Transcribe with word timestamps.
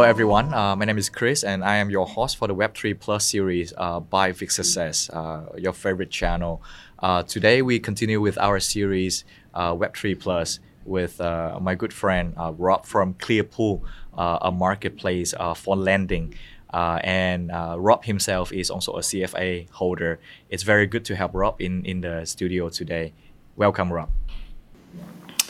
Hello, 0.00 0.08
everyone. 0.08 0.54
Uh, 0.54 0.74
my 0.74 0.86
name 0.86 0.96
is 0.96 1.10
Chris, 1.10 1.44
and 1.44 1.62
I 1.62 1.76
am 1.76 1.90
your 1.90 2.06
host 2.06 2.38
for 2.38 2.48
the 2.48 2.54
Web3 2.54 2.98
Plus 2.98 3.22
series 3.26 3.74
uh, 3.76 4.00
by 4.00 4.32
Fix 4.32 4.56
Success, 4.56 5.10
uh, 5.10 5.52
your 5.58 5.74
favorite 5.74 6.08
channel. 6.08 6.62
Uh, 7.00 7.22
today, 7.22 7.60
we 7.60 7.78
continue 7.78 8.18
with 8.18 8.38
our 8.38 8.60
series 8.60 9.24
uh, 9.52 9.74
Web3 9.74 10.18
Plus 10.18 10.58
with 10.86 11.20
uh, 11.20 11.58
my 11.60 11.74
good 11.74 11.92
friend 11.92 12.32
Rob 12.56 12.86
from 12.86 13.12
Clearpool, 13.12 13.82
a 14.16 14.50
marketplace 14.50 15.34
for 15.56 15.76
lending. 15.76 16.34
and 16.72 17.50
Rob 17.76 18.04
himself 18.04 18.54
is 18.54 18.70
also 18.70 18.92
a 18.94 19.00
CFA 19.00 19.68
holder. 19.68 20.18
It's 20.48 20.62
very 20.62 20.86
good 20.86 21.04
to 21.04 21.16
have 21.16 21.34
Rob 21.34 21.60
in, 21.60 21.84
in 21.84 22.00
the 22.00 22.24
studio 22.24 22.70
today. 22.70 23.12
Welcome, 23.54 23.92
Rob. 23.92 24.08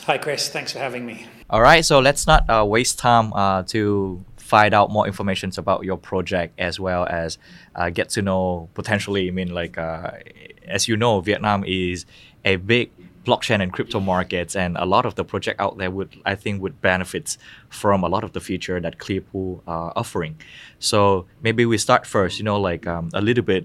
Hi, 0.07 0.17
Chris. 0.17 0.49
Thanks 0.49 0.73
for 0.73 0.79
having 0.79 1.05
me. 1.05 1.27
All 1.51 1.61
right, 1.61 1.85
so 1.85 1.99
let's 1.99 2.25
not 2.25 2.49
uh, 2.49 2.65
waste 2.65 2.97
time 2.97 3.33
uh, 3.33 3.63
to 3.63 4.25
find 4.51 4.73
out 4.73 4.91
more 4.91 5.07
information 5.07 5.49
about 5.57 5.85
your 5.85 5.97
project 6.11 6.51
as 6.59 6.77
well 6.77 7.03
as 7.05 7.37
uh, 7.77 7.89
get 7.89 8.09
to 8.09 8.21
know 8.21 8.67
potentially. 8.73 9.23
I 9.29 9.31
mean, 9.31 9.53
like 9.61 9.77
uh, 9.77 10.11
as 10.67 10.81
you 10.89 10.97
know, 10.97 11.21
Vietnam 11.21 11.63
is 11.65 12.05
a 12.43 12.57
big 12.57 12.91
blockchain 13.27 13.61
and 13.63 13.71
crypto 13.71 13.99
markets, 14.01 14.53
and 14.63 14.75
a 14.75 14.85
lot 14.85 15.05
of 15.05 15.13
the 15.15 15.23
project 15.23 15.61
out 15.61 15.77
there 15.77 15.89
would 15.89 16.11
I 16.25 16.35
think 16.35 16.61
would 16.61 16.77
benefit 16.81 17.37
from 17.69 18.03
a 18.03 18.09
lot 18.09 18.23
of 18.25 18.31
the 18.33 18.41
feature 18.41 18.77
that 18.81 18.97
Clearpool 18.97 19.61
are 19.67 19.93
offering. 19.95 20.35
So 20.79 21.27
maybe 21.41 21.65
we 21.65 21.77
start 21.77 22.05
first. 22.05 22.37
You 22.39 22.43
know, 22.43 22.59
like 22.59 22.85
um, 22.85 23.09
a 23.13 23.21
little 23.21 23.45
bit 23.53 23.63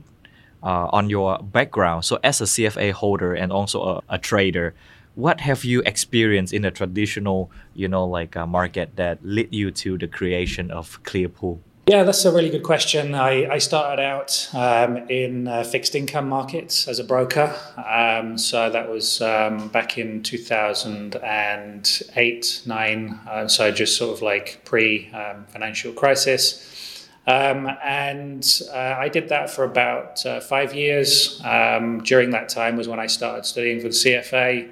uh, 0.63 0.89
on 0.99 1.11
your 1.11 1.39
background. 1.59 2.05
So 2.05 2.19
as 2.23 2.41
a 2.41 2.45
CFA 2.45 2.93
holder 2.93 3.35
and 3.35 3.53
also 3.53 3.79
a, 3.93 4.15
a 4.17 4.19
trader 4.19 4.75
what 5.17 5.41
have 5.41 5.65
you 5.65 5.83
experienced 5.85 6.53
in 6.53 6.63
the 6.63 6.71
traditional, 6.71 7.51
you 7.75 7.89
know, 7.89 8.05
like 8.05 8.37
market 8.37 8.95
that 8.97 9.19
led 9.25 9.53
you 9.53 9.73
to 9.73 9.99
the 9.99 10.07
creation 10.07 10.71
of 10.71 11.03
Clearpool? 11.03 11.59
Yeah, 11.89 12.03
that's 12.03 12.25
a 12.25 12.33
really 12.33 12.51
good 12.51 12.65
question. 12.65 13.15
I, 13.15 13.49
I 13.49 13.59
started 13.59 14.03
out 14.03 14.51
um, 14.53 14.97
in 15.09 15.47
uh, 15.49 15.63
fixed 15.63 15.95
income 15.95 16.29
markets 16.29 16.89
as 16.89 16.99
a 16.99 17.05
broker. 17.05 17.55
Um, 17.77 18.37
so 18.37 18.69
that 18.69 18.91
was 18.91 19.23
um, 19.23 19.69
back 19.69 19.97
in 19.97 20.21
2008, 20.23 22.63
9. 22.67 23.21
Uh, 23.29 23.47
so 23.49 23.71
just 23.71 23.97
sort 23.97 24.17
of 24.17 24.23
like 24.23 24.63
pre 24.65 25.11
um, 25.13 25.45
financial 25.47 25.93
crisis. 25.93 27.09
Um, 27.29 27.69
and 27.83 28.47
uh, 28.73 28.97
I 28.99 29.09
did 29.09 29.31
that 29.31 29.49
for 29.49 29.65
about 29.65 30.27
uh, 30.27 30.41
five 30.41 30.75
years. 30.75 31.41
Um, 31.45 32.03
during 32.03 32.31
that 32.31 32.49
time 32.49 32.77
was 32.77 32.89
when 32.89 33.01
I 33.01 33.07
started 33.07 33.47
studying 33.47 33.81
for 33.81 33.89
the 33.89 33.95
CFA. 33.95 34.71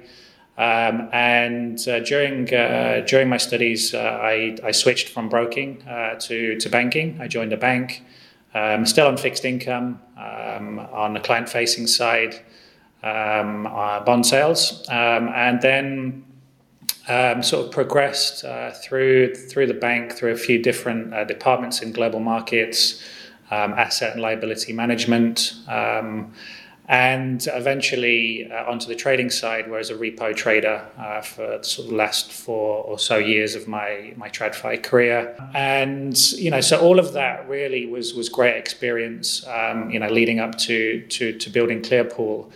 Um, 0.57 1.09
and 1.11 1.77
uh, 1.87 1.99
during 1.99 2.53
uh, 2.53 3.03
during 3.05 3.27
my 3.27 3.37
studies, 3.37 3.93
uh, 3.93 3.97
I, 3.99 4.57
I 4.63 4.71
switched 4.71 5.09
from 5.09 5.27
broking 5.27 5.83
uh, 5.83 6.15
to 6.15 6.57
to 6.57 6.69
banking. 6.69 7.19
I 7.19 7.27
joined 7.27 7.51
a 7.51 7.57
bank, 7.57 8.03
um, 8.53 8.85
still 8.85 9.07
on 9.07 9.17
fixed 9.17 9.43
income, 9.43 9.99
um, 10.17 10.79
on 10.79 11.13
the 11.13 11.19
client 11.19 11.49
facing 11.49 11.87
side, 11.87 12.41
um, 13.03 13.67
uh, 13.67 13.99
bond 14.05 14.25
sales, 14.25 14.87
um, 14.87 15.27
and 15.35 15.61
then 15.61 16.23
um, 17.09 17.43
sort 17.43 17.65
of 17.65 17.71
progressed 17.73 18.45
uh, 18.45 18.71
through 18.71 19.35
through 19.35 19.67
the 19.67 19.73
bank 19.73 20.13
through 20.13 20.31
a 20.31 20.37
few 20.37 20.57
different 20.57 21.27
departments 21.27 21.81
in 21.81 21.91
global 21.91 22.21
markets, 22.21 23.03
asset 23.51 24.13
and 24.13 24.21
liability 24.21 24.71
management 24.71 25.53
and 26.87 27.47
eventually 27.53 28.49
uh, 28.51 28.69
onto 28.69 28.87
the 28.87 28.95
trading 28.95 29.31
side, 29.31 29.69
where 29.69 29.79
as 29.79 29.89
a 29.89 29.95
repo 29.95 30.35
trader 30.35 30.85
uh, 30.99 31.21
for 31.21 31.63
sort 31.63 31.85
of 31.85 31.91
the 31.91 31.97
last 31.97 32.31
four 32.31 32.83
or 32.83 32.99
so 32.99 33.17
years 33.17 33.55
of 33.55 33.67
my 33.67 34.13
my 34.15 34.29
TradFi 34.29 34.83
career. 34.83 35.35
And 35.55 36.15
you 36.33 36.51
know, 36.51 36.61
so 36.61 36.79
all 36.79 36.99
of 36.99 37.13
that 37.13 37.49
really 37.49 37.87
was 37.87 38.13
was 38.13 38.29
great 38.29 38.55
experience. 38.57 39.45
Um, 39.47 39.89
you 39.89 39.99
know, 39.99 40.09
leading 40.09 40.39
up 40.39 40.57
to 40.59 41.01
to 41.01 41.37
to 41.37 41.49
building 41.49 41.81
Clearpool, 41.81 42.51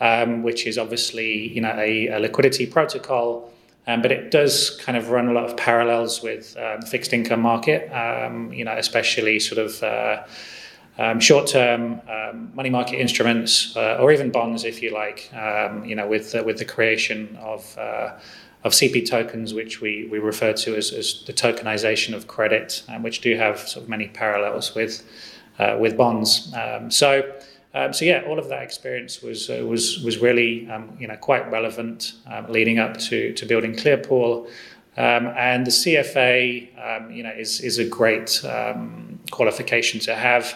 um, 0.00 0.42
which 0.42 0.66
is 0.66 0.78
obviously 0.78 1.48
you 1.48 1.60
know 1.60 1.74
a, 1.76 2.08
a 2.08 2.18
liquidity 2.18 2.66
protocol. 2.66 3.50
Um, 3.86 4.00
but 4.00 4.10
it 4.10 4.30
does 4.30 4.80
kind 4.80 4.96
of 4.96 5.10
run 5.10 5.28
a 5.28 5.32
lot 5.34 5.44
of 5.44 5.58
parallels 5.58 6.22
with 6.22 6.56
um, 6.56 6.80
fixed 6.80 7.12
income 7.12 7.40
market, 7.40 7.92
um, 7.92 8.50
you 8.50 8.64
know, 8.64 8.74
especially 8.74 9.38
sort 9.38 9.58
of 9.58 9.82
uh, 9.82 10.22
um, 10.98 11.18
short-term 11.18 12.00
um, 12.08 12.52
money 12.54 12.70
market 12.70 13.00
instruments, 13.00 13.76
uh, 13.76 13.98
or 14.00 14.12
even 14.12 14.30
bonds, 14.30 14.64
if 14.64 14.82
you 14.82 14.92
like. 14.92 15.30
Um, 15.34 15.84
you 15.84 15.96
know, 15.96 16.06
with 16.06 16.34
uh, 16.34 16.42
with 16.44 16.58
the 16.58 16.64
creation 16.64 17.36
of 17.40 17.76
uh, 17.76 18.12
of 18.62 18.72
CP 18.72 19.08
tokens, 19.08 19.52
which 19.52 19.80
we, 19.80 20.08
we 20.10 20.18
refer 20.18 20.52
to 20.54 20.74
as, 20.74 20.90
as 20.92 21.22
the 21.26 21.32
tokenization 21.32 22.14
of 22.14 22.28
credit, 22.28 22.82
um, 22.88 23.02
which 23.02 23.20
do 23.20 23.36
have 23.36 23.58
sort 23.58 23.82
of 23.82 23.90
many 23.90 24.08
parallels 24.08 24.74
with 24.74 25.04
uh, 25.58 25.76
with 25.80 25.96
bonds. 25.96 26.52
Um, 26.54 26.90
so. 26.90 27.32
Um, 27.76 27.92
so 27.92 28.04
yeah, 28.04 28.22
all 28.28 28.38
of 28.38 28.48
that 28.50 28.62
experience 28.62 29.20
was 29.20 29.50
uh, 29.50 29.64
was 29.66 30.00
was 30.04 30.18
really 30.18 30.70
you 31.00 31.08
know 31.08 31.16
quite 31.16 31.50
relevant 31.50 32.12
leading 32.48 32.78
up 32.78 32.96
to 32.98 33.32
to 33.32 33.44
building 33.44 33.74
Clearpool, 33.74 34.48
and 34.94 35.66
the 35.66 35.72
CFA 35.72 37.12
you 37.12 37.24
know 37.24 37.32
is 37.32 37.60
is 37.60 37.78
a 37.78 37.84
great 37.84 38.40
qualification 39.32 39.98
to 39.98 40.14
have 40.14 40.54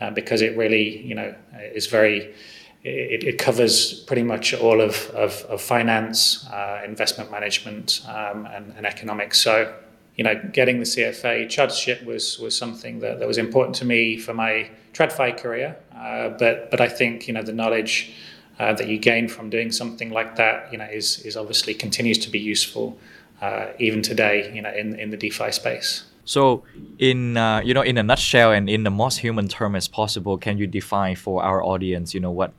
uh, 0.00 0.10
because 0.10 0.42
it 0.42 0.56
really, 0.56 0.98
you 0.98 1.14
know, 1.14 1.34
is 1.74 1.86
very, 1.86 2.34
it, 2.82 3.24
it 3.24 3.38
covers 3.38 4.00
pretty 4.00 4.22
much 4.22 4.54
all 4.54 4.80
of, 4.80 5.10
of, 5.10 5.42
of 5.48 5.60
finance, 5.60 6.46
uh, 6.48 6.82
investment 6.84 7.30
management, 7.30 8.02
um, 8.08 8.46
and, 8.46 8.72
and, 8.76 8.86
economics. 8.86 9.40
So, 9.40 9.74
you 10.16 10.24
know, 10.24 10.34
getting 10.52 10.78
the 10.78 10.84
CFA 10.84 11.46
chartership 11.46 12.04
was 12.04 12.38
was 12.38 12.56
something 12.56 13.00
that, 13.00 13.18
that 13.18 13.28
was 13.28 13.38
important 13.38 13.76
to 13.76 13.84
me 13.84 14.16
for 14.16 14.32
my 14.32 14.70
TradFi 14.94 15.36
career. 15.36 15.76
Uh, 15.94 16.30
but 16.30 16.70
but 16.70 16.80
I 16.80 16.88
think 16.88 17.28
you 17.28 17.34
know 17.34 17.42
the 17.42 17.52
knowledge 17.52 18.14
uh, 18.58 18.72
that 18.72 18.88
you 18.88 18.98
gain 18.98 19.28
from 19.28 19.50
doing 19.50 19.70
something 19.70 20.10
like 20.10 20.36
that, 20.36 20.72
you 20.72 20.78
know, 20.78 20.86
is 20.86 21.20
is 21.20 21.36
obviously 21.36 21.74
continues 21.74 22.18
to 22.18 22.30
be 22.30 22.38
useful 22.38 22.98
uh, 23.42 23.66
even 23.78 24.00
today, 24.00 24.50
you 24.54 24.62
know, 24.62 24.72
in 24.72 24.98
in 24.98 25.10
the 25.10 25.16
DeFi 25.16 25.52
space. 25.52 26.04
So, 26.26 26.64
in 26.98 27.36
uh, 27.36 27.62
you 27.64 27.72
know, 27.72 27.82
in 27.82 27.96
a 27.96 28.02
nutshell 28.02 28.52
and 28.52 28.68
in 28.68 28.82
the 28.82 28.90
most 28.90 29.18
human 29.18 29.48
term 29.48 29.76
as 29.76 29.88
possible, 29.88 30.36
can 30.36 30.58
you 30.58 30.66
define 30.66 31.14
for 31.16 31.42
our 31.42 31.62
audience, 31.62 32.12
you 32.14 32.20
know, 32.20 32.32
what 32.32 32.52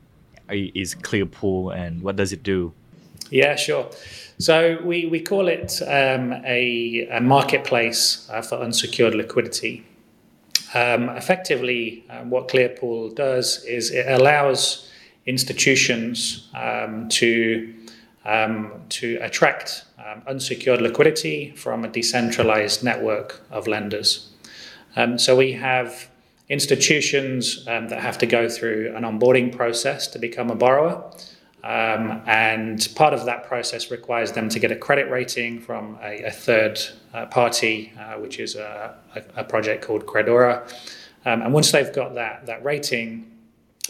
is 0.50 0.96
Clearpool 0.96 1.76
and 1.76 2.02
what 2.02 2.16
does 2.16 2.32
it 2.32 2.44
do? 2.44 2.74
Yeah, 3.30 3.58
sure. 3.58 3.90
So 4.40 4.80
we, 4.84 5.06
we 5.08 5.20
call 5.20 5.50
it 5.50 5.82
um, 5.82 6.32
a, 6.46 7.08
a, 7.12 7.20
marketplace 7.20 8.30
uh, 8.32 8.42
for 8.42 8.56
unsecured 8.56 9.16
liquidity. 9.16 9.86
Um, 10.74 11.10
effectively, 11.10 12.06
um, 12.10 12.30
what 12.30 12.48
Clearpool 12.48 13.16
does 13.16 13.66
is 13.66 13.92
it 13.92 14.06
allows 14.08 14.90
institutions 15.26 16.50
um, 16.56 17.10
to 17.10 17.74
um, 18.24 18.72
to 18.90 19.18
attract 19.22 19.86
um, 20.08 20.22
unsecured 20.28 20.82
liquidity 20.82 21.52
from 21.56 21.84
a 21.84 21.88
decentralized 21.88 22.84
network 22.84 23.42
of 23.52 23.68
lenders. 23.68 24.30
Um, 24.96 25.18
so 25.18 25.36
we 25.36 25.54
have 25.54 26.10
institutions 26.50 27.68
um, 27.68 27.90
that 27.90 28.02
have 28.02 28.18
to 28.20 28.26
go 28.26 28.48
through 28.48 28.96
an 28.96 29.04
onboarding 29.04 29.56
process 29.56 30.08
to 30.08 30.20
become 30.20 30.50
a 30.50 30.56
borrower. 30.56 31.12
Um, 31.64 32.22
and 32.26 32.88
part 32.96 33.14
of 33.14 33.26
that 33.26 33.44
process 33.46 33.92
requires 33.92 34.32
them 34.32 34.48
to 34.50 34.60
get 34.60 34.72
a 34.72 34.76
credit 34.76 35.10
rating 35.10 35.60
from 35.60 35.98
a, 36.02 36.24
a 36.24 36.32
third 36.32 36.80
uh, 37.14 37.26
party, 37.26 37.92
uh, 38.00 38.14
which 38.14 38.40
is 38.40 38.56
a, 38.56 38.96
a, 39.36 39.44
project 39.44 39.84
called 39.84 40.06
Credora. 40.06 40.62
Um, 41.26 41.42
and 41.42 41.54
once 41.54 41.72
they've 41.72 41.92
got 41.92 42.16
that, 42.16 42.46
that 42.46 42.64
rating, 42.64 43.30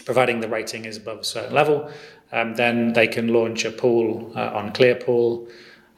providing 0.04 0.40
the 0.40 0.48
rating 0.48 0.86
is 0.86 0.96
above 0.96 1.18
a 1.20 1.24
certain 1.24 1.54
level, 1.54 1.88
um, 2.32 2.56
then 2.56 2.94
they 2.94 3.06
can 3.06 3.28
launch 3.28 3.64
a 3.64 3.70
pool 3.70 4.32
uh, 4.34 4.50
on 4.54 4.72
Clearpool. 4.72 5.48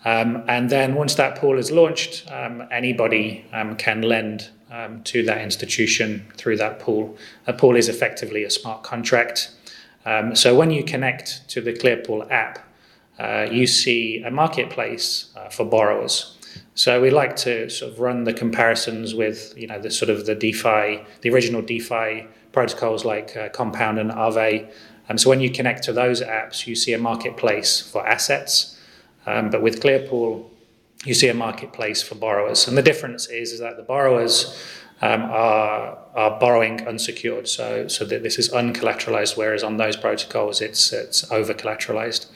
Um, 0.04 0.44
and 0.48 0.70
then 0.70 0.94
once 0.94 1.14
that 1.16 1.36
pool 1.36 1.58
is 1.58 1.70
launched, 1.70 2.30
um, 2.32 2.66
anybody 2.70 3.44
um, 3.52 3.76
can 3.76 4.02
lend 4.02 4.48
um, 4.70 5.02
to 5.04 5.22
that 5.24 5.40
institution 5.42 6.26
through 6.36 6.56
that 6.56 6.78
pool. 6.78 7.16
A 7.46 7.52
pool 7.52 7.76
is 7.76 7.88
effectively 7.88 8.44
a 8.44 8.50
smart 8.50 8.82
contract. 8.82 9.50
Um, 10.06 10.34
so 10.34 10.54
when 10.54 10.70
you 10.70 10.82
connect 10.82 11.48
to 11.50 11.60
the 11.60 11.72
Clearpool 11.72 12.30
app, 12.30 12.66
uh, 13.18 13.46
you 13.50 13.66
see 13.66 14.22
a 14.22 14.30
marketplace 14.30 15.30
uh, 15.36 15.48
for 15.50 15.64
borrowers. 15.64 16.38
So 16.74 17.00
we 17.00 17.10
like 17.10 17.36
to 17.36 17.68
sort 17.68 17.92
of 17.92 18.00
run 18.00 18.24
the 18.24 18.32
comparisons 18.32 19.14
with, 19.14 19.52
you 19.56 19.66
know, 19.66 19.78
the 19.78 19.90
sort 19.90 20.08
of 20.08 20.24
the 20.24 20.34
DeFi, 20.34 21.04
the 21.20 21.28
original 21.28 21.60
DeFi 21.60 22.26
protocols 22.52 23.04
like 23.04 23.36
uh, 23.36 23.50
Compound 23.50 23.98
and 23.98 24.10
Aave. 24.10 24.70
Um, 25.08 25.18
so 25.18 25.28
when 25.28 25.40
you 25.40 25.50
connect 25.50 25.82
to 25.84 25.92
those 25.92 26.22
apps, 26.22 26.66
you 26.66 26.74
see 26.74 26.94
a 26.94 26.98
marketplace 26.98 27.80
for 27.80 28.06
assets. 28.06 28.69
Um, 29.26 29.50
but 29.50 29.62
with 29.62 29.82
Clearpool, 29.82 30.46
you 31.04 31.14
see 31.14 31.28
a 31.28 31.34
marketplace 31.34 32.02
for 32.02 32.14
borrowers. 32.14 32.68
And 32.68 32.76
the 32.76 32.82
difference 32.82 33.28
is, 33.28 33.52
is 33.52 33.60
that 33.60 33.76
the 33.76 33.82
borrowers 33.82 34.62
um, 35.02 35.22
are, 35.22 35.98
are 36.14 36.38
borrowing 36.38 36.86
unsecured. 36.86 37.48
So, 37.48 37.88
so 37.88 38.04
that 38.04 38.22
this 38.22 38.38
is 38.38 38.50
uncollateralized, 38.50 39.36
whereas 39.36 39.62
on 39.62 39.76
those 39.78 39.96
protocols, 39.96 40.60
it's, 40.60 40.92
it's 40.92 41.30
over 41.30 41.54
collateralized. 41.54 42.26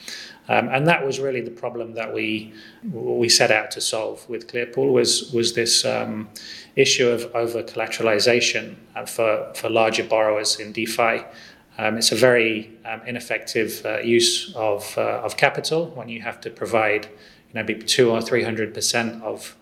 Um, 0.49 0.69
and 0.69 0.87
that 0.89 1.05
was 1.05 1.21
really 1.21 1.41
the 1.41 1.51
problem 1.51 1.95
that 1.95 2.13
we 2.13 2.53
we 2.93 3.31
set 3.31 3.51
out 3.51 3.71
to 3.71 3.81
solve 3.81 4.29
with 4.29 4.47
Clearpool 4.47 4.93
was 4.93 5.33
was 5.33 5.55
this 5.55 5.87
um, 5.87 6.29
issue 6.77 7.09
of 7.09 7.35
over 7.35 7.63
collateralization 7.63 8.77
uh, 8.95 9.07
for 9.07 9.53
for 9.55 9.71
larger 9.71 10.05
borrowers 10.05 10.61
in 10.61 10.73
DeFi. 10.73 11.25
Um, 11.77 11.99
it's 11.99 12.13
a 12.13 12.17
very 12.17 12.71
um, 12.85 13.01
ineffective 13.07 13.85
uh, 13.85 13.99
use 13.99 14.55
of 14.55 14.97
uh, 14.97 15.23
of 15.23 15.37
capital 15.37 15.87
when 15.95 16.09
you 16.09 16.21
have 16.23 16.41
to 16.43 16.51
provide 16.51 17.07
you 17.07 17.55
know 17.55 17.65
maybe 17.65 17.83
two 17.83 18.11
or 18.11 18.21
three 18.21 18.45
hundred 18.45 18.73
percent 18.73 19.23
of 19.23 19.57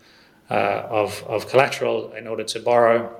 uh, 0.50 0.82
of 0.90 1.24
of 1.26 1.48
collateral 1.48 2.12
in 2.12 2.26
order 2.26 2.44
to 2.44 2.60
borrow. 2.60 3.18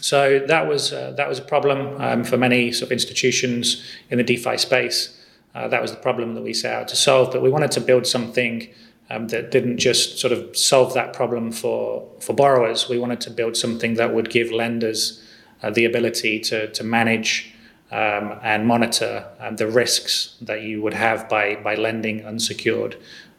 So 0.00 0.38
that 0.46 0.68
was 0.68 0.92
uh, 0.92 1.12
that 1.16 1.28
was 1.28 1.38
a 1.38 1.42
problem 1.42 2.00
um, 2.00 2.24
for 2.24 2.36
many 2.36 2.72
sort 2.72 2.88
of 2.88 2.92
institutions 2.92 3.84
in 4.10 4.18
the 4.18 4.24
DeFi 4.24 4.56
space. 4.58 5.16
Uh, 5.54 5.66
that 5.68 5.82
was 5.82 5.90
the 5.90 5.96
problem 5.96 6.34
that 6.34 6.42
we 6.42 6.54
set 6.54 6.72
out 6.72 6.88
to 6.88 6.96
solve. 6.96 7.32
But 7.32 7.42
we 7.42 7.50
wanted 7.50 7.72
to 7.72 7.80
build 7.80 8.06
something 8.06 8.68
um, 9.10 9.28
that 9.28 9.50
didn't 9.50 9.78
just 9.78 10.18
sort 10.18 10.32
of 10.32 10.56
solve 10.56 10.94
that 10.94 11.12
problem 11.12 11.50
for, 11.50 12.08
for 12.20 12.32
borrowers. 12.32 12.88
We 12.88 12.98
wanted 12.98 13.20
to 13.22 13.30
build 13.30 13.56
something 13.56 13.94
that 13.94 14.14
would 14.14 14.30
give 14.30 14.52
lenders 14.52 15.22
uh, 15.62 15.70
the 15.70 15.84
ability 15.84 16.38
to, 16.40 16.70
to 16.70 16.84
manage 16.84 17.52
um, 17.90 18.38
and 18.42 18.66
monitor 18.66 19.26
um, 19.40 19.56
the 19.56 19.66
risks 19.66 20.36
that 20.40 20.62
you 20.62 20.80
would 20.82 20.94
have 20.94 21.28
by, 21.28 21.56
by 21.56 21.74
lending 21.74 22.24
unsecured 22.24 22.96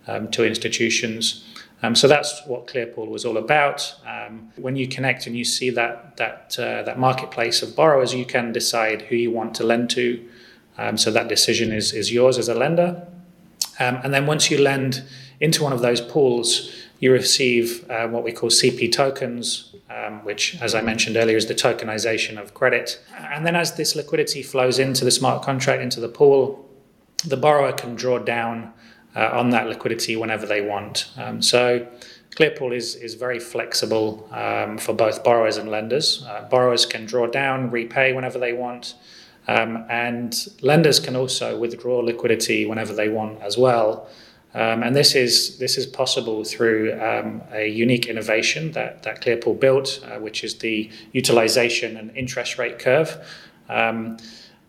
um, 0.07 0.29
to 0.31 0.45
institutions. 0.45 1.45
Um, 1.83 1.95
so 1.95 2.07
that's 2.07 2.45
what 2.45 2.67
Clearpool 2.67 3.07
was 3.07 3.25
all 3.25 3.37
about. 3.37 3.95
Um, 4.05 4.51
when 4.55 4.75
you 4.75 4.87
connect 4.87 5.25
and 5.25 5.35
you 5.35 5.45
see 5.45 5.71
that 5.71 6.17
that 6.17 6.55
uh, 6.59 6.83
that 6.83 6.99
marketplace 6.99 7.63
of 7.63 7.75
borrowers, 7.75 8.13
you 8.13 8.25
can 8.25 8.51
decide 8.51 9.03
who 9.03 9.15
you 9.15 9.31
want 9.31 9.55
to 9.55 9.63
lend 9.63 9.89
to, 9.91 10.23
um, 10.77 10.97
so 10.97 11.09
that 11.11 11.27
decision 11.27 11.71
is, 11.71 11.93
is 11.93 12.11
yours 12.11 12.37
as 12.37 12.49
a 12.49 12.53
lender. 12.53 13.07
And 13.79 14.13
then 14.13 14.27
once 14.27 14.51
you 14.51 14.59
lend 14.59 15.03
into 15.39 15.63
one 15.63 15.73
of 15.73 15.81
those 15.81 16.01
pools, 16.01 16.71
you 17.01 17.11
receive 17.11 17.89
uh, 17.89 18.07
what 18.07 18.23
we 18.23 18.31
call 18.31 18.49
CP 18.49 18.91
tokens, 18.91 19.75
um, 19.89 20.23
which, 20.23 20.61
as 20.61 20.75
I 20.75 20.81
mentioned 20.81 21.17
earlier, 21.17 21.35
is 21.35 21.47
the 21.47 21.55
tokenization 21.55 22.39
of 22.39 22.53
credit. 22.53 23.01
And 23.17 23.43
then 23.45 23.55
as 23.55 23.75
this 23.75 23.95
liquidity 23.95 24.43
flows 24.43 24.77
into 24.77 25.03
the 25.03 25.09
smart 25.09 25.41
contract, 25.43 25.81
into 25.81 25.99
the 25.99 26.07
pool, 26.07 26.69
the 27.25 27.37
borrower 27.37 27.73
can 27.73 27.95
draw 27.95 28.19
down 28.19 28.71
uh, 29.15 29.29
on 29.33 29.49
that 29.49 29.67
liquidity 29.67 30.15
whenever 30.15 30.45
they 30.45 30.61
want. 30.61 31.11
Um, 31.17 31.41
so 31.41 31.87
Clearpool 32.35 32.73
is, 32.73 32.93
is 32.95 33.15
very 33.15 33.39
flexible 33.39 34.29
um, 34.31 34.77
for 34.77 34.93
both 34.93 35.23
borrowers 35.23 35.57
and 35.57 35.71
lenders. 35.71 36.23
Uh, 36.23 36.47
borrowers 36.51 36.85
can 36.85 37.07
draw 37.07 37.25
down, 37.25 37.71
repay 37.71 38.13
whenever 38.13 38.37
they 38.37 38.53
want. 38.53 38.93
Um, 39.47 39.85
and 39.89 40.35
lenders 40.61 40.99
can 40.99 41.15
also 41.15 41.57
withdraw 41.57 41.97
liquidity 41.97 42.67
whenever 42.67 42.93
they 42.93 43.09
want 43.09 43.41
as 43.41 43.57
well. 43.57 44.07
Um, 44.53 44.83
and 44.83 44.95
this 44.95 45.15
is 45.15 45.57
this 45.59 45.77
is 45.77 45.85
possible 45.85 46.43
through 46.43 46.93
um, 47.01 47.41
a 47.51 47.67
unique 47.67 48.07
innovation 48.07 48.73
that 48.73 49.03
that 49.03 49.21
Clearpool 49.21 49.59
built, 49.59 50.01
uh, 50.05 50.19
which 50.19 50.43
is 50.43 50.57
the 50.59 50.89
utilization 51.13 51.97
and 51.97 52.15
interest 52.17 52.57
rate 52.57 52.77
curve. 52.77 53.17
Um, 53.69 54.17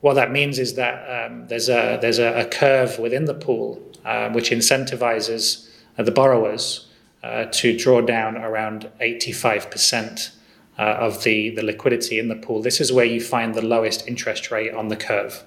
what 0.00 0.14
that 0.14 0.30
means 0.30 0.58
is 0.58 0.74
that 0.74 1.30
um, 1.30 1.48
there's 1.48 1.68
a 1.68 1.98
there's 2.00 2.18
a, 2.18 2.40
a, 2.40 2.44
curve 2.44 2.98
within 2.98 3.24
the 3.24 3.34
pool 3.34 3.82
uh, 4.04 4.30
which 4.30 4.50
incentivizes 4.50 5.68
uh, 5.98 6.02
the 6.02 6.12
borrowers 6.12 6.88
uh, 7.22 7.46
to 7.46 7.76
draw 7.76 8.00
down 8.00 8.36
around 8.36 8.88
85 9.00 9.70
percent 9.70 10.32
uh, 10.78 10.96
of 10.98 11.22
the, 11.24 11.50
the 11.50 11.62
liquidity 11.62 12.18
in 12.18 12.28
the 12.28 12.36
pool, 12.36 12.62
this 12.62 12.80
is 12.80 12.92
where 12.92 13.04
you 13.04 13.20
find 13.20 13.54
the 13.54 13.62
lowest 13.62 14.08
interest 14.08 14.50
rate 14.50 14.72
on 14.74 14.88
the 14.88 14.96
curve. 14.96 15.44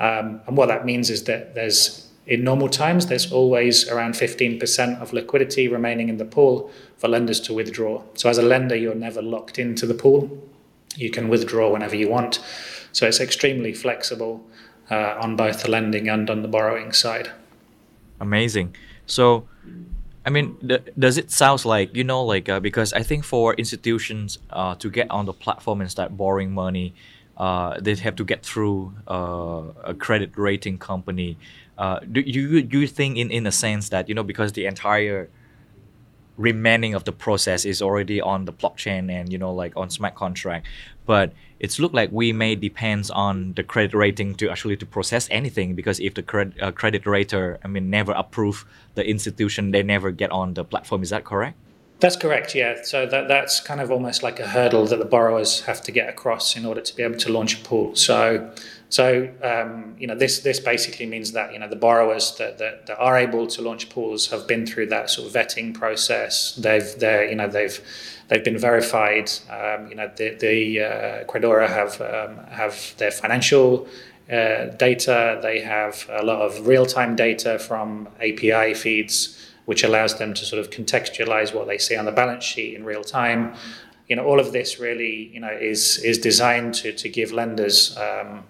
Um, 0.00 0.40
and 0.46 0.56
what 0.56 0.66
that 0.66 0.84
means 0.84 1.10
is 1.10 1.24
that 1.24 1.54
there's, 1.54 2.07
in 2.28 2.44
normal 2.44 2.68
times, 2.68 3.06
there's 3.06 3.32
always 3.32 3.88
around 3.88 4.14
15% 4.14 5.00
of 5.00 5.14
liquidity 5.14 5.66
remaining 5.66 6.10
in 6.10 6.18
the 6.18 6.26
pool 6.26 6.70
for 6.98 7.08
lenders 7.08 7.40
to 7.40 7.54
withdraw. 7.54 8.02
So 8.14 8.28
as 8.28 8.36
a 8.36 8.42
lender, 8.42 8.76
you're 8.76 8.94
never 8.94 9.22
locked 9.22 9.58
into 9.58 9.86
the 9.86 9.94
pool. 9.94 10.46
You 10.94 11.10
can 11.10 11.28
withdraw 11.30 11.72
whenever 11.72 11.96
you 11.96 12.10
want. 12.10 12.40
So 12.92 13.06
it's 13.06 13.18
extremely 13.18 13.72
flexible 13.72 14.44
uh, 14.90 15.16
on 15.18 15.36
both 15.36 15.62
the 15.62 15.70
lending 15.70 16.08
and 16.08 16.28
on 16.28 16.42
the 16.42 16.48
borrowing 16.48 16.92
side. 16.92 17.30
Amazing. 18.20 18.76
So 19.06 19.48
I 20.26 20.30
mean, 20.30 20.58
th- 20.58 20.82
does 20.98 21.16
it 21.16 21.30
sounds 21.30 21.64
like 21.64 21.96
you 21.96 22.04
know, 22.04 22.22
like 22.22 22.50
uh, 22.50 22.60
because 22.60 22.92
I 22.92 23.02
think 23.02 23.24
for 23.24 23.54
institutions 23.54 24.38
uh, 24.50 24.74
to 24.74 24.90
get 24.90 25.10
on 25.10 25.24
the 25.24 25.32
platform 25.32 25.80
and 25.80 25.90
start 25.90 26.14
borrowing 26.14 26.52
money, 26.52 26.92
uh, 27.38 27.80
they 27.80 27.94
have 27.94 28.16
to 28.16 28.24
get 28.24 28.44
through 28.44 28.92
uh, 29.06 29.62
a 29.84 29.94
credit 29.94 30.32
rating 30.36 30.76
company. 30.76 31.38
Uh, 31.78 32.00
do 32.00 32.20
you 32.20 32.58
you 32.58 32.86
think 32.88 33.16
in 33.16 33.30
in 33.30 33.46
a 33.46 33.52
sense 33.52 33.88
that 33.88 34.08
you 34.08 34.14
know 34.14 34.24
because 34.24 34.52
the 34.52 34.66
entire 34.66 35.30
remaining 36.36 36.94
of 36.94 37.04
the 37.04 37.12
process 37.12 37.64
is 37.64 37.80
already 37.80 38.20
on 38.20 38.44
the 38.44 38.52
blockchain 38.52 39.10
and 39.10 39.32
you 39.32 39.38
know 39.38 39.52
like 39.52 39.76
on 39.76 39.88
smart 39.88 40.14
contract 40.14 40.66
but 41.06 41.32
it's 41.60 41.78
look 41.78 41.92
like 41.92 42.10
we 42.12 42.32
may 42.32 42.54
depends 42.54 43.10
on 43.10 43.52
the 43.54 43.62
credit 43.62 43.94
rating 43.94 44.34
to 44.34 44.48
actually 44.48 44.76
to 44.76 44.86
process 44.86 45.28
anything 45.30 45.74
because 45.74 45.98
if 45.98 46.14
the 46.14 46.22
credit 46.22 46.60
uh, 46.62 46.70
credit 46.70 47.06
rater 47.06 47.58
i 47.64 47.68
mean 47.68 47.90
never 47.90 48.12
approve 48.12 48.64
the 48.94 49.08
institution 49.08 49.70
they 49.70 49.82
never 49.82 50.10
get 50.10 50.30
on 50.32 50.54
the 50.54 50.64
platform. 50.64 51.02
Is 51.02 51.10
that 51.10 51.24
correct 51.24 51.56
that's 52.00 52.16
correct 52.16 52.54
yeah 52.54 52.76
so 52.82 53.06
that 53.06 53.28
that's 53.28 53.60
kind 53.60 53.80
of 53.80 53.90
almost 53.90 54.22
like 54.22 54.38
a 54.38 54.46
hurdle 54.46 54.86
that 54.86 54.98
the 54.98 55.04
borrowers 55.04 55.62
have 55.62 55.80
to 55.82 55.92
get 55.92 56.08
across 56.08 56.56
in 56.56 56.64
order 56.64 56.80
to 56.80 56.94
be 56.94 57.02
able 57.02 57.16
to 57.16 57.30
launch 57.30 57.60
a 57.60 57.64
pool 57.64 57.94
so 57.94 58.50
so 58.90 59.28
um, 59.42 59.96
you 59.98 60.06
know 60.06 60.14
this 60.14 60.40
this 60.40 60.60
basically 60.60 61.04
means 61.04 61.32
that 61.32 61.52
you 61.52 61.58
know 61.58 61.68
the 61.68 61.76
borrowers 61.76 62.36
that, 62.38 62.56
that, 62.58 62.86
that, 62.86 62.98
are 62.98 63.18
able 63.18 63.46
to 63.48 63.60
launch 63.60 63.90
pools 63.90 64.28
have 64.28 64.46
been 64.46 64.66
through 64.66 64.86
that 64.86 65.10
sort 65.10 65.28
of 65.28 65.34
vetting 65.34 65.74
process. 65.74 66.54
They've 66.54 66.98
they 66.98 67.28
you 67.28 67.36
know 67.36 67.48
they've 67.48 67.78
they've 68.28 68.42
been 68.42 68.56
verified. 68.56 69.30
Um, 69.50 69.88
you 69.88 69.94
know 69.94 70.10
the, 70.16 70.30
the 70.36 70.80
uh, 70.80 71.24
Credora 71.24 71.68
have 71.68 72.00
um, 72.00 72.46
have 72.46 72.94
their 72.96 73.10
financial 73.10 73.86
uh, 74.32 74.66
data. 74.76 75.38
They 75.42 75.60
have 75.60 76.08
a 76.10 76.24
lot 76.24 76.40
of 76.40 76.66
real 76.66 76.86
time 76.86 77.14
data 77.14 77.58
from 77.58 78.08
API 78.20 78.72
feeds, 78.72 79.47
which 79.68 79.84
allows 79.84 80.16
them 80.18 80.32
to 80.32 80.46
sort 80.46 80.58
of 80.58 80.70
contextualize 80.70 81.54
what 81.54 81.66
they 81.66 81.76
see 81.76 81.94
on 81.94 82.06
the 82.06 82.16
balance 82.22 82.42
sheet 82.42 82.74
in 82.74 82.86
real 82.86 83.04
time. 83.04 83.54
You 84.08 84.16
know 84.16 84.24
all 84.24 84.40
of 84.40 84.52
this 84.52 84.80
really 84.80 85.30
you 85.34 85.40
know 85.40 85.54
is 85.72 85.98
is 86.10 86.16
designed 86.16 86.72
to 86.80 86.92
to 87.02 87.08
give 87.10 87.32
lenders 87.32 87.94
um, 87.98 88.44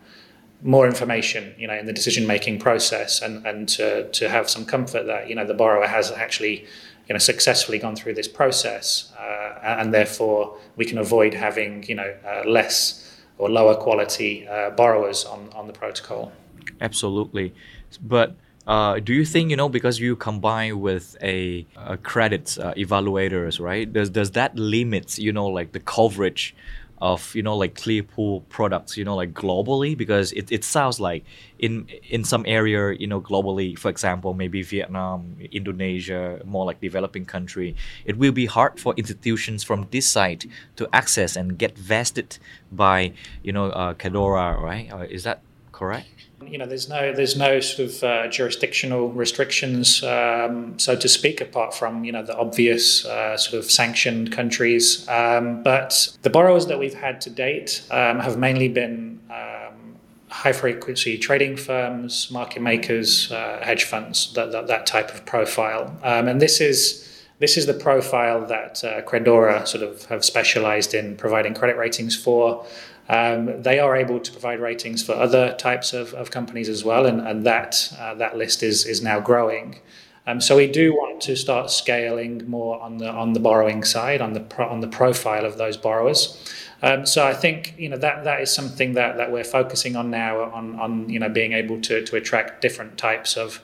more 0.63 0.87
information, 0.87 1.55
you 1.59 1.67
know, 1.67 1.75
in 1.75 1.87
the 1.87 1.93
decision 1.93 2.25
making 2.25 2.61
process, 2.61 3.21
and 3.21 3.45
and 3.47 3.69
to 3.71 4.09
to 4.19 4.29
have 4.29 4.49
some 4.49 4.65
comfort 4.65 5.07
that 5.07 5.29
you 5.29 5.35
know 5.35 5.45
the 5.45 5.55
borrower 5.55 5.89
has 5.89 6.13
actually, 6.13 6.57
you 7.09 7.13
know, 7.15 7.19
successfully 7.19 7.79
gone 7.79 7.97
through 7.97 8.15
this 8.15 8.29
process, 8.29 9.13
uh, 9.19 9.59
and 9.81 9.93
therefore 9.93 10.57
we 10.77 10.85
can 10.85 10.99
avoid 10.99 11.35
having 11.35 11.83
you 11.91 11.97
know 11.97 12.15
uh, 12.25 12.49
less 12.49 12.79
or 13.39 13.51
lower 13.51 13.75
quality 13.75 14.47
uh, 14.47 14.71
borrowers 14.71 15.25
on 15.25 15.51
on 15.53 15.67
the 15.67 15.73
protocol. 15.73 16.33
Absolutely, 16.81 17.53
but. 18.03 18.37
Uh, 18.69 19.01
do 19.01 19.15
you 19.15 19.25
think 19.25 19.49
you 19.49 19.57
know 19.57 19.69
because 19.71 19.99
you 19.99 20.15
combine 20.15 20.79
with 20.79 21.17
a, 21.23 21.67
a 21.75 21.97
credit 21.97 22.59
uh, 22.61 22.75
evaluators 22.75 23.59
right 23.59 23.91
does 23.95 24.11
does 24.11 24.33
that 24.33 24.55
limit 24.57 25.17
you 25.19 25.33
know 25.33 25.47
like 25.47 25.73
the 25.73 25.81
coverage 25.81 26.55
of 27.01 27.35
you 27.35 27.43
know 27.43 27.57
like 27.57 27.75
Clearpool 27.75 28.47
products 28.51 28.97
you 28.99 29.05
know 29.05 29.17
like 29.17 29.33
globally? 29.33 29.97
Because 29.97 30.33
it, 30.33 30.53
it 30.53 30.65
sounds 30.65 31.01
like 31.01 31.25
in 31.59 31.89
in 32.11 32.25
some 32.25 32.45
area 32.47 32.93
you 32.93 33.07
know 33.07 33.23
globally 33.23 33.79
for 33.79 33.89
example 33.89 34.35
maybe 34.35 34.61
Vietnam 34.63 35.37
Indonesia 35.51 36.43
more 36.45 36.67
like 36.67 36.81
developing 36.81 37.25
country 37.25 37.75
it 38.05 38.19
will 38.19 38.33
be 38.33 38.45
hard 38.45 38.79
for 38.79 38.93
institutions 38.99 39.65
from 39.65 39.87
this 39.93 40.07
side 40.07 40.45
to 40.77 40.87
access 40.93 41.37
and 41.37 41.57
get 41.59 41.79
vested 41.79 42.39
by 42.71 43.13
you 43.43 43.53
know 43.53 43.71
uh, 43.71 43.95
Credora 43.95 44.61
right? 44.61 44.93
Uh, 44.93 45.07
is 45.09 45.25
that 45.25 45.41
correct 45.73 46.28
you 46.47 46.59
know, 46.59 46.67
there's 46.67 46.89
no 46.89 47.13
there's 47.13 47.37
no 47.37 47.61
sort 47.61 47.89
of 47.89 48.05
uh, 48.05 48.29
jurisdictional 48.29 49.11
restrictions, 49.11 50.03
um, 50.05 50.79
so 50.79 50.95
to 50.95 51.09
speak, 51.09 51.41
apart 51.41 51.75
from 51.75 52.05
you 52.05 52.13
know 52.13 52.23
the 52.23 52.37
obvious 52.37 53.05
uh, 53.05 53.37
sort 53.37 53.63
of 53.63 53.71
sanctioned 53.71 54.33
countries. 54.33 55.09
Um, 55.09 55.63
but 55.63 56.17
the 56.23 56.31
borrowers 56.31 56.67
that 56.67 56.79
we've 56.79 56.95
had 56.95 57.21
to 57.23 57.31
date 57.31 57.83
um, 57.91 58.21
have 58.21 58.39
mainly 58.39 58.69
been 58.69 59.21
um, 59.31 59.97
high 60.29 60.53
frequency 60.53 61.19
trading 61.19 61.57
firms, 61.57 62.31
market 62.31 62.63
makers, 62.63 63.33
uh, 63.33 63.61
hedge 63.63 63.85
funds, 63.85 64.33
that, 64.35 64.53
that, 64.53 64.69
that 64.69 64.87
type 64.87 65.13
of 65.13 65.25
profile, 65.27 65.97
um, 66.03 66.29
and 66.29 66.41
this 66.41 66.61
is. 66.61 67.05
This 67.41 67.57
is 67.57 67.67
the 67.67 67.75
profile 67.75 68.45
that 68.47 68.83
uh, 68.83 69.01
Credora 69.03 69.65
sort 69.65 69.85
of 69.85 70.07
have 70.07 70.25
specialized 70.25 70.93
in 70.93 71.17
providing 71.17 71.55
credit 71.55 71.77
ratings 71.77 72.17
for. 72.17 72.67
Um, 73.09 73.63
they 73.63 73.79
are 73.79 73.97
able 73.97 74.21
to 74.21 74.31
provide 74.31 74.61
ratings 74.61 75.03
for 75.03 75.13
other 75.13 75.55
types 75.55 75.95
of, 75.95 76.13
of 76.15 76.31
companies 76.31 76.69
as 76.69 76.85
well, 76.85 77.07
and, 77.07 77.21
and 77.27 77.45
that 77.45 77.93
uh, 77.99 78.15
that 78.15 78.37
list 78.37 78.63
is 78.63 78.85
is 78.85 79.03
now 79.03 79.19
growing. 79.21 79.81
Um, 80.27 80.43
so 80.43 80.59
we 80.59 80.67
do 80.67 80.93
want 80.93 81.23
to 81.23 81.37
start 81.37 81.71
scaling 81.71 82.49
more 82.51 82.79
on 82.83 82.99
the 82.99 83.09
on 83.09 83.33
the 83.33 83.41
borrowing 83.41 83.83
side, 83.83 84.21
on 84.21 84.35
the 84.35 84.41
pro, 84.41 84.69
on 84.69 84.81
the 84.81 84.89
profile 84.89 85.47
of 85.47 85.57
those 85.57 85.79
borrowers. 85.79 86.53
Um, 86.83 87.07
so 87.07 87.27
I 87.27 87.33
think 87.33 87.75
you 87.79 87.89
know 87.89 87.97
that 87.97 88.25
that 88.25 88.43
is 88.43 88.53
something 88.53 88.93
that, 88.93 89.17
that 89.17 89.33
we're 89.33 89.43
focusing 89.43 89.97
on 89.97 90.11
now 90.11 90.43
on 90.53 90.79
on 90.79 91.09
you 91.09 91.19
know 91.19 91.31
being 91.31 91.55
able 91.55 91.81
to 91.81 92.05
to 92.05 92.17
attract 92.17 92.61
different 92.61 92.99
types 92.99 93.39
of 93.39 93.63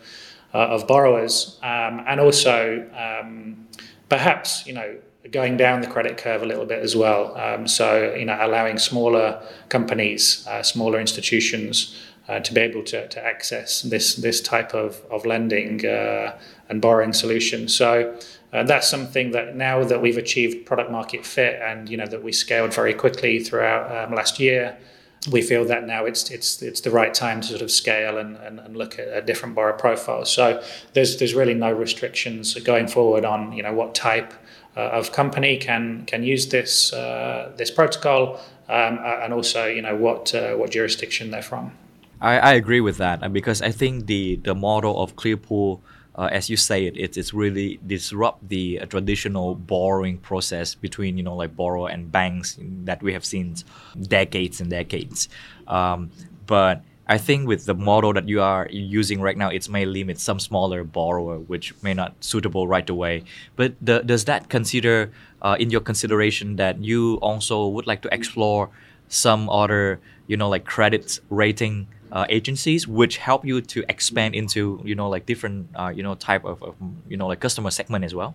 of 0.55 0.87
borrowers, 0.87 1.59
um, 1.63 2.03
and 2.07 2.19
also 2.19 2.89
um, 2.97 3.67
perhaps 4.09 4.67
you 4.67 4.73
know 4.73 4.97
going 5.31 5.57
down 5.57 5.81
the 5.81 5.87
credit 5.87 6.17
curve 6.19 6.43
a 6.43 6.47
little 6.47 6.67
bit 6.67 6.81
as 6.81 6.95
well. 6.95 7.37
Um, 7.37 7.67
so 7.67 8.15
you 8.15 8.25
know 8.25 8.39
allowing 8.41 8.79
smaller 8.79 9.43
companies, 9.69 10.47
uh, 10.47 10.63
smaller 10.63 11.01
institutions. 11.01 11.97
Uh, 12.27 12.41
to 12.41 12.55
be 12.55 12.61
able 12.63 12.83
to, 12.83 13.07
to 13.09 13.23
access 13.23 13.83
this 13.83 14.15
this 14.15 14.41
type 14.41 14.73
of, 14.73 15.03
of 15.11 15.27
lending 15.27 15.85
uh, 15.85 16.35
and 16.71 16.81
borrowing 16.81 17.13
solution. 17.13 17.69
So 17.69 18.19
uh, 18.55 18.63
that's 18.63 18.89
something 18.89 19.33
that 19.33 19.57
now 19.57 19.85
that 19.85 20.01
we've 20.01 20.17
achieved 20.17 20.65
product 20.65 20.91
market 20.91 21.27
fit 21.27 21.61
and 21.61 21.89
you 21.89 21.97
know 21.97 22.07
that 22.07 22.23
we 22.23 22.33
scaled 22.33 22.73
very 22.73 22.95
quickly 22.95 23.41
throughout 23.41 23.95
um, 23.95 24.15
last 24.15 24.39
year, 24.39 24.77
we 25.33 25.43
feel 25.43 25.65
that 25.65 25.87
now 25.87 26.05
it's 26.05 26.31
it's 26.31 26.63
it's 26.63 26.81
the 26.81 26.91
right 26.91 27.13
time 27.13 27.41
to 27.41 27.49
sort 27.49 27.63
of 27.63 27.71
scale 27.71 28.17
and, 28.17 28.37
and, 28.37 28.61
and 28.61 28.77
look 28.77 28.99
at 28.99 29.09
a 29.09 29.21
different 29.21 29.55
borrower 29.57 29.77
profiles. 29.77 30.31
So 30.31 30.63
there's 30.93 31.19
there's 31.19 31.35
really 31.35 31.55
no 31.55 31.73
restrictions 31.73 32.55
going 32.61 32.87
forward 32.87 33.25
on 33.25 33.53
you 33.53 33.63
know 33.63 33.73
what 33.73 33.95
type 33.95 34.33
of 34.81 35.13
company 35.13 35.57
can 35.57 36.05
can 36.07 36.23
use 36.23 36.49
this 36.49 36.93
uh, 36.93 37.53
this 37.57 37.71
protocol 37.71 38.41
um, 38.69 38.99
and 39.03 39.33
also 39.33 39.67
you 39.67 39.83
know 39.83 39.97
what 39.97 40.35
uh, 40.35 40.55
what 40.55 40.71
jurisdiction 40.71 41.31
they're 41.31 41.43
from. 41.43 41.73
I, 42.21 42.39
I 42.39 42.53
agree 42.55 42.81
with 42.81 42.97
that 42.99 43.33
because 43.33 43.63
I 43.63 43.71
think 43.71 44.07
the 44.07 44.37
the 44.37 44.55
model 44.55 45.03
of 45.03 45.17
Clearpool 45.17 45.81
uh, 46.17 46.29
as 46.31 46.49
you 46.49 46.57
say 46.57 46.87
it, 46.87 46.97
it, 46.97 47.17
it's 47.17 47.35
really 47.35 47.81
disrupt 47.87 48.49
the 48.49 48.81
uh, 48.81 48.87
traditional 48.87 49.55
borrowing 49.55 50.19
process 50.19 50.75
between 50.75 51.17
you 51.17 51.23
know 51.23 51.35
like 51.35 51.57
borrower 51.57 51.89
and 51.89 52.11
banks 52.11 52.59
that 52.61 53.03
we 53.03 53.13
have 53.13 53.25
seen 53.25 53.57
decades 54.01 54.61
and 54.61 54.71
decades. 54.71 55.29
Um, 55.67 56.11
but 56.47 56.83
I 57.07 57.19
think 57.19 57.47
with 57.47 57.67
the 57.67 57.75
model 57.75 58.15
that 58.15 58.29
you 58.29 58.41
are 58.41 58.67
using 58.71 59.21
right 59.21 59.37
now, 59.37 59.51
it 59.51 59.69
may 59.69 59.85
limit 59.85 60.19
some 60.19 60.41
smaller 60.41 60.85
borrower, 60.85 61.39
which 61.39 61.75
may 61.83 61.93
not 61.93 62.15
suitable 62.21 62.67
right 62.67 62.89
away. 62.89 63.25
But 63.57 63.75
the, 63.81 64.01
does 64.01 64.25
that 64.25 64.49
consider 64.49 65.13
uh, 65.43 65.57
in 65.61 65.71
your 65.71 65.83
consideration 65.83 66.57
that 66.57 66.83
you 66.83 67.17
also 67.17 67.69
would 67.69 67.87
like 67.87 68.01
to 68.03 68.15
explore 68.15 68.71
some 69.09 69.51
other 69.51 70.01
you 70.27 70.37
know 70.37 70.49
like 70.49 70.65
credit 70.65 71.21
rating 71.29 71.87
uh, 72.11 72.27
agencies 72.29 72.89
which 72.89 73.19
help 73.19 73.45
you 73.45 73.61
to 73.61 73.85
expand 73.89 74.35
into 74.35 74.81
you 74.85 74.95
know 74.95 75.09
like 75.09 75.27
different 75.27 75.69
uh, 75.75 75.93
you 75.95 76.03
know 76.03 76.15
type 76.15 76.45
of, 76.45 76.63
of, 76.63 76.75
you 77.09 77.17
know 77.17 77.27
like 77.27 77.41
customer 77.41 77.71
segment 77.71 78.05
as 78.05 78.15
well 78.15 78.35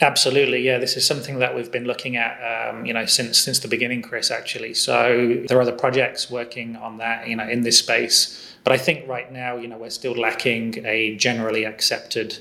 absolutely 0.00 0.60
yeah 0.60 0.78
this 0.78 0.96
is 0.96 1.06
something 1.06 1.38
that 1.38 1.54
we've 1.54 1.70
been 1.70 1.84
looking 1.84 2.16
at 2.16 2.34
um, 2.42 2.84
you 2.84 2.92
know 2.92 3.06
since 3.06 3.38
since 3.38 3.60
the 3.60 3.68
beginning 3.68 4.02
chris 4.02 4.30
actually 4.30 4.74
so 4.74 5.42
there 5.48 5.58
are 5.58 5.62
other 5.62 5.72
projects 5.72 6.30
working 6.30 6.76
on 6.76 6.98
that 6.98 7.28
you 7.28 7.36
know 7.36 7.48
in 7.48 7.62
this 7.62 7.78
space 7.78 8.56
but 8.64 8.72
i 8.72 8.76
think 8.76 9.06
right 9.08 9.32
now 9.32 9.56
you 9.56 9.68
know 9.68 9.78
we're 9.78 9.90
still 9.90 10.14
lacking 10.14 10.84
a 10.84 11.14
generally 11.16 11.64
accepted 11.64 12.38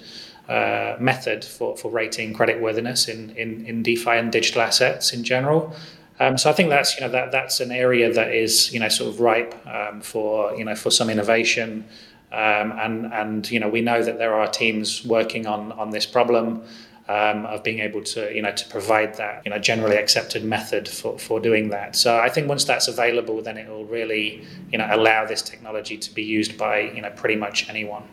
uh, 0.50 0.98
method 1.00 1.46
for, 1.46 1.78
for 1.78 1.90
rating 1.90 2.34
creditworthiness 2.34 3.08
in, 3.08 3.30
in, 3.38 3.66
in 3.66 3.82
DeFi 3.82 4.12
and 4.12 4.32
digital 4.32 4.62
assets 4.62 5.14
in 5.14 5.24
general. 5.24 5.74
Um, 6.20 6.38
so 6.38 6.50
I 6.50 6.54
think 6.54 6.70
that's 6.70 6.96
you 6.96 7.02
know 7.02 7.10
that 7.10 7.32
that's 7.32 7.60
an 7.60 7.72
area 7.72 8.12
that 8.12 8.34
is 8.34 8.72
you 8.74 8.80
know 8.80 8.90
sort 8.90 9.14
of 9.14 9.20
ripe 9.20 9.56
um, 9.66 10.02
for 10.02 10.56
you 10.56 10.64
know 10.64 10.76
for 10.76 10.92
some 10.92 11.10
innovation, 11.10 11.86
um, 12.32 12.72
and 12.74 13.12
and 13.14 13.50
you 13.50 13.60
know 13.60 13.68
we 13.68 13.82
know 13.82 14.04
that 14.04 14.20
there 14.20 14.36
are 14.36 14.48
teams 14.48 15.04
working 15.06 15.48
on 15.48 15.72
on 15.72 15.90
this 15.90 16.06
problem. 16.06 16.64
Um, 17.10 17.46
of 17.48 17.66
being 17.66 17.80
able 17.80 18.02
to 18.02 18.34
you 18.34 18.42
know 18.42 18.54
to 18.54 18.66
provide 18.70 19.16
that 19.16 19.42
you 19.44 19.52
know 19.52 19.60
generally 19.60 19.98
accepted 19.98 20.46
method 20.46 20.88
for, 20.88 21.20
for 21.20 21.42
doing 21.42 21.68
that. 21.68 21.98
So 21.98 22.18
I 22.18 22.30
think 22.30 22.48
once 22.48 22.64
that's 22.64 22.88
available, 22.88 23.42
then 23.42 23.58
it 23.58 23.68
will 23.68 23.84
really 23.84 24.48
you 24.72 24.78
know 24.78 24.88
allow 24.90 25.26
this 25.26 25.42
technology 25.42 25.98
to 25.98 26.14
be 26.14 26.24
used 26.24 26.58
by 26.58 26.80
you 26.80 27.02
know 27.02 27.10
pretty 27.10 27.36
much 27.36 27.68
anyone. 27.68 28.04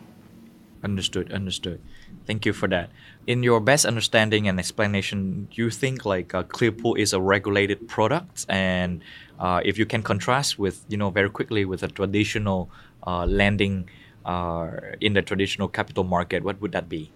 Understood. 0.83 1.31
Understood. 1.31 1.79
Thank 2.25 2.45
you 2.45 2.53
for 2.53 2.67
that. 2.69 2.89
In 3.27 3.43
your 3.43 3.59
best 3.59 3.85
understanding 3.85 4.47
and 4.47 4.59
explanation, 4.59 5.47
do 5.51 5.61
you 5.61 5.69
think 5.69 6.05
like 6.05 6.33
uh, 6.33 6.43
Clearpool 6.43 6.97
is 6.97 7.13
a 7.13 7.21
regulated 7.21 7.87
product, 7.87 8.45
and 8.49 9.01
uh, 9.39 9.61
if 9.63 9.77
you 9.77 9.85
can 9.85 10.01
contrast 10.01 10.57
with 10.57 10.83
you 10.89 10.97
know 10.97 11.11
very 11.11 11.29
quickly 11.29 11.65
with 11.65 11.83
a 11.83 11.87
traditional 11.87 12.69
uh, 13.05 13.25
lending 13.25 13.89
uh, 14.25 14.71
in 14.99 15.13
the 15.13 15.21
traditional 15.21 15.67
capital 15.67 16.03
market, 16.03 16.43
what 16.43 16.59
would 16.61 16.71
that 16.71 16.89
be? 16.89 17.11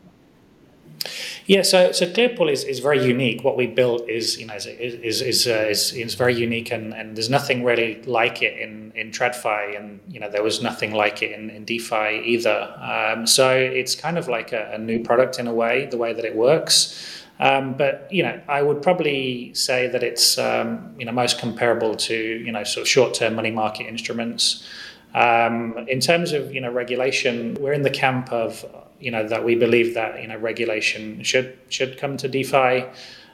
Yeah, 1.45 1.61
so 1.61 1.91
so 1.91 2.05
Clearpool 2.07 2.51
is, 2.51 2.63
is 2.63 2.79
very 2.79 3.03
unique. 3.05 3.43
What 3.43 3.57
we 3.57 3.67
built 3.67 4.09
is 4.09 4.39
you 4.39 4.47
know 4.47 4.55
is 4.55 4.65
is 4.65 5.21
is, 5.21 5.47
uh, 5.47 5.67
is, 5.69 5.93
is, 5.93 6.15
very 6.15 6.33
unique, 6.33 6.71
and, 6.71 6.93
and 6.93 7.15
there's 7.15 7.29
nothing 7.29 7.63
really 7.63 8.01
like 8.03 8.41
it 8.41 8.57
in 8.57 8.91
in 8.95 9.11
TradFi, 9.11 9.77
and 9.77 9.99
you 10.09 10.19
know 10.19 10.29
there 10.29 10.43
was 10.43 10.61
nothing 10.61 10.93
like 10.93 11.21
it 11.21 11.31
in, 11.31 11.49
in 11.49 11.65
DeFi 11.65 12.21
either. 12.25 12.73
Um, 12.81 13.27
so 13.27 13.55
it's 13.55 13.95
kind 13.95 14.17
of 14.17 14.27
like 14.27 14.53
a, 14.53 14.71
a, 14.73 14.77
new 14.77 15.03
product 15.03 15.39
in 15.39 15.47
a 15.47 15.53
way, 15.53 15.85
the 15.85 15.97
way 15.97 16.13
that 16.13 16.25
it 16.25 16.35
works. 16.35 17.23
Um, 17.39 17.73
but 17.73 18.07
you 18.11 18.23
know, 18.23 18.41
I 18.47 18.61
would 18.61 18.81
probably 18.81 19.53
say 19.53 19.87
that 19.87 20.03
it's 20.03 20.37
um, 20.37 20.95
you 20.97 21.05
know 21.05 21.11
most 21.11 21.39
comparable 21.39 21.95
to 21.95 22.15
you 22.15 22.51
know 22.51 22.63
sort 22.63 22.81
of 22.83 22.87
short-term 22.87 23.35
money 23.35 23.51
market 23.51 23.87
instruments. 23.87 24.67
Um, 25.13 25.77
in 25.87 25.99
terms 25.99 26.31
of 26.33 26.53
you 26.53 26.61
know 26.61 26.71
regulation, 26.71 27.55
we're 27.59 27.73
in 27.73 27.83
the 27.83 27.89
camp 27.89 28.31
of 28.31 28.65
you 28.99 29.11
know 29.11 29.27
that 29.27 29.43
we 29.43 29.55
believe 29.55 29.93
that 29.93 30.21
you 30.21 30.27
know 30.27 30.37
regulation 30.37 31.23
should 31.23 31.57
should 31.69 31.97
come 31.97 32.17
to 32.17 32.27
DeFi, 32.27 32.85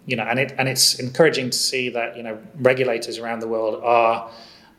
you 0.06 0.16
know, 0.16 0.24
and 0.24 0.40
it 0.40 0.54
and 0.58 0.68
it's 0.68 1.00
encouraging 1.00 1.50
to 1.50 1.58
see 1.58 1.90
that 1.90 2.18
you 2.18 2.24
know 2.24 2.40
regulators 2.56 3.18
around 3.18 3.40
the 3.40 3.48
world 3.48 3.82
are 3.84 4.32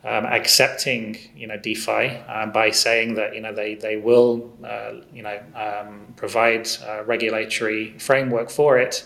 um, 0.04 0.26
accepting 0.26 1.16
you 1.36 1.46
know 1.46 1.56
DeFi 1.56 2.22
uh, 2.28 2.46
by 2.46 2.70
saying 2.70 3.14
that 3.14 3.34
you 3.34 3.40
know 3.40 3.52
they 3.52 3.74
they 3.74 3.96
will 3.96 4.52
uh, 4.64 4.94
you 5.12 5.22
know 5.22 5.40
um, 5.54 6.12
provide 6.16 6.68
a 6.86 7.04
regulatory 7.04 7.96
framework 7.98 8.50
for 8.50 8.78
it, 8.78 9.04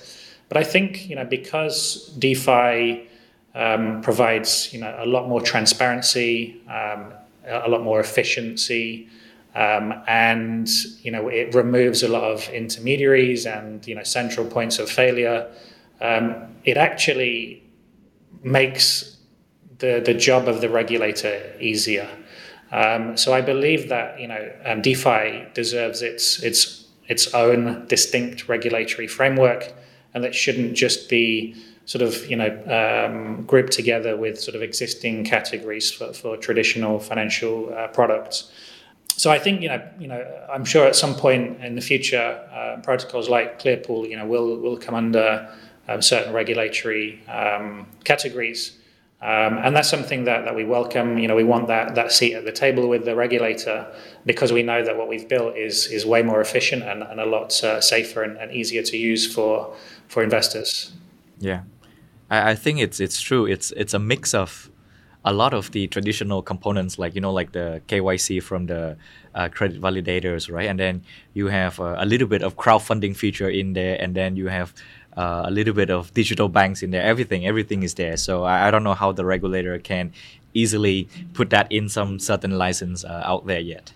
but 0.49 0.57
I 0.57 0.65
think 0.65 1.09
you 1.09 1.17
know 1.17 1.25
because 1.25 2.09
DeFi 2.19 3.09
um, 3.55 4.01
provides 4.03 4.73
you 4.73 4.81
know 4.81 4.95
a 4.99 5.07
lot 5.07 5.29
more 5.29 5.41
transparency, 5.41 6.61
um, 6.69 7.13
a 7.47 7.69
lot 7.69 7.83
more 7.83 8.01
efficiency. 8.01 9.09
Um, 9.57 9.95
and 10.07 10.69
you 11.01 11.11
know 11.11 11.29
it 11.29 11.55
removes 11.55 12.03
a 12.03 12.09
lot 12.09 12.25
of 12.25 12.47
intermediaries 12.51 13.47
and 13.47 13.87
you 13.87 13.95
know 13.95 14.03
central 14.03 14.47
points 14.47 14.79
of 14.79 14.91
failure. 14.91 15.51
Um, 16.03 16.55
it 16.65 16.77
actually 16.77 17.63
makes 18.43 19.17
the 19.79 20.03
the 20.05 20.13
job 20.13 20.47
of 20.47 20.61
the 20.61 20.69
regulator 20.69 21.55
easier. 21.59 22.07
Um, 22.71 23.17
so 23.17 23.33
I 23.33 23.41
believe 23.41 23.89
that 23.89 24.21
you 24.21 24.29
know 24.29 24.53
um, 24.67 24.83
DeFi 24.83 25.47
deserves 25.55 26.03
its 26.03 26.43
its 26.43 26.85
its 27.09 27.33
own 27.33 27.87
distinct 27.87 28.51
regulatory 28.51 29.07
framework, 29.07 29.73
and 30.13 30.23
that 30.23 30.35
shouldn't 30.35 30.75
just 30.75 31.09
be 31.09 31.57
sort 31.87 32.03
of 32.03 32.29
you 32.29 32.37
know 32.37 32.53
um, 32.69 33.47
grouped 33.47 33.73
together 33.73 34.19
with 34.19 34.39
sort 34.39 34.55
of 34.55 34.61
existing 34.61 35.25
categories 35.25 35.91
for, 35.91 36.13
for 36.13 36.37
traditional 36.37 36.99
financial 36.99 37.73
uh, 37.73 37.89
products 37.89 38.53
so 39.17 39.31
I 39.31 39.39
think 39.39 39.63
you 39.63 39.69
know, 39.69 39.83
you 39.99 40.09
know, 40.09 40.47
I'm 40.53 40.65
sure 40.65 40.87
at 40.87 40.95
some 40.95 41.15
point 41.15 41.63
in 41.65 41.75
the 41.75 41.81
future, 41.81 42.39
uh, 42.53 42.81
protocols 42.83 43.29
like 43.31 43.61
Clearpool, 43.61 44.09
you 44.09 44.17
know, 44.17 44.27
will 44.27 44.59
will 44.59 44.77
come 44.77 44.95
under 44.95 45.51
um, 45.89 46.03
certain 46.03 46.35
regulatory 46.35 47.25
um, 47.27 47.87
categories, 48.05 48.77
um, 49.23 49.57
and 49.59 49.75
that's 49.75 49.89
something 49.89 50.25
that, 50.25 50.45
that 50.45 50.55
we 50.55 50.65
welcome. 50.65 51.17
You 51.17 51.29
know, 51.29 51.35
we 51.35 51.45
want 51.45 51.67
that 51.69 51.95
that 51.95 52.13
seat 52.13 52.35
at 52.35 52.45
the 52.45 52.53
table 52.53 52.89
with 52.91 53.07
the 53.07 53.17
regulator 53.17 53.87
because 54.27 54.53
we 54.53 54.63
know 54.63 54.85
that 54.85 54.99
what 54.99 55.09
we've 55.09 55.29
built 55.29 55.57
is 55.57 55.87
is 55.87 56.05
way 56.05 56.23
more 56.23 56.43
efficient 56.43 56.83
and, 56.83 57.03
and 57.03 57.19
a 57.19 57.27
lot 57.27 57.65
uh, 57.65 57.81
safer 57.81 58.23
and, 58.23 58.37
and 58.37 58.53
easier 58.53 58.83
to 58.83 58.99
use 58.99 59.27
for 59.35 59.75
for 60.09 60.23
investors. 60.23 60.93
Yeah, 61.39 61.63
I, 62.31 62.51
I 62.51 62.55
think 62.55 62.81
it's 62.81 63.01
it's 63.01 63.23
true. 63.23 63.47
It's 63.47 63.71
it's 63.73 63.95
a 63.95 63.99
mix 63.99 64.35
of 64.35 64.71
a 65.27 65.33
lot 65.33 65.53
of 65.53 65.73
the 65.73 65.89
traditional 65.89 66.41
components, 66.41 66.99
like 66.99 67.15
you 67.17 67.21
know, 67.21 67.33
like 67.33 67.51
the 67.53 67.83
KYC 67.89 68.41
from 68.43 68.67
the 68.67 68.97
uh, 69.35 69.49
credit 69.49 69.81
validators, 69.81 70.51
right? 70.51 70.69
And 70.69 70.79
then 70.79 71.03
you 71.35 71.49
have 71.49 71.81
uh, 71.81 71.97
a 71.99 72.07
little 72.07 72.29
bit 72.29 72.43
of 72.43 72.57
crowdfunding 72.57 73.17
feature 73.17 73.51
in 73.51 73.73
there, 73.73 74.01
and 74.01 74.15
then 74.15 74.37
you 74.37 74.47
have 74.47 74.73
uh, 75.17 75.43
a 75.45 75.51
little 75.51 75.75
bit 75.75 75.91
of 75.91 76.15
digital 76.15 76.49
banks 76.49 76.83
in 76.83 76.93
there. 76.93 77.03
Everything, 77.03 77.45
everything 77.45 77.83
is 77.83 77.95
there. 77.95 78.17
So 78.17 78.45
I, 78.45 78.69
I, 78.69 78.71
don't 78.71 78.85
know 78.85 78.95
how 78.95 79.13
the 79.13 79.25
regulator 79.25 79.79
can 79.79 80.13
easily 80.55 81.09
put 81.33 81.51
that 81.51 81.71
in 81.73 81.89
some 81.89 82.19
certain 82.19 82.57
license 82.59 83.05
uh, 83.05 83.23
out 83.25 83.47
there 83.47 83.61
yet. 83.61 83.93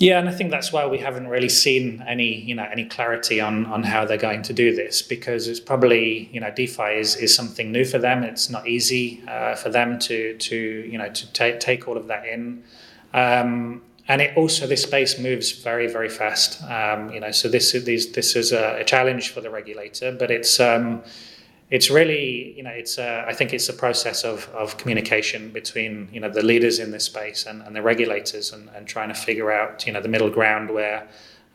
Yeah, 0.00 0.20
and 0.20 0.28
I 0.28 0.32
think 0.32 0.52
that's 0.52 0.72
why 0.72 0.86
we 0.86 0.98
haven't 0.98 1.26
really 1.26 1.48
seen 1.48 2.04
any, 2.06 2.40
you 2.42 2.54
know, 2.54 2.68
any 2.70 2.84
clarity 2.84 3.40
on 3.40 3.66
on 3.66 3.82
how 3.82 4.04
they're 4.04 4.16
going 4.16 4.42
to 4.42 4.52
do 4.52 4.74
this 4.74 5.02
because 5.02 5.48
it's 5.48 5.58
probably, 5.58 6.28
you 6.32 6.40
know, 6.40 6.52
DeFi 6.52 6.98
is, 6.98 7.16
is 7.16 7.34
something 7.34 7.72
new 7.72 7.84
for 7.84 7.98
them. 7.98 8.22
It's 8.22 8.48
not 8.48 8.68
easy 8.68 9.22
uh, 9.26 9.56
for 9.56 9.70
them 9.70 9.98
to 10.00 10.36
to 10.36 10.56
you 10.56 10.98
know 10.98 11.10
to 11.10 11.32
take 11.32 11.58
take 11.58 11.88
all 11.88 11.96
of 11.96 12.06
that 12.06 12.26
in, 12.26 12.62
um, 13.12 13.82
and 14.06 14.22
it 14.22 14.36
also 14.36 14.68
this 14.68 14.84
space 14.84 15.18
moves 15.18 15.50
very 15.50 15.88
very 15.88 16.08
fast. 16.08 16.62
Um, 16.62 17.10
you 17.10 17.18
know, 17.18 17.32
so 17.32 17.48
this 17.48 17.74
is 17.74 18.12
this 18.12 18.36
is 18.36 18.52
a, 18.52 18.84
challenge 18.84 19.30
for 19.30 19.40
the 19.40 19.50
regulator, 19.50 20.12
but 20.12 20.30
it's 20.30 20.60
um, 20.60 21.02
it's 21.70 21.90
really, 21.90 22.54
you 22.56 22.62
know, 22.62 22.70
it's 22.70 22.98
uh, 22.98 23.24
I 23.26 23.34
think 23.34 23.52
it's 23.52 23.68
a 23.68 23.74
process 23.74 24.24
of, 24.24 24.48
of 24.50 24.78
communication 24.78 25.50
between, 25.50 26.08
you 26.12 26.20
know, 26.20 26.30
the 26.30 26.42
leaders 26.42 26.78
in 26.78 26.90
this 26.90 27.04
space 27.04 27.44
and, 27.44 27.62
and 27.62 27.76
the 27.76 27.82
regulators 27.82 28.52
and, 28.52 28.70
and 28.74 28.86
trying 28.86 29.08
to 29.08 29.14
figure 29.14 29.52
out, 29.52 29.86
you 29.86 29.92
know, 29.92 30.00
the 30.00 30.08
middle 30.08 30.30
ground 30.30 30.70
where 30.70 31.06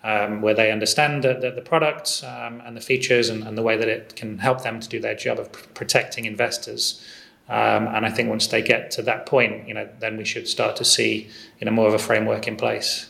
um, 0.04 0.42
where 0.42 0.54
they 0.54 0.72
understand 0.72 1.24
the, 1.24 1.34
the, 1.36 1.52
the 1.52 1.62
product 1.62 2.24
um, 2.28 2.62
and 2.66 2.76
the 2.76 2.82
features 2.82 3.30
and, 3.30 3.44
and, 3.48 3.58
the 3.58 3.62
way 3.62 3.78
that 3.78 3.88
it 3.88 4.18
can 4.18 4.38
help 4.38 4.62
them 4.62 4.82
to 4.82 4.90
do 4.90 5.00
their 5.00 5.16
job 5.16 5.40
of 5.40 5.50
pr- 5.50 5.66
protecting 5.74 6.26
investors. 6.26 7.02
Um, 7.48 7.88
and 7.88 8.06
I 8.06 8.10
think 8.10 8.30
once 8.30 8.48
they 8.48 8.62
get 8.62 8.92
to 8.92 9.02
that 9.04 9.26
point, 9.26 9.66
you 9.66 9.74
know, 9.74 9.88
then 10.00 10.18
we 10.18 10.26
should 10.26 10.48
start 10.48 10.76
to 10.78 10.86
see, 10.86 11.30
you 11.60 11.66
know, 11.66 11.72
more 11.72 11.88
of 11.88 11.94
a 11.94 12.00
framework 12.00 12.50
in 12.50 12.58
place. 12.58 13.10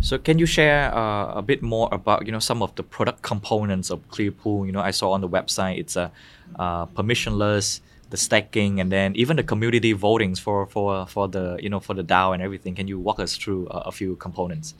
So 0.00 0.18
can 0.18 0.38
you 0.38 0.46
share 0.46 0.94
uh, 0.94 1.32
a 1.32 1.42
bit 1.42 1.62
more 1.62 1.88
about 1.90 2.26
you 2.26 2.32
know 2.32 2.38
some 2.38 2.62
of 2.62 2.74
the 2.74 2.82
product 2.82 3.22
components 3.22 3.90
of 3.90 4.06
Clearpool? 4.10 4.66
You 4.66 4.72
know, 4.72 4.80
I 4.80 4.90
saw 4.90 5.12
on 5.12 5.20
the 5.20 5.28
website 5.28 5.78
it's 5.78 5.96
a 5.96 6.12
uh, 6.58 6.86
permissionless, 6.86 7.80
the 8.10 8.16
staking, 8.16 8.78
and 8.80 8.92
then 8.92 9.16
even 9.16 9.36
the 9.36 9.42
community 9.42 9.94
votings 9.94 10.38
for 10.38 10.66
for 10.66 11.06
for 11.06 11.28
the 11.28 11.58
you 11.60 11.70
know 11.70 11.80
for 11.80 11.94
the 11.94 12.04
DAO 12.04 12.34
and 12.34 12.42
everything. 12.42 12.74
Can 12.74 12.88
you 12.88 12.98
walk 12.98 13.18
us 13.18 13.36
through 13.36 13.68
a, 13.68 13.88
a 13.88 13.92
few 13.92 14.16
components? 14.16 14.74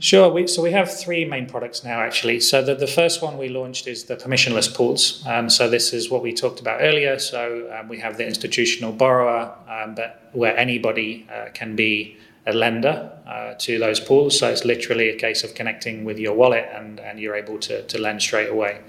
Sure. 0.00 0.30
We, 0.30 0.46
so 0.46 0.62
we 0.62 0.72
have 0.72 0.90
three 0.90 1.26
main 1.26 1.46
products 1.46 1.84
now, 1.84 2.00
actually. 2.00 2.40
So 2.40 2.62
the, 2.62 2.74
the 2.74 2.86
first 2.86 3.20
one 3.20 3.36
we 3.36 3.50
launched 3.50 3.86
is 3.86 4.04
the 4.04 4.16
permissionless 4.16 4.74
pools. 4.74 5.22
Um, 5.26 5.50
so 5.50 5.68
this 5.68 5.92
is 5.92 6.10
what 6.10 6.22
we 6.22 6.32
talked 6.32 6.58
about 6.58 6.80
earlier. 6.80 7.18
So 7.18 7.70
um, 7.78 7.86
we 7.86 7.98
have 7.98 8.16
the 8.16 8.26
institutional 8.26 8.92
borrower, 8.92 9.54
um, 9.68 9.94
but 9.94 10.30
where 10.32 10.56
anybody 10.56 11.28
uh, 11.30 11.50
can 11.52 11.76
be 11.76 12.16
a 12.46 12.52
lender 12.52 13.12
uh, 13.26 13.54
to 13.58 13.78
those 13.78 14.00
pools. 14.00 14.38
So 14.38 14.48
it's 14.48 14.64
literally 14.64 15.10
a 15.10 15.16
case 15.16 15.44
of 15.44 15.54
connecting 15.54 16.04
with 16.04 16.18
your 16.18 16.34
wallet 16.34 16.68
and, 16.74 16.98
and 17.00 17.20
you're 17.20 17.36
able 17.36 17.58
to, 17.58 17.82
to 17.82 18.00
lend 18.00 18.22
straight 18.22 18.48
away. 18.48 18.80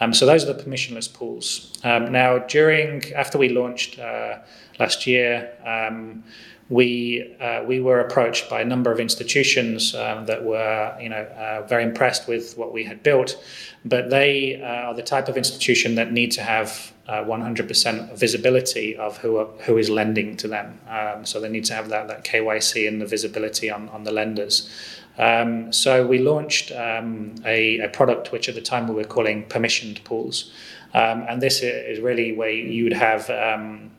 Um, 0.00 0.14
so 0.14 0.26
those 0.26 0.44
are 0.44 0.52
the 0.52 0.62
permissionless 0.62 1.12
pools. 1.12 1.72
Um, 1.84 2.12
now, 2.12 2.38
during 2.38 3.12
after 3.14 3.38
we 3.38 3.48
launched 3.48 3.98
uh, 3.98 4.38
last 4.78 5.06
year, 5.06 5.52
um, 5.64 6.22
we 6.70 7.34
uh, 7.40 7.62
we 7.64 7.80
were 7.80 8.00
approached 8.00 8.50
by 8.50 8.60
a 8.60 8.64
number 8.64 8.92
of 8.92 9.00
institutions 9.00 9.94
um, 9.94 10.26
that 10.26 10.44
were 10.44 10.96
you 11.00 11.08
know 11.08 11.22
uh, 11.22 11.66
very 11.66 11.82
impressed 11.82 12.28
with 12.28 12.58
what 12.58 12.72
we 12.72 12.84
had 12.84 13.02
built, 13.02 13.42
but 13.84 14.10
they 14.10 14.60
uh, 14.60 14.88
are 14.88 14.94
the 14.94 15.02
type 15.02 15.28
of 15.28 15.36
institution 15.36 15.94
that 15.94 16.12
need 16.12 16.30
to 16.32 16.42
have 16.42 16.92
100% 17.08 18.10
uh, 18.10 18.14
visibility 18.14 18.94
of 18.96 19.16
who 19.16 19.38
are, 19.38 19.46
who 19.64 19.78
is 19.78 19.88
lending 19.88 20.36
to 20.36 20.46
them. 20.46 20.78
Um, 20.90 21.24
so 21.24 21.40
they 21.40 21.48
need 21.48 21.64
to 21.66 21.74
have 21.74 21.88
that 21.88 22.06
that 22.08 22.24
KYC 22.24 22.86
and 22.86 23.00
the 23.00 23.06
visibility 23.06 23.70
on 23.70 23.88
on 23.88 24.04
the 24.04 24.12
lenders. 24.12 24.68
Um, 25.16 25.72
so 25.72 26.06
we 26.06 26.18
launched 26.18 26.70
um, 26.70 27.34
a, 27.44 27.80
a, 27.80 27.88
product 27.88 28.30
which 28.30 28.48
at 28.48 28.54
the 28.54 28.60
time 28.60 28.86
we 28.86 28.94
were 28.94 29.02
calling 29.02 29.46
permissioned 29.46 30.04
pools, 30.04 30.52
um, 30.94 31.24
and 31.28 31.42
this 31.42 31.60
is 31.60 31.98
really 31.98 32.30
where 32.30 32.50
you 32.50 32.84
would 32.84 32.92
have 32.92 33.28
um, 33.30 33.90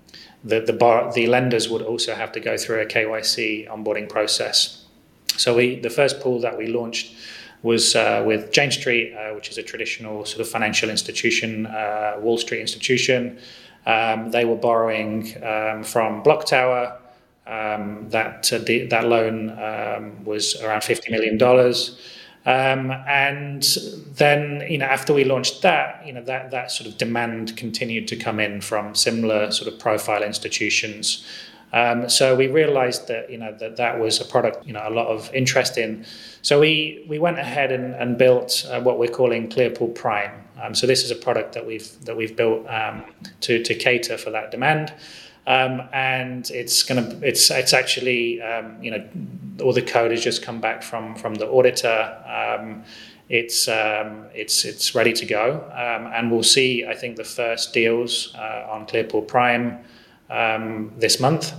the 0.44 0.60
the, 0.62 0.74
bar, 0.74 1.12
the 1.14 1.28
lenders 1.28 1.70
would 1.70 1.82
also 1.82 2.16
have 2.16 2.32
to 2.34 2.40
go 2.40 2.58
through 2.58 2.82
a 2.82 2.86
KYC 2.86 3.68
onboarding 3.68 4.10
process. 4.10 4.86
So 5.38 5.56
we 5.56 5.80
the 5.80 5.90
first 5.90 6.20
pool 6.22 6.40
that 6.42 6.58
we 6.58 6.68
launched 6.68 7.14
was 7.62 7.96
uh, 7.96 8.24
with 8.26 8.52
Jane 8.52 8.72
Street, 8.72 9.14
uh, 9.14 9.34
which 9.34 9.50
is 9.50 9.58
a 9.58 9.64
traditional 9.64 10.26
sort 10.26 10.42
of 10.42 10.48
financial 10.48 10.90
institution, 10.90 11.66
uh, 11.66 12.16
Wall 12.20 12.38
Street 12.38 12.62
institution. 12.62 13.38
Um, 13.86 14.32
they 14.32 14.46
were 14.46 14.56
borrowing 14.56 15.36
um, 15.44 15.84
from 15.84 16.24
BlockTower. 16.24 16.96
Um, 17.48 18.08
that 18.10 18.54
uh, 18.54 18.60
the, 18.60 18.86
that 18.88 19.08
loan 19.08 19.50
um, 19.50 20.24
was 20.24 20.62
around 20.62 20.84
fifty 20.84 21.12
million 21.12 21.38
dollars. 21.38 22.00
Um, 22.46 22.92
and 23.08 23.64
then, 24.16 24.66
you 24.70 24.78
know, 24.78 24.86
after 24.86 25.14
we 25.14 25.24
launched 25.24 25.62
that, 25.62 26.06
you 26.06 26.14
know, 26.14 26.24
that, 26.24 26.52
that 26.52 26.72
sort 26.72 26.90
of 26.90 26.98
demand 26.98 27.58
continued 27.58 28.08
to 28.08 28.16
come 28.16 28.40
in 28.40 28.62
from 28.62 28.96
similar 28.96 29.52
sort 29.52 29.72
of 29.72 29.80
profile 29.80 30.24
institutions. 30.24 31.26
Um, 31.72 32.10
so 32.10 32.36
we 32.36 32.48
realized 32.48 33.08
that, 33.10 33.30
you 33.30 33.38
know, 33.38 33.56
that 33.60 33.78
that 33.78 34.00
was 34.00 34.20
a 34.20 34.26
product, 34.26 34.66
you 34.66 34.74
know, 34.74 34.84
a 34.88 34.90
lot 34.90 35.08
of 35.08 35.32
interest 35.34 35.78
in. 35.78 36.06
So 36.42 36.60
we, 36.60 37.06
we 37.08 37.20
went 37.20 37.38
ahead 37.38 37.72
and, 37.72 37.94
and 37.94 38.18
built 38.18 38.66
uh, 38.70 38.82
what 38.82 38.98
we're 38.98 39.14
calling 39.14 39.50
Clearpool 39.50 39.94
Prime. 39.94 40.32
Um, 40.62 40.74
so 40.74 40.88
this 40.88 41.04
is 41.04 41.12
a 41.12 41.16
product 41.16 41.54
that 41.54 41.66
we've, 41.66 42.04
that 42.06 42.18
we've 42.18 42.36
built 42.36 42.68
um, 42.68 43.04
to, 43.42 43.62
to 43.64 43.76
cater 43.76 44.18
for 44.18 44.32
that 44.32 44.50
demand. 44.50 44.94
Um, 45.48 45.90
and 45.94 46.50
it's 46.52 46.84
to 47.10 47.28
it's 47.28 47.50
it's 47.50 47.74
actually 47.74 48.42
um, 48.42 48.82
you 48.84 48.92
know 48.92 49.04
all 49.64 49.74
the 49.74 49.82
code 49.82 50.12
has 50.12 50.24
just 50.24 50.44
come 50.44 50.62
back 50.62 50.84
from 50.84 51.16
from 51.16 51.36
the 51.36 51.48
auditor. 51.48 52.18
Um, 52.26 52.84
it's 53.30 53.68
um, 53.68 54.26
it's 54.34 54.66
it's 54.66 54.94
ready 54.96 55.14
to 55.14 55.26
go, 55.26 55.64
um, 55.72 56.12
and 56.14 56.32
we'll 56.32 56.44
see. 56.44 56.86
I 56.86 56.96
think 56.96 57.16
the 57.16 57.24
first 57.24 57.74
deals 57.74 58.34
uh, 58.36 58.68
on 58.70 58.86
Clearpool 58.86 59.28
Prime 59.28 59.80
um, 60.30 60.92
this 60.98 61.20
month. 61.20 61.54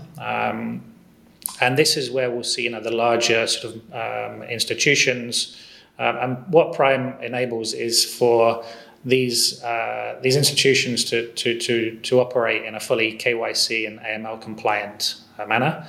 and 1.61 1.77
this 1.77 1.97
is 1.97 2.11
where 2.11 2.31
we'll 2.31 2.45
see 2.45 2.63
you 2.63 2.71
know 2.71 2.81
the 2.81 2.95
larger 2.95 3.47
sort 3.47 3.75
of 3.75 4.43
institutions. 4.45 5.57
and 5.99 6.39
what 6.49 6.75
Prime 6.75 7.21
enables 7.21 7.73
is 7.73 8.05
for 8.05 8.65
these 9.05 9.63
uh, 9.63 10.19
these 10.23 10.37
institutions 10.37 11.05
to, 11.07 11.33
to, 11.33 11.59
to, 11.59 11.97
to 11.97 12.21
operate 12.21 12.65
in 12.65 12.75
a 12.75 12.81
fully 12.81 13.17
KYC 13.17 13.87
and 13.87 13.99
AML 14.01 14.41
compliant 14.41 15.17
uh, 15.39 15.47
manner. 15.47 15.87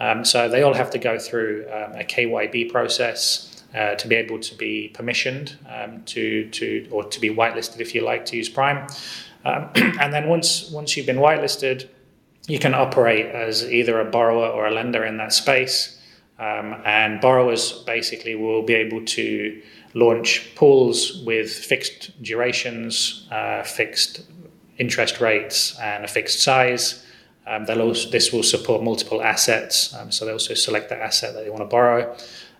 Um, 0.00 0.24
so 0.24 0.48
they 0.48 0.62
all 0.62 0.74
have 0.74 0.90
to 0.90 0.98
go 0.98 1.18
through 1.18 1.66
um, 1.70 1.92
a 1.92 2.04
KYB 2.04 2.70
process 2.70 3.62
uh, 3.74 3.94
to 3.96 4.08
be 4.08 4.14
able 4.14 4.38
to 4.38 4.54
be 4.54 4.92
permissioned 4.94 5.56
um, 5.70 6.02
to, 6.04 6.48
to 6.50 6.88
or 6.90 7.04
to 7.04 7.20
be 7.20 7.30
whitelisted 7.30 7.80
if 7.80 7.94
you 7.94 8.02
like 8.02 8.24
to 8.26 8.36
use 8.36 8.48
Prime. 8.48 8.86
Um, 9.44 9.70
and 9.74 10.12
then 10.12 10.28
once 10.28 10.70
once 10.70 10.96
you've 10.96 11.06
been 11.06 11.18
whitelisted, 11.18 11.88
you 12.46 12.58
can 12.58 12.74
operate 12.74 13.26
as 13.26 13.70
either 13.70 14.00
a 14.00 14.04
borrower 14.04 14.48
or 14.48 14.66
a 14.66 14.70
lender 14.70 15.04
in 15.04 15.18
that 15.18 15.32
space. 15.32 16.00
Um, 16.38 16.74
and 16.84 17.20
borrowers 17.20 17.84
basically 17.84 18.34
will 18.34 18.62
be 18.62 18.74
able 18.74 19.04
to 19.04 19.62
launch 19.94 20.54
pools 20.56 21.22
with 21.24 21.50
fixed 21.52 22.20
durations, 22.22 23.28
uh, 23.30 23.62
fixed 23.62 24.22
interest 24.78 25.20
rates, 25.20 25.78
and 25.80 26.04
a 26.04 26.08
fixed 26.08 26.42
size. 26.42 27.04
Um, 27.46 27.66
also, 27.68 28.10
this 28.10 28.32
will 28.32 28.42
support 28.42 28.82
multiple 28.82 29.22
assets, 29.22 29.94
um, 29.94 30.10
so 30.10 30.24
they 30.24 30.32
also 30.32 30.54
select 30.54 30.88
the 30.88 30.96
asset 30.96 31.34
that 31.34 31.44
they 31.44 31.50
want 31.50 31.62
to 31.62 31.66
borrow. 31.66 32.16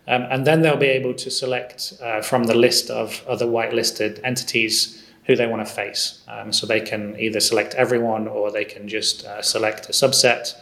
Um, 0.07 0.27
and 0.31 0.47
then 0.47 0.61
they'll 0.61 0.77
be 0.77 0.87
able 0.87 1.14
to 1.14 1.31
select 1.31 1.94
uh, 2.03 2.20
from 2.20 2.44
the 2.44 2.55
list 2.55 2.90
of 2.90 3.25
other 3.27 3.47
whitelisted 3.47 4.20
entities 4.23 5.03
who 5.25 5.35
they 5.35 5.47
want 5.47 5.66
to 5.66 5.73
face. 5.73 6.23
Um, 6.29 6.53
so 6.53 6.66
they 6.66 6.81
can 6.81 7.18
either 7.18 7.40
select 7.40 7.75
everyone 7.75 8.29
or 8.29 8.51
they 8.51 8.66
can 8.66 8.87
just 8.87 9.25
uh, 9.25 9.40
select 9.40 9.88
a 9.88 9.92
subset 9.92 10.55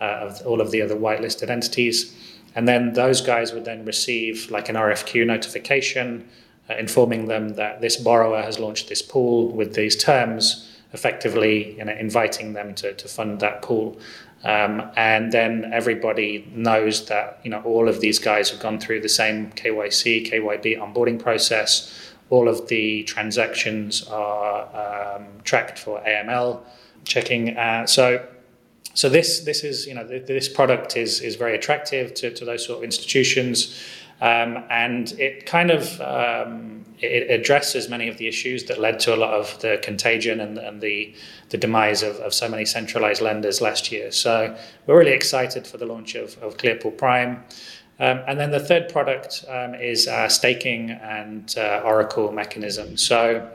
uh, 0.00 0.04
of 0.04 0.44
all 0.44 0.60
of 0.60 0.72
the 0.72 0.82
other 0.82 0.96
whitelisted 0.96 1.48
entities. 1.48 2.12
And 2.58 2.66
then 2.66 2.94
those 2.94 3.20
guys 3.20 3.52
would 3.52 3.64
then 3.64 3.84
receive 3.84 4.50
like 4.50 4.68
an 4.68 4.74
RFQ 4.74 5.24
notification 5.24 6.28
uh, 6.68 6.74
informing 6.74 7.28
them 7.28 7.50
that 7.50 7.80
this 7.80 7.96
borrower 7.96 8.42
has 8.42 8.58
launched 8.58 8.88
this 8.88 9.00
pool 9.00 9.52
with 9.52 9.74
these 9.74 9.94
terms, 9.94 10.68
effectively 10.92 11.76
you 11.78 11.84
know, 11.84 11.92
inviting 11.92 12.54
them 12.54 12.74
to, 12.74 12.94
to 12.94 13.06
fund 13.06 13.38
that 13.38 13.62
pool. 13.62 13.96
Um, 14.42 14.90
and 14.96 15.30
then 15.30 15.70
everybody 15.72 16.50
knows 16.52 17.06
that 17.06 17.38
you 17.44 17.50
know 17.52 17.60
all 17.62 17.88
of 17.88 18.00
these 18.00 18.18
guys 18.18 18.50
have 18.50 18.58
gone 18.58 18.80
through 18.80 19.02
the 19.02 19.08
same 19.08 19.52
KYC, 19.52 20.28
KYB 20.28 20.80
onboarding 20.80 21.22
process. 21.22 22.12
All 22.28 22.48
of 22.48 22.66
the 22.66 23.04
transactions 23.04 24.02
are 24.08 25.14
um, 25.16 25.26
tracked 25.44 25.78
for 25.78 26.00
AML 26.00 26.60
checking. 27.04 27.56
Uh, 27.56 27.86
so 27.86 28.26
so 28.94 29.08
this 29.08 29.40
this 29.40 29.64
is 29.64 29.86
you 29.86 29.94
know 29.94 30.04
this 30.04 30.48
product 30.48 30.96
is 30.96 31.20
is 31.20 31.36
very 31.36 31.54
attractive 31.54 32.14
to, 32.14 32.30
to 32.30 32.44
those 32.44 32.66
sort 32.66 32.78
of 32.78 32.84
institutions, 32.84 33.78
um, 34.20 34.64
and 34.70 35.12
it 35.18 35.46
kind 35.46 35.70
of 35.70 36.00
um, 36.00 36.84
it 37.00 37.30
addresses 37.30 37.88
many 37.88 38.08
of 38.08 38.18
the 38.18 38.26
issues 38.26 38.64
that 38.64 38.80
led 38.80 38.98
to 39.00 39.14
a 39.14 39.16
lot 39.16 39.32
of 39.32 39.60
the 39.60 39.78
contagion 39.82 40.40
and, 40.40 40.58
and 40.58 40.80
the 40.80 41.14
the 41.50 41.56
demise 41.56 42.02
of, 42.02 42.16
of 42.16 42.34
so 42.34 42.48
many 42.48 42.64
centralized 42.64 43.22
lenders 43.22 43.60
last 43.60 43.92
year. 43.92 44.10
So 44.10 44.56
we're 44.86 44.98
really 44.98 45.12
excited 45.12 45.66
for 45.66 45.78
the 45.78 45.86
launch 45.86 46.14
of, 46.14 46.36
of 46.42 46.56
Clearpool 46.56 46.98
Prime. 46.98 47.44
Um, 48.00 48.20
and 48.28 48.38
then 48.38 48.50
the 48.50 48.60
third 48.60 48.88
product 48.88 49.44
um, 49.48 49.74
is 49.74 50.06
uh, 50.06 50.28
staking 50.28 50.90
and 50.90 51.52
uh, 51.58 51.82
Oracle 51.84 52.30
mechanism. 52.30 52.96
So 52.96 53.50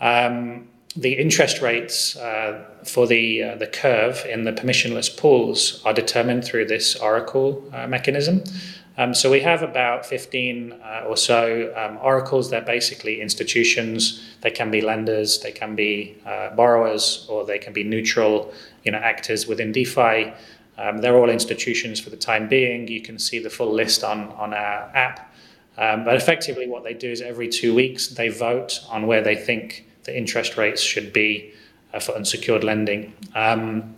um, 0.00 0.68
the 0.96 1.12
interest 1.12 1.60
rates 1.60 2.16
uh, 2.16 2.64
for 2.84 3.06
the 3.06 3.42
uh, 3.42 3.54
the 3.56 3.66
curve 3.66 4.24
in 4.28 4.44
the 4.44 4.52
permissionless 4.52 5.14
pools 5.16 5.82
are 5.84 5.92
determined 5.92 6.44
through 6.44 6.66
this 6.66 6.96
Oracle 6.96 7.62
uh, 7.72 7.86
mechanism. 7.86 8.42
Um, 8.98 9.12
so 9.12 9.30
we 9.30 9.40
have 9.40 9.62
about 9.62 10.06
15 10.06 10.72
uh, 10.72 11.04
or 11.06 11.18
so 11.18 11.70
um, 11.76 11.98
oracles. 12.00 12.48
They're 12.48 12.62
basically 12.62 13.20
institutions. 13.20 14.24
They 14.40 14.50
can 14.50 14.70
be 14.70 14.80
lenders, 14.80 15.40
they 15.40 15.52
can 15.52 15.76
be 15.76 16.16
uh, 16.24 16.54
borrowers, 16.54 17.26
or 17.28 17.44
they 17.44 17.58
can 17.58 17.74
be 17.74 17.84
neutral, 17.84 18.54
you 18.84 18.92
know, 18.92 18.98
actors 18.98 19.46
within 19.46 19.70
DeFi. 19.70 20.32
Um, 20.78 20.98
they're 20.98 21.16
all 21.16 21.28
institutions 21.28 22.00
for 22.00 22.08
the 22.08 22.16
time 22.16 22.48
being. 22.48 22.88
You 22.88 23.02
can 23.02 23.18
see 23.18 23.38
the 23.38 23.50
full 23.50 23.72
list 23.72 24.02
on 24.02 24.30
on 24.32 24.54
our 24.54 24.90
app. 24.94 25.34
Um, 25.78 26.04
but 26.04 26.16
effectively, 26.16 26.66
what 26.66 26.84
they 26.84 26.94
do 26.94 27.10
is 27.10 27.20
every 27.20 27.48
two 27.48 27.74
weeks 27.74 28.08
they 28.08 28.28
vote 28.30 28.80
on 28.88 29.06
where 29.06 29.22
they 29.22 29.36
think 29.36 29.86
the 30.06 30.16
interest 30.16 30.56
rates 30.56 30.80
should 30.80 31.12
be 31.12 31.52
uh, 31.92 32.00
for 32.00 32.12
unsecured 32.12 32.64
lending. 32.64 33.12
Um, 33.34 33.94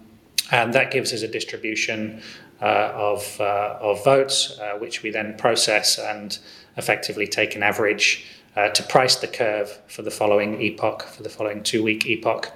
and 0.51 0.73
that 0.73 0.90
gives 0.90 1.12
us 1.12 1.23
a 1.23 1.29
distribution 1.29 2.23
uh, 2.61 2.90
of, 2.94 3.40
uh, 3.40 3.79
of 3.81 4.03
votes, 4.05 4.59
uh, 4.59 4.79
which 4.79 5.03
we 5.03 5.11
then 5.11 5.37
process 5.37 5.99
and 5.99 6.38
effectively 6.77 7.27
take 7.27 7.55
an 7.55 7.62
average 7.62 8.27
uh, 8.57 8.68
to 8.71 8.83
price 8.83 9.16
the 9.16 9.29
curve 9.29 9.79
for 9.87 10.03
the 10.03 10.11
following 10.11 10.61
epoch, 10.61 11.03
for 11.05 11.23
the 11.23 11.29
following 11.29 11.62
two 11.62 11.83
week 11.83 12.07
epoch. 12.07 12.51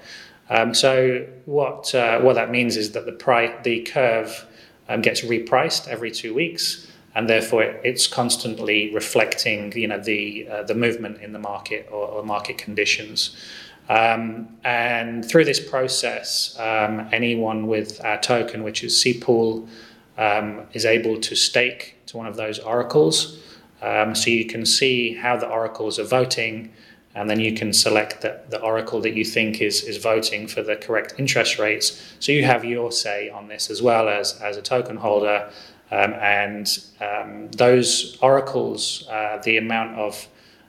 Um, 0.51 0.75
so 0.75 1.27
what 1.45 1.93
what 1.95 2.35
that 2.35 2.51
means 2.51 2.77
is 2.77 2.93
that 2.93 3.07
the 3.07 3.13
pri- 3.13 3.63
the 3.63 3.83
curve 3.83 4.45
um, 4.89 5.01
gets 5.03 5.21
repriced 5.21 5.87
every 5.87 6.11
two 6.11 6.35
weeks, 6.35 6.91
and 7.15 7.29
therefore 7.29 7.63
it's 7.63 8.07
constantly 8.07 8.93
reflecting 8.95 9.73
you 9.73 9.89
know 9.89 9.99
the 9.99 10.49
uh, 10.49 10.63
the 10.63 10.75
movement 10.75 11.21
in 11.21 11.33
the 11.33 11.39
market 11.39 11.89
or, 11.91 12.07
or 12.07 12.23
market 12.25 12.59
conditions. 12.59 13.37
Um, 13.89 14.49
and 14.65 15.25
through 15.25 15.45
this 15.45 15.61
process, 15.61 16.57
um, 16.59 17.09
anyone 17.13 17.67
with 17.67 18.03
our 18.05 18.19
token, 18.21 18.63
which 18.63 18.85
is 18.85 18.95
CPOOL, 18.95 19.69
um, 20.17 20.67
is 20.73 20.85
able 20.85 21.21
to 21.21 21.35
stake 21.35 21.97
to 22.07 22.17
one 22.17 22.27
of 22.27 22.37
those 22.37 22.59
oracles. 22.59 23.41
Um, 23.83 24.15
so 24.15 24.31
you 24.31 24.47
can 24.47 24.65
see 24.65 25.15
how 25.15 25.37
the 25.37 25.49
oracles 25.49 25.99
are 25.99 26.05
voting, 26.05 26.73
and 27.15 27.29
then 27.29 27.41
you 27.41 27.55
can 27.55 27.73
select 27.73 28.23
the, 28.23 28.41
the 28.49 28.61
oracle 28.61 29.01
that 29.01 29.15
you 29.15 29.25
think 29.25 29.61
is, 29.61 29.83
is 29.83 29.97
voting 29.97 30.47
for 30.47 30.63
the 30.63 30.77
correct 30.77 31.15
interest 31.19 31.59
rates. 31.59 32.15
So 32.21 32.31
you 32.33 32.45
have 32.45 32.65
your 32.65 32.93
say 32.93 33.29
on 33.29 33.49
this 33.49 33.69
as 33.69 33.83
well 33.83 34.09
as, 34.09 34.41
as 34.41 34.57
a 34.57 34.63
token 34.63 34.97
holder. 34.97 35.51
Um, 35.93 36.15
and 36.15 36.67
um, 37.03 37.51
those 37.51 38.17
oracles, 38.23 39.07
uh, 39.11 39.43
the 39.45 39.59
amount 39.59 39.99
of 39.99 40.27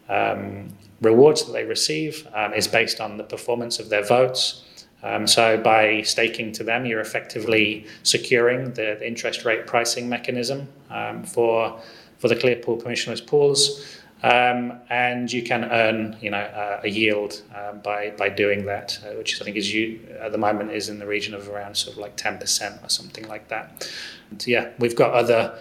um, 0.10 0.68
rewards 1.02 1.46
that 1.46 1.54
they 1.54 1.64
receive 1.64 2.28
um, 2.34 2.54
is 2.54 2.68
based 2.68 3.00
on 3.00 3.16
the 3.16 3.24
performance 3.24 3.80
of 3.80 3.88
their 3.88 4.04
votes. 4.04 4.66
Um, 5.02 5.26
so 5.26 5.58
by 5.58 6.02
staking 6.02 6.52
to 6.54 6.64
them, 6.66 6.86
you're 6.86 7.00
effectively 7.00 7.86
securing 8.04 8.74
the, 8.74 9.06
interest 9.06 9.46
rate 9.46 9.66
pricing 9.66 10.10
mechanism 10.10 10.68
um, 10.90 11.24
for 11.24 11.80
for 12.20 12.30
the 12.30 12.36
Clearpool 12.38 12.82
permissionless 12.82 13.26
pools. 13.26 14.00
Um, 14.24 14.80
and 14.90 15.30
you 15.32 15.44
can 15.44 15.66
earn, 15.66 16.16
you 16.22 16.32
know, 16.32 16.38
uh, 16.38 16.80
a 16.82 16.88
yield 16.88 17.42
uh, 17.54 17.74
by 17.74 18.12
by 18.12 18.30
doing 18.30 18.66
that, 18.66 18.98
uh, 19.06 19.18
which 19.18 19.42
I 19.42 19.44
think 19.44 19.58
is 19.58 19.74
you 19.74 20.00
at 20.22 20.32
the 20.32 20.38
moment 20.38 20.72
is 20.72 20.88
in 20.88 21.00
the 21.00 21.06
region 21.06 21.34
of 21.34 21.50
around 21.50 21.76
sort 21.76 21.98
of 21.98 22.02
like 22.02 22.16
ten 22.16 22.38
percent 22.38 22.80
or 22.82 22.90
something 22.90 23.28
like 23.28 23.50
that. 23.50 23.90
And 24.32 24.48
yeah, 24.48 24.70
we've 24.80 24.96
got 24.96 25.12
other 25.12 25.60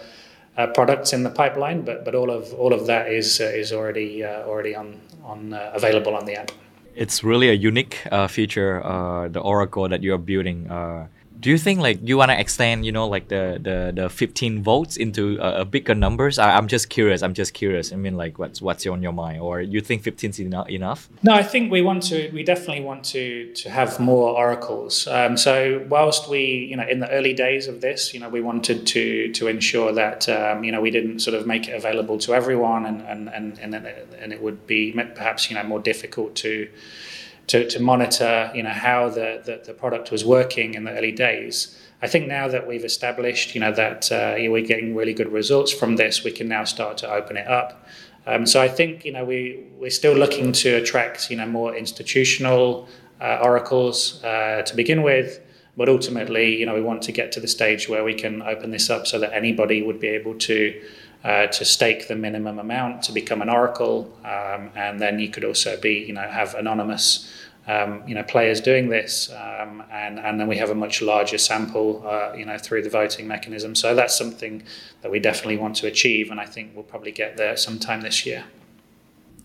uh, 0.57 0.67
products 0.67 1.11
in 1.11 1.23
the 1.23 1.29
pipeline, 1.29 1.81
but 1.81 2.05
but 2.05 2.15
all 2.15 2.31
of 2.31 2.53
all 2.53 2.73
of 2.73 2.87
that 2.87 3.11
is 3.11 3.41
uh, 3.41 3.43
is 3.43 3.73
already 3.73 4.23
uh, 4.23 4.47
already 4.47 4.75
on 4.75 5.01
on 5.25 5.53
available 5.73 6.15
on 6.15 6.25
the 6.25 6.35
app. 6.35 6.51
It's 6.95 7.21
really 7.23 7.49
a 7.49 7.53
unique 7.53 7.95
feature, 8.29 8.79
the 9.31 9.39
Oracle 9.39 9.89
that 9.89 10.03
you 10.03 10.13
are 10.13 10.19
building 10.19 10.69
do 11.43 11.49
you 11.49 11.57
think 11.57 11.81
like 11.81 11.99
you 12.01 12.17
want 12.17 12.31
to 12.31 12.39
extend 12.39 12.85
you 12.85 12.91
know 12.91 13.07
like 13.07 13.27
the 13.27 13.59
the, 13.61 13.91
the 13.93 14.09
15 14.09 14.63
votes 14.63 14.95
into 14.97 15.37
a, 15.39 15.61
a 15.61 15.65
bigger 15.65 15.93
numbers? 15.93 16.39
I, 16.39 16.57
am 16.57 16.67
just 16.67 16.89
curious 16.89 17.21
i'm 17.21 17.33
just 17.33 17.53
curious. 17.53 17.91
I 17.91 17.97
mean 17.97 18.15
like 18.15 18.39
what's 18.39 18.61
what's 18.61 18.87
on 18.87 19.03
your 19.03 19.11
mind? 19.11 19.41
Or 19.41 19.61
you 19.61 19.81
think 19.81 20.01
15 20.01 20.29
is 20.29 20.39
enough? 20.39 20.69
Enough 20.69 21.09
no 21.21 21.33
i 21.33 21.43
think 21.43 21.71
we 21.71 21.81
want 21.81 22.03
to 22.03 22.31
we 22.33 22.43
definitely 22.43 22.83
want 22.83 23.03
to 23.05 23.53
to 23.53 23.69
have 23.69 23.99
more 23.99 24.29
oracles. 24.37 25.07
Um, 25.07 25.37
so 25.37 25.85
whilst 25.89 26.29
we 26.29 26.41
you 26.71 26.77
know 26.77 26.87
in 26.87 26.99
the 26.99 27.09
early 27.11 27.33
days 27.33 27.67
of 27.67 27.81
this 27.81 28.13
you 28.13 28.19
know 28.19 28.29
we 28.29 28.41
wanted 28.41 28.87
to 28.87 29.31
to 29.33 29.47
ensure 29.47 29.91
that 29.91 30.29
um, 30.29 30.63
you 30.63 30.71
know 30.71 30.81
we 30.81 30.91
didn't 30.91 31.19
sort 31.19 31.35
of 31.35 31.45
make 31.45 31.67
it 31.67 31.75
available 31.75 32.17
to 32.19 32.33
everyone 32.33 32.85
and 32.85 33.01
and 33.01 33.29
and 33.33 33.59
and, 33.59 33.73
and 34.21 34.33
it 34.33 34.41
would 34.41 34.65
be 34.65 34.91
perhaps 35.15 35.49
you 35.49 35.55
know 35.57 35.63
more 35.63 35.79
difficult 35.79 36.35
to 36.35 36.69
to, 37.47 37.67
to 37.69 37.79
monitor 37.79 38.51
you 38.55 38.63
know 38.63 38.69
how 38.69 39.09
the, 39.09 39.41
the, 39.43 39.61
the, 39.65 39.73
product 39.73 40.11
was 40.11 40.23
working 40.23 40.73
in 40.73 40.83
the 40.83 40.91
early 40.91 41.11
days. 41.11 41.77
I 42.01 42.07
think 42.07 42.27
now 42.27 42.47
that 42.47 42.67
we've 42.67 42.85
established 42.85 43.53
you 43.55 43.61
know 43.61 43.71
that 43.73 44.11
uh, 44.11 44.35
we're 44.37 44.65
getting 44.65 44.95
really 44.95 45.13
good 45.13 45.31
results 45.31 45.71
from 45.71 45.95
this, 45.95 46.23
we 46.23 46.31
can 46.31 46.47
now 46.47 46.63
start 46.63 46.97
to 46.99 47.11
open 47.11 47.37
it 47.37 47.47
up. 47.47 47.85
Um, 48.25 48.45
so 48.45 48.61
I 48.61 48.67
think 48.67 49.03
you 49.05 49.11
know 49.11 49.25
we 49.25 49.65
we're 49.77 49.89
still 49.89 50.13
looking 50.13 50.51
to 50.53 50.75
attract 50.75 51.29
you 51.29 51.37
know 51.37 51.45
more 51.45 51.75
institutional 51.75 52.87
uh, 53.19 53.39
oracles 53.41 54.23
uh, 54.23 54.63
to 54.65 54.75
begin 54.75 55.03
with, 55.03 55.41
but 55.75 55.89
ultimately 55.89 56.55
you 56.55 56.65
know 56.65 56.73
we 56.73 56.81
want 56.81 57.01
to 57.03 57.11
get 57.11 57.31
to 57.33 57.39
the 57.39 57.47
stage 57.47 57.89
where 57.89 58.03
we 58.03 58.13
can 58.13 58.41
open 58.41 58.71
this 58.71 58.89
up 58.89 59.05
so 59.05 59.19
that 59.19 59.33
anybody 59.33 59.81
would 59.81 59.99
be 59.99 60.07
able 60.07 60.35
to 60.35 60.81
uh, 61.23 61.47
to 61.47 61.63
stake 61.63 62.07
the 62.07 62.15
minimum 62.15 62.59
amount 62.59 63.01
to 63.03 63.11
become 63.11 63.41
an 63.41 63.49
oracle, 63.49 64.11
um, 64.25 64.69
and 64.75 64.99
then 64.99 65.19
you 65.19 65.29
could 65.29 65.45
also 65.45 65.79
be, 65.79 65.93
you 65.93 66.13
know, 66.13 66.27
have 66.27 66.53
anonymous, 66.55 67.31
um, 67.67 68.03
you 68.07 68.13
know, 68.13 68.23
players 68.23 68.59
doing 68.59 68.89
this, 68.89 69.31
um, 69.31 69.83
and 69.91 70.19
and 70.19 70.39
then 70.39 70.47
we 70.47 70.57
have 70.57 70.69
a 70.69 70.75
much 70.75 71.01
larger 71.01 71.37
sample, 71.37 72.03
uh, 72.05 72.33
you 72.35 72.45
know, 72.45 72.57
through 72.57 72.81
the 72.81 72.89
voting 72.89 73.27
mechanism. 73.27 73.73
So 73.75 73.95
that's 73.95 74.17
something 74.17 74.63
that 75.01 75.11
we 75.11 75.19
definitely 75.19 75.57
want 75.57 75.75
to 75.77 75.87
achieve, 75.87 76.29
and 76.31 76.39
I 76.39 76.45
think 76.45 76.71
we'll 76.75 76.83
probably 76.83 77.11
get 77.11 77.37
there 77.37 77.55
sometime 77.55 78.01
this 78.01 78.25
year. 78.25 78.43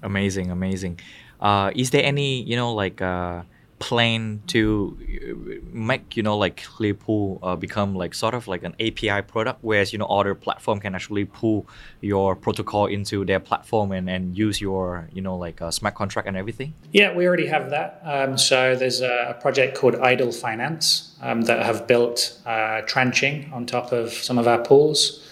Amazing, 0.03 0.51
amazing. 0.51 0.99
Uh, 1.41 1.71
is 1.75 1.91
there 1.91 2.05
any, 2.05 2.43
you 2.43 2.57
know, 2.57 2.73
like 2.73 3.01
uh, 3.01 3.43
plan 3.79 4.43
to 4.49 4.99
uh, 5.01 5.67
make 5.73 6.17
you 6.17 6.23
know 6.23 6.37
like 6.37 6.63
Clearpool 6.63 7.39
uh, 7.43 7.57
become 7.57 7.95
like 7.95 8.15
sort 8.15 8.35
of 8.35 8.49
like 8.49 8.63
an 8.63 8.75
API 8.81 9.23
product, 9.23 9.59
whereas 9.63 9.93
you 9.93 9.99
know 9.99 10.07
other 10.07 10.35
platform 10.35 10.81
can 10.81 10.95
actually 10.95 11.25
pull 11.25 11.67
your 12.01 12.35
protocol 12.35 12.87
into 12.87 13.25
their 13.25 13.41
platform 13.41 13.93
and, 13.93 14.09
and 14.11 14.37
use 14.37 14.61
your 14.61 15.09
you 15.13 15.23
know 15.23 15.37
like 15.37 15.63
uh, 15.63 15.71
smart 15.71 15.95
contract 15.95 16.29
and 16.29 16.37
everything. 16.37 16.75
Yeah, 16.93 17.15
we 17.15 17.27
already 17.27 17.47
have 17.47 17.71
that. 17.71 18.01
Um, 18.05 18.39
so 18.39 18.75
there's 18.75 19.01
a, 19.01 19.37
project 19.41 19.79
called 19.79 19.95
Idle 19.97 20.33
Finance 20.33 21.17
um, 21.23 21.43
that 21.43 21.65
have 21.65 21.87
built 21.87 22.41
uh, 22.45 22.83
tranching 22.87 23.53
on 23.53 23.67
top 23.67 23.93
of 23.93 24.13
some 24.13 24.37
of 24.39 24.49
our 24.49 24.59
pools. 24.59 25.25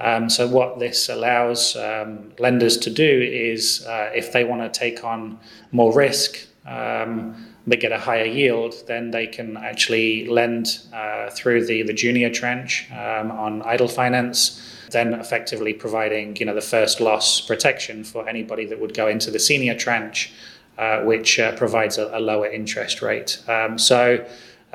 Um, 0.00 0.28
so 0.28 0.46
what 0.46 0.80
this 0.80 1.08
allows 1.08 1.76
um, 1.76 2.32
lenders 2.38 2.76
to 2.78 2.90
do 2.90 3.22
is, 3.22 3.86
uh, 3.86 4.10
if 4.14 4.32
they 4.32 4.44
want 4.44 4.60
to 4.60 4.78
take 4.78 5.02
on 5.02 5.38
more 5.72 5.94
risk. 5.94 6.46
Um, 6.66 7.53
they 7.66 7.76
get 7.76 7.92
a 7.92 7.98
higher 7.98 8.26
yield, 8.26 8.74
then 8.86 9.10
they 9.10 9.26
can 9.26 9.56
actually 9.56 10.26
lend 10.28 10.80
uh, 10.92 11.30
through 11.30 11.64
the, 11.66 11.82
the 11.82 11.92
junior 11.92 12.30
tranche 12.30 12.90
um, 12.92 13.30
on 13.30 13.62
idle 13.62 13.88
finance, 13.88 14.60
then 14.90 15.14
effectively 15.14 15.72
providing 15.72 16.36
you 16.36 16.46
know 16.46 16.54
the 16.54 16.60
first 16.60 17.00
loss 17.00 17.40
protection 17.40 18.04
for 18.04 18.28
anybody 18.28 18.66
that 18.66 18.80
would 18.80 18.94
go 18.94 19.08
into 19.08 19.30
the 19.30 19.38
senior 19.38 19.74
tranche, 19.74 20.32
uh, 20.78 21.00
which 21.00 21.40
uh, 21.40 21.56
provides 21.56 21.96
a, 21.96 22.10
a, 22.16 22.20
lower 22.20 22.46
interest 22.46 23.02
rate. 23.02 23.42
Um, 23.48 23.78
so. 23.78 24.24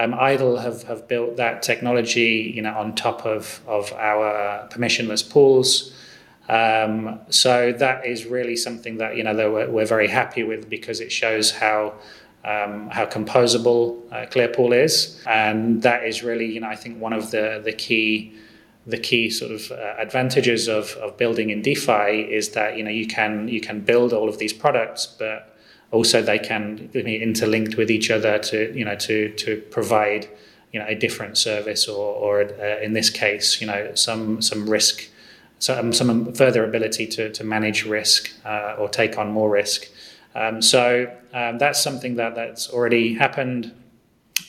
Um, 0.01 0.13
Idle 0.13 0.55
have, 0.55 0.83
have 0.83 1.09
built 1.09 1.35
that 1.35 1.61
technology, 1.61 2.53
you 2.55 2.61
know, 2.61 2.73
on 2.73 2.95
top 2.95 3.25
of, 3.25 3.59
of 3.67 3.91
our 3.91 4.65
permissionless 4.69 5.29
pools. 5.29 5.93
Um, 6.47 7.19
so 7.29 7.73
that 7.73 8.05
is 8.05 8.25
really 8.25 8.55
something 8.55 8.95
that 8.97 9.17
you 9.17 9.25
know 9.25 9.35
that 9.35 9.51
we're, 9.51 9.69
we're 9.69 9.85
very 9.85 10.07
happy 10.07 10.43
with 10.43 10.69
because 10.69 11.01
it 11.01 11.11
shows 11.11 11.51
how 11.51 11.95
um, 12.45 12.89
how 12.89 13.05
composable 13.05 14.01
uh, 14.11 14.25
Clearpool 14.27 14.73
is, 14.73 15.21
and 15.27 15.81
that 15.83 16.05
is 16.05 16.23
really, 16.23 16.45
you 16.45 16.59
know, 16.59 16.69
I 16.69 16.75
think 16.75 16.99
one 16.99 17.13
of 17.13 17.31
the 17.31 17.61
the 17.63 17.73
key 17.73 18.33
the 18.87 18.97
key 18.97 19.29
sort 19.29 19.51
of 19.51 19.71
uh, 19.71 19.95
advantages 19.99 20.67
of, 20.67 20.93
of 20.95 21.15
building 21.17 21.51
in 21.51 21.61
DeFi 21.61 22.21
is 22.21 22.49
that 22.49 22.77
you 22.77 22.83
know 22.83 22.89
you 22.89 23.07
can 23.07 23.47
you 23.47 23.61
can 23.61 23.81
build 23.81 24.13
all 24.13 24.29
of 24.29 24.37
these 24.37 24.53
products, 24.53 25.05
but 25.05 25.55
also 25.91 26.21
they 26.21 26.39
can 26.39 26.87
be 26.87 27.21
interlinked 27.21 27.75
with 27.75 27.91
each 27.91 28.09
other 28.09 28.39
to 28.39 28.73
you 28.77 28.85
know 28.85 28.95
to 28.95 29.29
to 29.33 29.57
provide 29.69 30.27
you 30.71 30.79
know 30.79 30.85
a 30.87 30.95
different 30.95 31.37
service 31.37 31.87
or 31.87 32.15
or 32.15 32.41
uh, 32.41 32.79
in 32.81 32.93
this 32.93 33.09
case 33.09 33.59
you 33.59 33.67
know 33.67 33.93
some 33.95 34.41
some 34.41 34.69
risk 34.69 35.09
some 35.59 35.91
some 35.93 36.33
further 36.33 36.63
ability 36.63 37.05
to 37.05 37.29
to 37.31 37.43
manage 37.43 37.85
risk 37.85 38.31
uh, 38.45 38.75
or 38.79 38.89
take 38.89 39.17
on 39.17 39.31
more 39.31 39.49
risk. 39.49 39.87
Um, 40.35 40.61
so 40.61 41.11
um, 41.33 41.57
that's 41.57 41.81
something 41.81 42.15
that 42.15 42.35
that's 42.35 42.69
already 42.69 43.15
happened. 43.15 43.73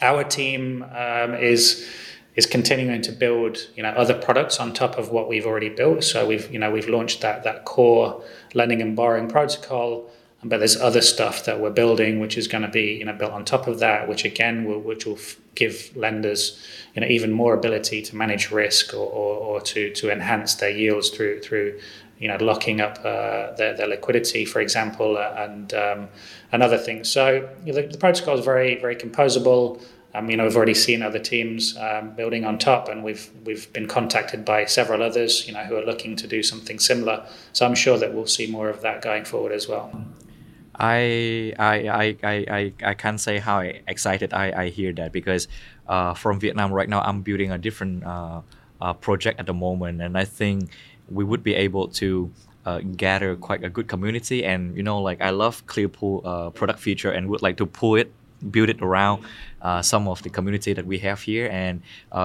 Our 0.03 0.25
team 0.25 0.85
um, 0.95 1.35
is 1.35 1.89
is 2.37 2.47
continuing 2.47 3.03
to 3.03 3.13
build 3.13 3.69
you 3.77 3.83
know 3.83 3.91
other 3.91 4.15
products 4.15 4.61
on 4.61 4.73
top 4.73 4.97
of 4.99 5.11
what 5.11 5.29
we've 5.29 5.47
already 5.47 5.69
built. 5.69 6.05
So 6.05 6.27
we've 6.27 6.51
you 6.53 6.59
know 6.59 6.71
we've 6.71 6.89
launched 6.89 7.21
that 7.23 7.45
that 7.45 7.65
core 7.65 8.23
lending 8.55 8.81
and 8.83 8.95
borrowing 8.95 9.29
protocol, 9.29 10.11
but 10.43 10.59
there's 10.59 10.77
other 10.81 11.03
stuff 11.03 11.45
that 11.45 11.61
we're 11.61 11.71
building 11.71 12.19
which 12.19 12.39
is 12.39 12.49
going 12.49 12.63
to 12.63 12.69
be 12.69 12.95
you 12.95 13.05
know 13.05 13.13
built 13.13 13.33
on 13.33 13.45
top 13.45 13.67
of 13.67 13.79
that, 13.81 14.09
which 14.09 14.25
again 14.25 14.65
will 14.65 14.81
which 14.81 15.07
will 15.07 15.19
give 15.55 15.95
lenders 15.97 16.67
you 16.95 17.01
know 17.01 17.07
even 17.07 17.31
more 17.31 17.55
ability 17.55 18.01
to 18.03 18.17
manage 18.17 18.51
risk 18.51 18.95
or, 18.95 19.07
or, 19.07 19.37
or 19.37 19.61
to 19.61 19.93
to 19.93 20.11
enhance 20.11 20.55
their 20.55 20.71
yields 20.71 21.11
through 21.11 21.41
through 21.41 21.79
you 22.21 22.29
know, 22.29 22.37
locking 22.37 22.83
up 22.83 22.99
uh, 22.99 23.53
their, 23.53 23.75
their 23.75 23.89
liquidity, 23.89 24.45
for 24.45 24.61
example, 24.61 25.17
uh, 25.17 25.35
and 25.39 25.73
um, 25.73 26.09
and 26.53 26.63
other 26.63 26.77
things. 26.77 27.11
So 27.11 27.49
you 27.65 27.73
know, 27.73 27.81
the, 27.81 27.89
the, 27.89 27.99
protocol 27.99 28.39
is 28.39 28.45
very 28.45 28.79
very 28.79 28.95
composable. 28.95 29.83
Um, 30.13 30.29
you 30.29 30.37
know, 30.37 30.45
we've 30.45 30.57
already 30.57 30.75
seen 30.75 31.03
other 31.03 31.19
teams 31.19 31.77
um, 31.79 32.11
building 32.11 32.45
on 32.45 32.59
top, 32.59 32.89
and 32.91 33.03
we've 33.03 33.31
we've 33.45 33.73
been 33.73 33.89
contacted 33.89 34.45
by 34.45 34.67
several 34.67 35.03
others, 35.03 35.49
you 35.49 35.55
know, 35.55 35.65
who 35.65 35.77
are 35.77 35.85
looking 35.85 36.15
to 36.17 36.27
do 36.27 36.43
something 36.43 36.79
similar. 36.79 37.27
So 37.55 37.65
I'm 37.65 37.75
sure 37.75 37.97
that 37.97 38.13
we'll 38.13 38.27
see 38.27 38.47
more 38.47 38.69
of 38.69 38.83
that 38.83 39.01
going 39.01 39.25
forward 39.25 39.53
as 39.53 39.67
well. 39.67 39.91
I 40.81 41.53
I 41.59 42.17
I 42.23 42.39
I 42.49 42.73
I, 42.83 42.95
can't 42.95 43.21
say 43.21 43.39
how 43.39 43.61
excited 43.61 44.33
I, 44.33 44.65
I 44.65 44.69
hear 44.71 44.93
that 44.95 45.13
because 45.13 45.47
uh, 45.87 46.15
from 46.15 46.41
Vietnam 46.41 46.73
right 46.73 46.89
now 46.89 47.03
I'm 47.03 47.21
building 47.21 47.53
a 47.53 47.59
different 47.59 48.03
uh, 48.03 48.41
uh, 48.81 48.95
project 48.95 49.39
at 49.39 49.47
the 49.47 49.53
moment. 49.53 50.01
And 50.01 50.17
I 50.17 50.25
think 50.25 50.71
we 51.11 51.23
would 51.23 51.45
be 51.45 51.55
able 51.55 51.89
to 52.01 52.33
uh, 52.65 52.81
gather 52.97 53.37
quite 53.37 53.63
a 53.63 53.69
good 53.69 53.89
community. 53.89 54.43
And 54.43 54.75
you 54.75 54.83
know 54.83 54.99
like 55.03 55.21
I 55.21 55.31
love 55.31 55.67
Clearpool 55.67 56.25
uh, 56.25 56.51
product 56.51 56.81
feature 56.81 57.11
and 57.11 57.29
would 57.29 57.43
like 57.43 57.59
to 57.59 57.67
pull 57.67 57.97
it 57.97 58.11
build 58.51 58.71
it 58.71 58.81
around 58.81 59.23
uh, 59.61 59.83
some 59.83 60.09
of 60.09 60.23
the 60.23 60.31
community 60.31 60.73
that 60.73 60.87
we 60.87 60.99
have 61.01 61.21
here. 61.21 61.47
And 61.53 61.83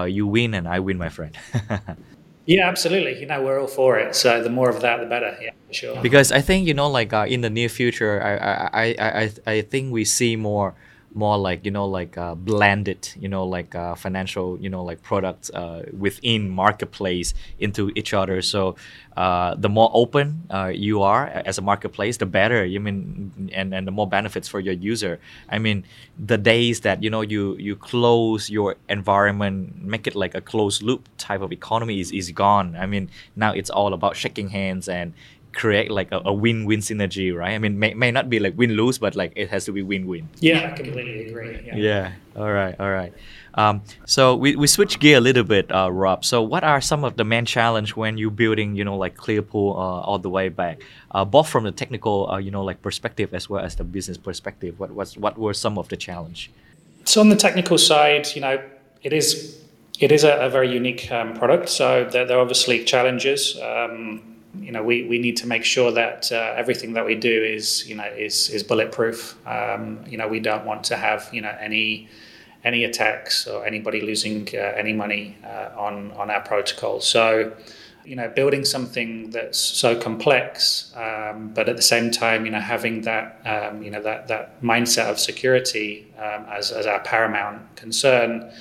you 0.08 0.26
win 0.26 0.54
and 0.54 0.66
I 0.66 0.80
win 0.80 0.98
my 0.98 1.10
friend 1.10 1.38
Yeah, 2.46 2.68
absolutely. 2.68 3.20
You 3.20 3.26
know, 3.26 3.42
we're 3.42 3.60
all 3.60 3.68
for 3.68 3.98
it. 3.98 4.16
So 4.16 4.42
the 4.42 4.50
more 4.50 4.70
of 4.70 4.82
that, 4.82 5.00
the 5.00 5.06
better. 5.08 5.36
Yeah, 5.42 5.52
for 5.68 5.74
sure. 5.74 6.02
Because 6.02 6.32
I 6.32 6.42
think 6.42 6.68
you 6.68 6.74
know, 6.74 6.90
like 6.90 7.12
uh, 7.14 7.26
in 7.28 7.42
the 7.42 7.50
near 7.50 7.70
future, 7.70 8.22
I 8.22 8.36
I, 8.36 8.84
I, 8.84 9.24
I 9.24 9.32
I 9.58 9.62
think 9.62 9.92
we 9.92 10.06
see 10.06 10.36
more 10.36 10.76
more 11.16 11.38
like 11.38 11.66
you 11.66 11.72
know 11.72 11.88
like 11.88 12.18
uh, 12.18 12.36
blended 12.36 13.10
you 13.18 13.30
know 13.30 13.46
like 13.46 13.74
uh, 13.74 13.96
financial 13.96 14.60
you 14.60 14.70
know 14.70 14.84
like 14.84 15.02
products 15.02 15.50
uh, 15.52 15.84
within 15.98 16.50
marketplace 16.50 17.34
into 17.60 17.92
each 17.96 18.14
other. 18.14 18.42
So 18.42 18.76
uh, 19.16 19.56
the 19.56 19.70
more 19.70 19.90
open 19.94 20.44
uh, 20.54 20.72
you 20.76 21.02
are 21.02 21.26
as 21.28 21.58
a 21.58 21.62
marketplace 21.62 22.18
the 22.18 22.26
better 22.26 22.66
you 22.66 22.80
mean 22.82 23.50
and, 23.54 23.74
and 23.74 23.88
the 23.88 23.92
more 23.92 24.08
benefits 24.08 24.48
for 24.48 24.60
your 24.60 24.74
user. 24.74 25.20
I 25.50 25.58
mean 25.58 25.86
the 26.20 26.38
days 26.38 26.82
that 26.82 27.02
you 27.02 27.10
know 27.10 27.22
you 27.22 27.56
you 27.58 27.76
close 27.78 28.50
your 28.50 28.76
environment 28.90 29.82
make 29.82 30.08
it 30.08 30.16
like 30.16 30.36
a 30.36 30.42
closed 30.42 30.84
loop 30.84 31.08
type 31.18 31.42
of 31.42 31.52
economy 31.52 32.02
is, 32.02 32.12
is 32.12 32.32
gone. 32.32 32.76
I 32.78 32.86
mean 32.86 33.10
now 33.36 33.54
it's 33.54 33.70
all 33.70 33.94
about 33.94 34.18
shaking 34.18 34.50
hands 34.50 34.90
and 34.90 35.14
create 35.56 35.90
like 35.90 36.12
a, 36.12 36.22
a 36.26 36.34
win-win 36.34 36.80
synergy, 36.80 37.36
right? 37.36 37.54
I 37.54 37.58
mean, 37.58 37.80
may, 37.80 37.94
may 37.94 38.12
not 38.12 38.30
be 38.30 38.40
like 38.40 38.58
win-lose, 38.58 38.98
but 38.98 39.16
like 39.16 39.34
it 39.36 39.50
has 39.50 39.66
to 39.66 39.72
be 39.72 39.82
win-win. 39.82 40.30
Yeah, 40.40 40.70
I 40.72 40.76
completely 40.76 41.28
agree. 41.28 41.62
Yeah. 41.66 41.76
yeah. 41.76 42.12
All 42.36 42.52
right. 42.52 42.76
All 42.80 42.92
right. 42.92 43.14
Um, 43.56 43.82
so 44.06 44.36
we, 44.36 44.56
we 44.56 44.68
switch 44.68 45.00
gear 45.00 45.18
a 45.18 45.22
little 45.22 45.44
bit, 45.44 45.72
uh, 45.72 45.90
Rob. 45.92 46.26
So 46.26 46.42
what 46.42 46.64
are 46.64 46.82
some 46.82 47.06
of 47.06 47.16
the 47.16 47.24
main 47.24 47.46
challenge 47.46 47.96
when 47.96 48.18
you 48.18 48.30
building, 48.30 48.76
you 48.76 48.84
know, 48.84 48.98
like 48.98 49.16
Clearpool 49.16 49.76
uh, 49.76 50.02
all 50.02 50.20
the 50.20 50.30
way 50.30 50.50
back, 50.50 50.82
uh, 51.12 51.24
both 51.24 51.48
from 51.48 51.64
the 51.64 51.72
technical, 51.72 52.30
uh, 52.30 52.38
you 52.38 52.52
know, 52.52 52.64
like 52.64 52.82
perspective 52.82 53.34
as 53.34 53.50
well 53.50 53.64
as 53.64 53.76
the 53.76 53.86
business 53.86 54.18
perspective? 54.18 54.78
What 54.80 54.92
was 54.92 55.18
what 55.18 55.38
were 55.38 55.54
some 55.54 55.78
of 55.78 55.88
the 55.88 55.96
challenge? 55.96 56.52
So 57.06 57.22
on 57.22 57.30
the 57.30 57.36
technical 57.38 57.78
side, 57.78 58.28
you 58.36 58.42
know, 58.42 58.62
it 59.02 59.14
is 59.14 59.64
it 60.00 60.12
is 60.12 60.26
a, 60.26 60.34
a 60.38 60.50
very 60.50 60.72
unique 60.72 61.10
um, 61.12 61.34
product. 61.34 61.70
So 61.70 62.04
there, 62.12 62.26
there, 62.26 62.38
are 62.38 62.42
obviously 62.42 62.84
challenges. 62.84 63.58
Um, 63.62 64.35
you 64.62 64.72
know, 64.72 64.84
we, 64.84 65.04
we 65.04 65.20
need 65.20 65.38
to 65.38 65.48
make 65.48 65.64
sure 65.64 65.92
that 65.92 66.32
uh, 66.32 66.54
everything 66.56 66.94
that 66.94 67.06
we 67.06 67.16
do 67.16 67.44
is, 67.44 67.88
you 67.88 67.96
know, 67.96 68.06
is 68.06 68.50
is 68.50 68.64
bulletproof. 68.64 69.36
Um, 69.48 70.04
you 70.08 70.18
know, 70.18 70.28
we 70.28 70.40
don't 70.40 70.66
want 70.66 70.84
to 70.86 70.98
have, 70.98 71.30
you 71.32 71.42
know, 71.42 71.56
any 71.60 72.08
any 72.64 72.84
attacks 72.84 73.48
or 73.48 73.66
anybody 73.66 74.02
losing 74.02 74.48
uh, 74.54 74.58
any 74.58 74.94
money 74.94 75.38
uh, 75.44 75.70
on 75.78 76.12
on 76.14 76.30
our 76.30 76.42
protocol. 76.42 77.00
So, 77.02 77.54
you 78.04 78.16
know, 78.16 78.30
building 78.30 78.66
something 78.66 79.32
that's 79.32 79.60
so 79.60 80.00
complex, 80.00 80.94
um, 80.96 81.52
but 81.54 81.70
at 81.70 81.76
the 81.76 81.82
same 81.82 82.12
time, 82.12 82.46
you 82.46 82.52
know, 82.52 82.60
having 82.60 83.02
that, 83.02 83.42
um, 83.46 83.84
you 83.84 83.92
know, 83.92 84.02
that 84.02 84.28
that 84.28 84.62
mindset 84.62 85.10
of 85.10 85.20
security 85.20 86.12
um, 86.18 86.46
as 86.52 86.72
as 86.72 86.86
our 86.86 87.00
paramount 87.00 87.76
concern. 87.76 88.52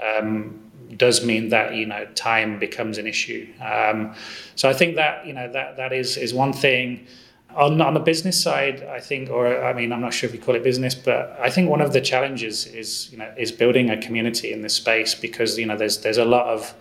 Um, 0.00 0.63
does 0.96 1.24
mean 1.24 1.48
that 1.48 1.74
you 1.74 1.86
know 1.86 2.06
time 2.14 2.58
becomes 2.58 2.98
an 2.98 3.06
issue. 3.06 3.48
Um, 3.60 4.14
so 4.54 4.68
I 4.68 4.72
think 4.72 4.96
that 4.96 5.26
you 5.26 5.32
know 5.32 5.50
that 5.52 5.76
that 5.76 5.92
is 5.92 6.16
is 6.16 6.34
one 6.34 6.52
thing. 6.52 7.06
On, 7.56 7.80
on 7.80 7.94
the 7.94 8.00
business 8.00 8.42
side, 8.42 8.82
I 8.82 8.98
think, 8.98 9.30
or 9.30 9.64
I 9.64 9.72
mean, 9.72 9.92
I'm 9.92 10.00
not 10.00 10.12
sure 10.12 10.28
if 10.28 10.34
you 10.34 10.40
call 10.40 10.56
it 10.56 10.64
business, 10.64 10.96
but 10.96 11.38
I 11.40 11.50
think 11.50 11.70
one 11.70 11.80
of 11.80 11.92
the 11.92 12.00
challenges 12.00 12.66
is 12.66 13.12
you 13.12 13.18
know 13.18 13.32
is 13.38 13.52
building 13.52 13.90
a 13.90 13.96
community 13.96 14.52
in 14.52 14.62
this 14.62 14.74
space 14.74 15.14
because 15.14 15.56
you 15.56 15.64
know 15.64 15.76
there's 15.76 15.98
there's 15.98 16.18
a 16.18 16.24
lot 16.24 16.46
of 16.46 16.74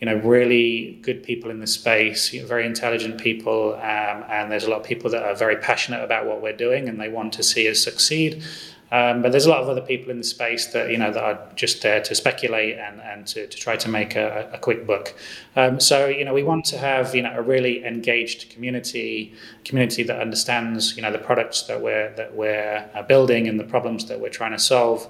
you 0.00 0.06
know 0.06 0.16
really 0.16 0.98
good 1.02 1.24
people 1.24 1.50
in 1.50 1.58
the 1.58 1.66
space, 1.66 2.32
you 2.32 2.40
know, 2.40 2.46
very 2.46 2.66
intelligent 2.66 3.18
people, 3.18 3.74
um, 3.74 4.24
and 4.28 4.50
there's 4.50 4.64
a 4.64 4.70
lot 4.70 4.80
of 4.80 4.86
people 4.86 5.10
that 5.10 5.24
are 5.24 5.34
very 5.34 5.56
passionate 5.56 6.04
about 6.04 6.26
what 6.26 6.40
we're 6.40 6.56
doing 6.56 6.88
and 6.88 7.00
they 7.00 7.08
want 7.08 7.32
to 7.32 7.42
see 7.42 7.68
us 7.68 7.80
succeed. 7.80 8.44
Um, 8.92 9.22
but 9.22 9.32
there's 9.32 9.46
a 9.46 9.50
lot 9.50 9.62
of 9.62 9.70
other 9.70 9.80
people 9.80 10.10
in 10.10 10.18
the 10.18 10.24
space 10.24 10.66
that 10.66 10.90
you 10.90 10.98
know 10.98 11.10
that 11.10 11.24
are 11.24 11.40
just 11.54 11.80
there 11.80 12.02
to 12.02 12.14
speculate 12.14 12.76
and, 12.76 13.00
and 13.00 13.26
to, 13.28 13.46
to 13.46 13.56
try 13.56 13.74
to 13.74 13.88
make 13.88 14.16
a, 14.16 14.50
a 14.52 14.58
quick 14.58 14.86
buck. 14.86 15.14
Um, 15.56 15.80
so 15.80 16.08
you 16.08 16.26
know 16.26 16.34
we 16.34 16.42
want 16.42 16.66
to 16.66 16.78
have 16.78 17.14
you 17.14 17.22
know 17.22 17.32
a 17.34 17.40
really 17.40 17.82
engaged 17.86 18.50
community, 18.50 19.32
community 19.64 20.02
that 20.02 20.20
understands 20.20 20.94
you 20.94 21.00
know 21.00 21.10
the 21.10 21.18
products 21.18 21.62
that 21.62 21.80
we're 21.80 22.14
that 22.16 22.34
we're 22.36 22.86
uh, 22.94 23.02
building 23.02 23.48
and 23.48 23.58
the 23.58 23.64
problems 23.64 24.08
that 24.08 24.20
we're 24.20 24.28
trying 24.28 24.52
to 24.52 24.58
solve. 24.58 25.08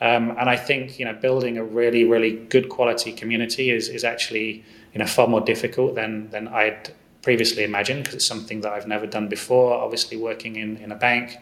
Um, 0.00 0.30
and 0.38 0.48
I 0.48 0.56
think 0.56 1.00
you 1.00 1.04
know 1.04 1.14
building 1.14 1.58
a 1.58 1.64
really 1.64 2.04
really 2.04 2.36
good 2.36 2.68
quality 2.68 3.12
community 3.12 3.70
is 3.70 3.88
is 3.88 4.04
actually 4.04 4.64
you 4.92 5.00
know 5.00 5.06
far 5.06 5.26
more 5.26 5.40
difficult 5.40 5.96
than 5.96 6.30
than 6.30 6.46
I'd 6.46 6.94
previously 7.22 7.64
imagined 7.64 8.04
because 8.04 8.14
it's 8.14 8.26
something 8.26 8.60
that 8.60 8.72
I've 8.72 8.86
never 8.86 9.08
done 9.08 9.28
before. 9.28 9.74
Obviously 9.74 10.16
working 10.16 10.54
in 10.54 10.76
in 10.76 10.92
a 10.92 10.96
bank. 10.96 11.36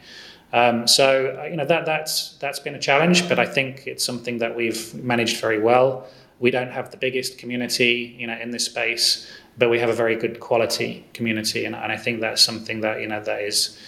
Um, 0.53 0.87
so 0.87 1.39
uh, 1.41 1.45
you 1.47 1.57
know 1.57 1.65
that 1.65 1.87
that's 1.87 2.35
that's 2.35 2.59
been 2.59 2.75
a 2.75 2.79
challenge, 2.79 3.29
but 3.29 3.39
I 3.39 3.47
think 3.47 3.87
it's 3.87 4.05
something 4.05 4.39
that 4.39 4.55
we've 4.55 4.95
managed 4.95 5.41
very 5.41 5.59
well. 5.59 6.07
We 6.41 6.51
don't 6.51 6.71
have 6.71 6.91
the 6.91 6.97
biggest 6.97 7.39
community, 7.39 8.17
you 8.19 8.27
know, 8.27 8.39
in 8.39 8.51
this 8.51 8.67
space, 8.67 9.31
but 9.57 9.71
we 9.71 9.79
have 9.79 9.89
a 9.89 9.95
very 9.95 10.17
good 10.17 10.41
quality 10.41 11.07
community, 11.15 11.65
and, 11.65 11.75
and 11.75 11.91
I 11.91 11.97
think 11.97 12.21
that's 12.21 12.43
something 12.43 12.81
that 12.83 13.01
you 13.01 13.09
know 13.09 13.23
that 13.23 13.43
is 13.43 13.79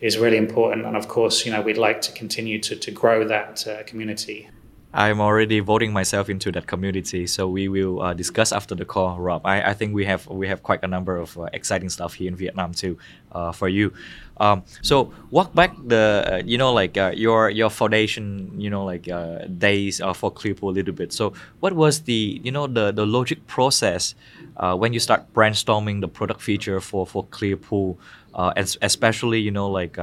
is 0.00 0.18
really 0.18 0.36
important. 0.36 0.86
And 0.86 0.96
of 0.96 1.06
course, 1.06 1.46
you 1.46 1.52
know, 1.52 1.60
we'd 1.60 1.78
like 1.78 2.00
to 2.02 2.12
continue 2.12 2.58
to 2.60 2.74
to 2.74 2.90
grow 2.90 3.24
that 3.28 3.66
uh, 3.66 3.82
community. 3.84 4.48
I'm 4.92 5.20
already 5.20 5.60
voting 5.60 5.92
myself 5.92 6.30
into 6.30 6.50
that 6.52 6.66
community, 6.66 7.26
so 7.26 7.46
we 7.46 7.68
will 7.68 8.00
uh, 8.00 8.14
discuss 8.14 8.52
after 8.52 8.74
the 8.74 8.86
call, 8.86 9.18
Rob. 9.18 9.42
I, 9.44 9.70
I 9.70 9.74
think 9.74 9.94
we 9.94 10.06
have 10.06 10.26
we 10.26 10.48
have 10.48 10.62
quite 10.62 10.82
a 10.82 10.88
number 10.88 11.18
of 11.18 11.36
uh, 11.36 11.44
exciting 11.52 11.90
stuff 11.90 12.14
here 12.14 12.28
in 12.28 12.36
Vietnam 12.36 12.72
too, 12.72 12.96
uh, 13.32 13.52
for 13.52 13.68
you. 13.68 13.92
Um, 14.38 14.62
so 14.80 15.12
walk 15.30 15.54
back 15.54 15.76
the 15.84 16.24
uh, 16.26 16.42
you 16.42 16.56
know 16.56 16.72
like 16.72 16.96
uh, 16.96 17.12
your 17.14 17.50
your 17.50 17.68
foundation 17.68 18.50
you 18.58 18.70
know 18.70 18.84
like 18.86 19.10
uh, 19.10 19.44
days 19.58 19.98
for 19.98 20.32
Clearpool 20.32 20.70
a 20.70 20.76
little 20.80 20.94
bit. 20.94 21.12
So 21.12 21.34
what 21.60 21.74
was 21.74 22.00
the 22.02 22.40
you 22.42 22.50
know 22.50 22.66
the 22.66 22.90
the 22.90 23.04
logic 23.04 23.46
process 23.46 24.14
when 24.56 24.94
you 24.94 25.00
start 25.00 25.32
brainstorming 25.34 26.00
the 26.00 26.08
product 26.08 26.40
feature 26.40 26.80
for 26.80 27.06
for 27.06 27.26
Clearpool, 27.26 27.98
especially 28.56 29.40
you 29.40 29.50
know 29.50 29.68
like 29.68 29.98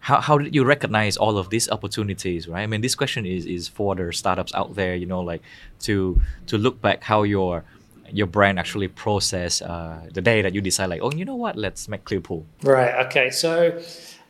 how, 0.00 0.20
how 0.20 0.38
did 0.38 0.54
you 0.54 0.64
recognize 0.64 1.16
all 1.16 1.38
of 1.38 1.50
these 1.50 1.68
opportunities 1.70 2.48
right 2.48 2.62
i 2.62 2.66
mean 2.66 2.80
this 2.80 2.94
question 2.94 3.24
is 3.26 3.46
is 3.46 3.68
for 3.68 3.94
the 3.94 4.12
startups 4.12 4.54
out 4.54 4.74
there 4.74 4.94
you 4.94 5.06
know 5.06 5.20
like 5.20 5.42
to 5.78 6.20
to 6.46 6.58
look 6.58 6.80
back 6.80 7.04
how 7.04 7.22
your 7.22 7.64
your 8.12 8.26
brand 8.26 8.58
actually 8.58 8.88
process 8.88 9.62
uh, 9.62 10.00
the 10.12 10.20
day 10.20 10.42
that 10.42 10.52
you 10.52 10.60
decide 10.60 10.86
like 10.86 11.00
oh 11.02 11.12
you 11.12 11.24
know 11.24 11.36
what 11.36 11.56
let's 11.56 11.88
make 11.88 12.04
clearpool 12.04 12.44
right 12.62 13.06
okay 13.06 13.30
so 13.30 13.80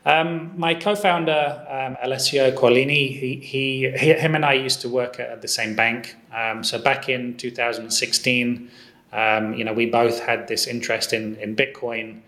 um, 0.07 0.53
my 0.57 0.75
co-founder 0.75 1.67
um, 1.69 1.97
Alessio 2.03 2.51
Quaglini, 2.53 3.19
he, 3.19 3.37
he, 3.37 3.83
him 3.91 4.35
and 4.35 4.47
I 4.47 4.55
used 4.55 4.81
to 4.81 4.89
work 4.89 5.21
at 5.21 5.43
the 5.43 5.49
same 5.49 5.77
bank. 5.77 6.17
Um, 6.35 6.65
so 6.65 6.79
back 6.79 7.11
in 7.11 7.37
2016, 7.37 8.71
um, 9.13 9.55
you 9.55 9.63
know, 9.65 9.75
we 9.75 9.87
both 9.87 10.21
had 10.21 10.49
this 10.49 10.67
interest 10.67 11.13
in 11.13 11.37
in 11.37 11.57
Bitcoin, 11.57 12.21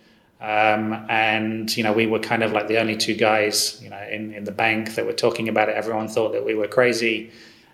um, 0.43 1.07
and 1.09 1.75
you 1.77 1.85
know, 1.85 1.93
we 1.93 2.07
were 2.07 2.19
kind 2.19 2.43
of 2.43 2.51
like 2.51 2.67
the 2.67 2.79
only 2.79 2.97
two 2.97 3.15
guys, 3.15 3.81
you 3.81 3.89
know, 3.89 4.03
in, 4.11 4.35
in 4.35 4.43
the 4.43 4.51
bank 4.51 4.97
that 4.97 5.07
were 5.07 5.13
talking 5.13 5.49
about 5.49 5.69
it. 5.69 5.77
Everyone 5.77 6.09
thought 6.09 6.33
that 6.33 6.45
we 6.45 6.55
were 6.55 6.67
crazy. 6.67 7.31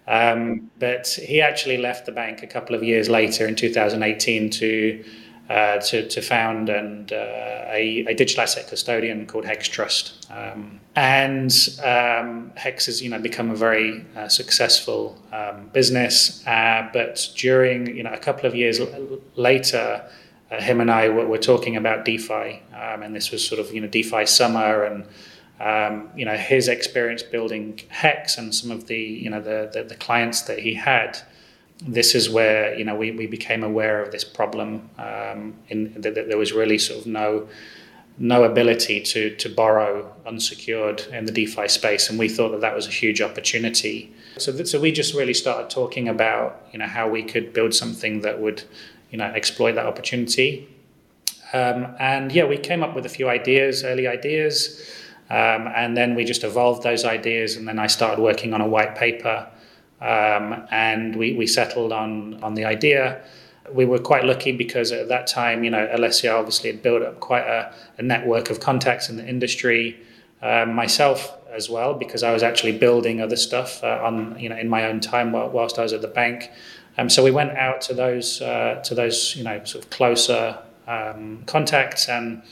Um, 0.06 0.70
but 0.78 1.06
he 1.08 1.40
actually 1.40 1.78
left 1.78 2.04
the 2.04 2.12
bank 2.12 2.42
a 2.42 2.46
couple 2.46 2.74
of 2.74 2.82
years 2.82 3.08
later 3.08 3.46
in 3.46 3.56
2018 3.56 4.50
to 4.50 5.04
uh, 5.48 5.78
to, 5.78 6.06
to 6.08 6.20
found 6.20 6.68
and 6.68 7.10
uh, 7.10 7.16
a, 7.68 8.04
a, 8.06 8.14
digital 8.14 8.42
asset 8.42 8.68
custodian 8.68 9.24
called 9.24 9.46
Hex 9.46 9.66
Trust. 9.66 10.30
Um, 10.30 10.78
and 10.94 11.50
um, 11.82 12.52
Hex 12.54 12.84
has 12.84 13.00
you 13.00 13.08
know 13.08 13.18
become 13.18 13.50
a 13.50 13.56
very 13.56 14.04
uh, 14.14 14.28
successful 14.28 15.16
um, 15.32 15.70
business. 15.72 16.46
Uh, 16.46 16.90
but 16.92 17.30
during 17.34 17.96
you 17.96 18.02
know 18.02 18.12
a 18.12 18.18
couple 18.18 18.46
of 18.46 18.54
years 18.54 18.78
l- 18.78 19.20
later 19.36 20.06
uh, 20.50 20.60
him 20.60 20.80
and 20.80 20.90
I 20.90 21.08
were, 21.08 21.26
were 21.26 21.38
talking 21.38 21.76
about 21.76 22.04
DeFi, 22.04 22.62
um, 22.74 23.02
and 23.02 23.14
this 23.14 23.30
was 23.30 23.46
sort 23.46 23.60
of 23.60 23.72
you 23.72 23.80
know 23.80 23.86
DeFi 23.86 24.26
summer, 24.26 24.84
and 24.84 25.04
um, 25.60 26.10
you 26.16 26.24
know 26.24 26.36
his 26.36 26.68
experience 26.68 27.22
building 27.22 27.80
Hex 27.88 28.38
and 28.38 28.54
some 28.54 28.70
of 28.70 28.86
the 28.86 28.98
you 28.98 29.30
know 29.30 29.40
the, 29.40 29.70
the, 29.72 29.84
the 29.84 29.94
clients 29.94 30.42
that 30.42 30.60
he 30.60 30.74
had. 30.74 31.18
This 31.80 32.14
is 32.14 32.28
where 32.28 32.74
you 32.76 32.84
know 32.84 32.96
we, 32.96 33.10
we 33.10 33.26
became 33.26 33.62
aware 33.62 34.02
of 34.02 34.10
this 34.10 34.24
problem. 34.24 34.88
Um, 34.98 35.54
in 35.68 35.92
that, 36.00 36.14
that 36.14 36.28
there 36.28 36.38
was 36.38 36.52
really 36.52 36.78
sort 36.78 37.00
of 37.00 37.06
no 37.06 37.48
no 38.18 38.44
ability 38.44 39.00
to 39.00 39.36
to 39.36 39.48
borrow 39.48 40.12
unsecured 40.26 41.02
in 41.12 41.26
the 41.26 41.32
DeFi 41.32 41.68
space, 41.68 42.08
and 42.08 42.18
we 42.18 42.28
thought 42.28 42.50
that 42.50 42.62
that 42.62 42.74
was 42.74 42.86
a 42.86 42.90
huge 42.90 43.20
opportunity. 43.20 44.12
So, 44.38 44.64
so 44.64 44.80
we 44.80 44.92
just 44.92 45.14
really 45.14 45.34
started 45.34 45.68
talking 45.70 46.08
about 46.08 46.66
you 46.72 46.78
know 46.78 46.86
how 46.86 47.08
we 47.08 47.22
could 47.22 47.52
build 47.52 47.74
something 47.74 48.22
that 48.22 48.40
would 48.40 48.64
you 49.10 49.18
know 49.18 49.26
exploit 49.26 49.72
that 49.72 49.86
opportunity. 49.86 50.68
Um, 51.52 51.94
and 51.98 52.30
yeah, 52.30 52.44
we 52.44 52.58
came 52.58 52.82
up 52.82 52.94
with 52.94 53.06
a 53.06 53.08
few 53.08 53.28
ideas, 53.28 53.82
early 53.84 54.06
ideas. 54.06 54.94
Um, 55.30 55.68
and 55.76 55.96
then 55.96 56.14
we 56.14 56.24
just 56.24 56.42
evolved 56.42 56.82
those 56.82 57.04
ideas, 57.04 57.56
and 57.56 57.68
then 57.68 57.78
I 57.78 57.86
started 57.86 58.22
working 58.22 58.54
on 58.54 58.62
a 58.62 58.66
white 58.66 58.96
paper, 58.96 59.46
um, 60.00 60.66
and 60.70 61.14
we, 61.16 61.34
we 61.34 61.46
settled 61.46 61.92
on 61.92 62.42
on 62.42 62.54
the 62.54 62.64
idea. 62.64 63.20
We 63.70 63.84
were 63.84 63.98
quite 63.98 64.24
lucky 64.24 64.52
because 64.52 64.90
at 64.90 65.08
that 65.08 65.26
time, 65.26 65.64
you 65.64 65.70
know, 65.70 65.86
Alessio 65.92 66.38
obviously 66.38 66.70
had 66.72 66.82
built 66.82 67.02
up 67.02 67.20
quite 67.20 67.46
a, 67.46 67.74
a 67.98 68.02
network 68.02 68.48
of 68.48 68.60
contacts 68.60 69.10
in 69.10 69.16
the 69.16 69.26
industry. 69.28 69.98
Um, 70.40 70.72
myself 70.72 71.36
as 71.52 71.68
well, 71.68 71.94
because 71.94 72.22
I 72.22 72.32
was 72.32 72.44
actually 72.44 72.78
building 72.78 73.20
other 73.20 73.34
stuff 73.34 73.82
uh, 73.82 74.00
on, 74.04 74.38
you 74.38 74.48
know, 74.48 74.56
in 74.56 74.68
my 74.68 74.84
own 74.86 75.00
time 75.00 75.32
whilst 75.32 75.78
I 75.78 75.82
was 75.82 75.92
at 75.92 76.00
the 76.00 76.08
bank. 76.08 76.50
Um, 76.98 77.08
so 77.08 77.24
we 77.24 77.30
went 77.30 77.52
out 77.52 77.80
to 77.82 77.94
those 77.94 78.42
uh, 78.42 78.82
to 78.84 78.94
those, 78.94 79.34
you 79.36 79.44
know, 79.44 79.62
sort 79.64 79.84
of 79.84 79.90
closer 79.90 80.58
um, 80.86 81.44
contacts 81.46 82.08
and 82.08 82.42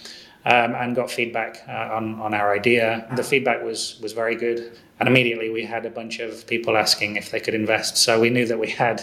um, 0.47 0.77
and 0.77 0.95
got 0.95 1.11
feedback 1.11 1.65
uh, 1.69 1.91
on, 1.93 2.21
on 2.21 2.33
our 2.33 2.55
idea. 2.55 3.05
The 3.17 3.25
feedback 3.25 3.65
was, 3.65 3.99
was 4.01 4.13
very 4.13 4.37
good. 4.37 4.79
And 5.01 5.09
immediately 5.09 5.51
we 5.51 5.65
had 5.65 5.85
a 5.85 5.91
bunch 5.91 6.21
of 6.21 6.47
people 6.47 6.77
asking 6.77 7.17
if 7.17 7.33
they 7.33 7.41
could 7.41 7.55
invest. 7.55 7.97
So 7.97 8.21
we 8.21 8.31
knew 8.31 8.47
that 8.47 8.59
we 8.59 8.71
had 8.71 9.01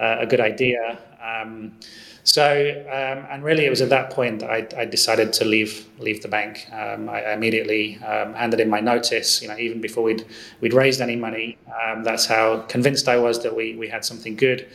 uh, 0.00 0.16
a 0.18 0.26
good 0.26 0.40
idea. 0.40 0.98
Um, 1.22 1.78
so, 2.24 2.84
um, 2.86 3.26
and 3.30 3.42
really 3.42 3.64
it 3.64 3.70
was 3.70 3.80
at 3.80 3.88
that 3.90 4.10
point 4.10 4.40
that 4.40 4.50
I, 4.50 4.66
I 4.76 4.84
decided 4.84 5.32
to 5.34 5.44
leave 5.44 5.86
leave 5.98 6.22
the 6.22 6.28
bank. 6.28 6.66
Um, 6.72 7.08
I 7.08 7.32
immediately 7.32 7.96
um, 7.98 8.34
handed 8.34 8.60
in 8.60 8.68
my 8.68 8.80
notice, 8.80 9.42
you 9.42 9.48
know, 9.48 9.56
even 9.58 9.80
before 9.80 10.04
we'd, 10.04 10.24
we'd 10.60 10.74
raised 10.74 11.00
any 11.00 11.16
money. 11.16 11.58
Um, 11.84 12.04
that's 12.04 12.26
how 12.26 12.62
convinced 12.68 13.08
I 13.08 13.16
was 13.18 13.42
that 13.42 13.54
we, 13.54 13.76
we 13.76 13.88
had 13.88 14.04
something 14.04 14.36
good. 14.36 14.66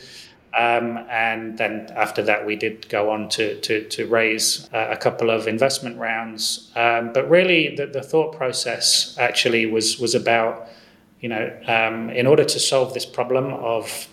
Um, 0.58 1.00
and 1.10 1.58
then 1.58 1.92
after 1.96 2.22
that, 2.24 2.46
we 2.46 2.56
did 2.56 2.88
go 2.88 3.10
on 3.10 3.28
to, 3.30 3.60
to, 3.62 3.84
to 3.90 4.08
raise 4.08 4.70
uh, 4.74 4.88
a 4.90 4.98
couple 4.98 5.30
of 5.30 5.48
investment 5.48 5.98
rounds. 5.98 6.72
Um, 6.76 7.12
but 7.12 7.30
really, 7.30 7.76
the, 7.76 7.88
the 7.88 8.02
thought 8.02 8.36
process 8.36 9.18
actually 9.20 9.66
was, 9.66 10.00
was 10.00 10.16
about, 10.16 10.70
you 11.20 11.28
know, 11.28 11.46
in 12.14 12.26
order 12.26 12.46
to 12.46 12.60
solve 12.60 12.94
this 12.94 13.06
problem 13.06 13.54
of 13.54 14.08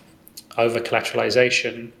over 0.57 0.79
collateralization 0.79 1.91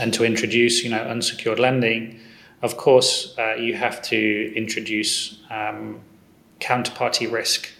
and 0.00 0.12
to 0.14 0.24
introduce, 0.24 0.84
you 0.84 0.90
know, 0.90 1.02
unsecured 1.02 1.58
lending, 1.58 2.20
of 2.62 2.76
course, 2.76 3.34
uh, 3.38 3.54
you 3.54 3.74
have 3.74 4.02
to 4.02 4.52
introduce 4.54 5.40
um, 5.50 6.00
counterparty 6.60 7.30
risk 7.30 7.70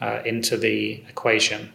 uh, 0.00 0.22
into 0.24 0.56
the 0.56 1.02
equation. 1.08 1.72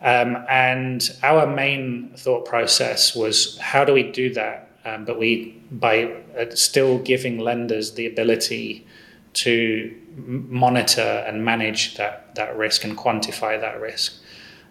Um, 0.00 0.44
and 0.48 1.10
our 1.22 1.46
main 1.46 2.12
thought 2.16 2.46
process 2.46 3.14
was 3.14 3.58
how 3.58 3.84
do 3.84 3.92
we 3.92 4.10
do 4.10 4.32
that? 4.34 4.70
Um, 4.84 5.04
but 5.04 5.18
we, 5.18 5.60
by 5.70 6.04
uh, 6.38 6.54
still 6.54 6.98
giving 6.98 7.38
lenders 7.38 7.92
the 7.92 8.06
ability 8.06 8.86
to 9.32 9.94
monitor 10.16 11.24
and 11.26 11.44
manage 11.44 11.96
that, 11.96 12.34
that 12.34 12.56
risk 12.56 12.84
and 12.84 12.96
quantify 12.96 13.60
that 13.60 13.80
risk. 13.80 14.14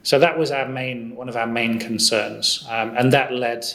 So 0.01 0.17
that 0.19 0.37
was 0.37 0.51
our 0.51 0.67
main, 0.67 1.15
one 1.15 1.29
of 1.29 1.35
our 1.35 1.47
main 1.47 1.79
concerns. 1.79 2.65
Um, 2.69 2.95
and 2.97 3.13
that 3.13 3.31
led 3.31 3.65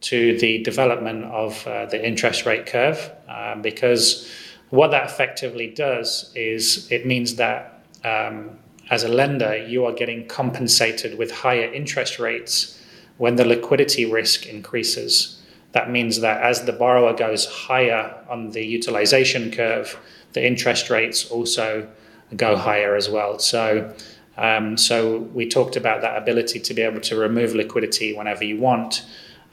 to 0.00 0.38
the 0.38 0.62
development 0.62 1.24
of 1.24 1.66
uh, 1.66 1.86
the 1.86 2.06
interest 2.06 2.46
rate 2.46 2.66
curve 2.66 3.10
um, 3.28 3.62
because 3.62 4.30
what 4.70 4.90
that 4.90 5.04
effectively 5.04 5.68
does 5.68 6.30
is 6.34 6.90
it 6.90 7.06
means 7.06 7.36
that 7.36 7.82
um, 8.04 8.58
as 8.90 9.04
a 9.04 9.08
lender, 9.08 9.56
you 9.56 9.84
are 9.84 9.92
getting 9.92 10.26
compensated 10.26 11.18
with 11.18 11.30
higher 11.30 11.72
interest 11.72 12.18
rates 12.18 12.80
when 13.18 13.36
the 13.36 13.44
liquidity 13.44 14.04
risk 14.04 14.46
increases. 14.46 15.42
That 15.72 15.90
means 15.90 16.20
that 16.20 16.42
as 16.42 16.64
the 16.64 16.72
borrower 16.72 17.12
goes 17.12 17.44
higher 17.46 18.14
on 18.28 18.50
the 18.52 18.64
utilization 18.64 19.50
curve, 19.50 19.98
the 20.32 20.46
interest 20.46 20.88
rates 20.88 21.30
also 21.30 21.88
go 22.36 22.56
higher 22.56 22.94
as 22.94 23.08
well. 23.08 23.38
So, 23.38 23.94
um, 24.36 24.76
so 24.76 25.18
we 25.18 25.48
talked 25.48 25.76
about 25.76 26.00
that 26.00 26.16
ability 26.16 26.60
to 26.60 26.74
be 26.74 26.82
able 26.82 27.00
to 27.00 27.16
remove 27.16 27.54
liquidity 27.54 28.14
whenever 28.14 28.44
you 28.44 28.58
want. 28.58 29.04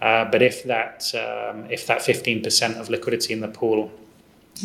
Uh, 0.05 0.23
but 0.23 0.43
if 0.43 0.63
that 0.65 1.11
um, 1.15 1.65
if 1.71 1.87
that 1.87 1.99
15% 1.99 2.79
of 2.79 2.89
liquidity 2.91 3.33
in 3.33 3.39
the 3.39 3.47
pool 3.47 3.91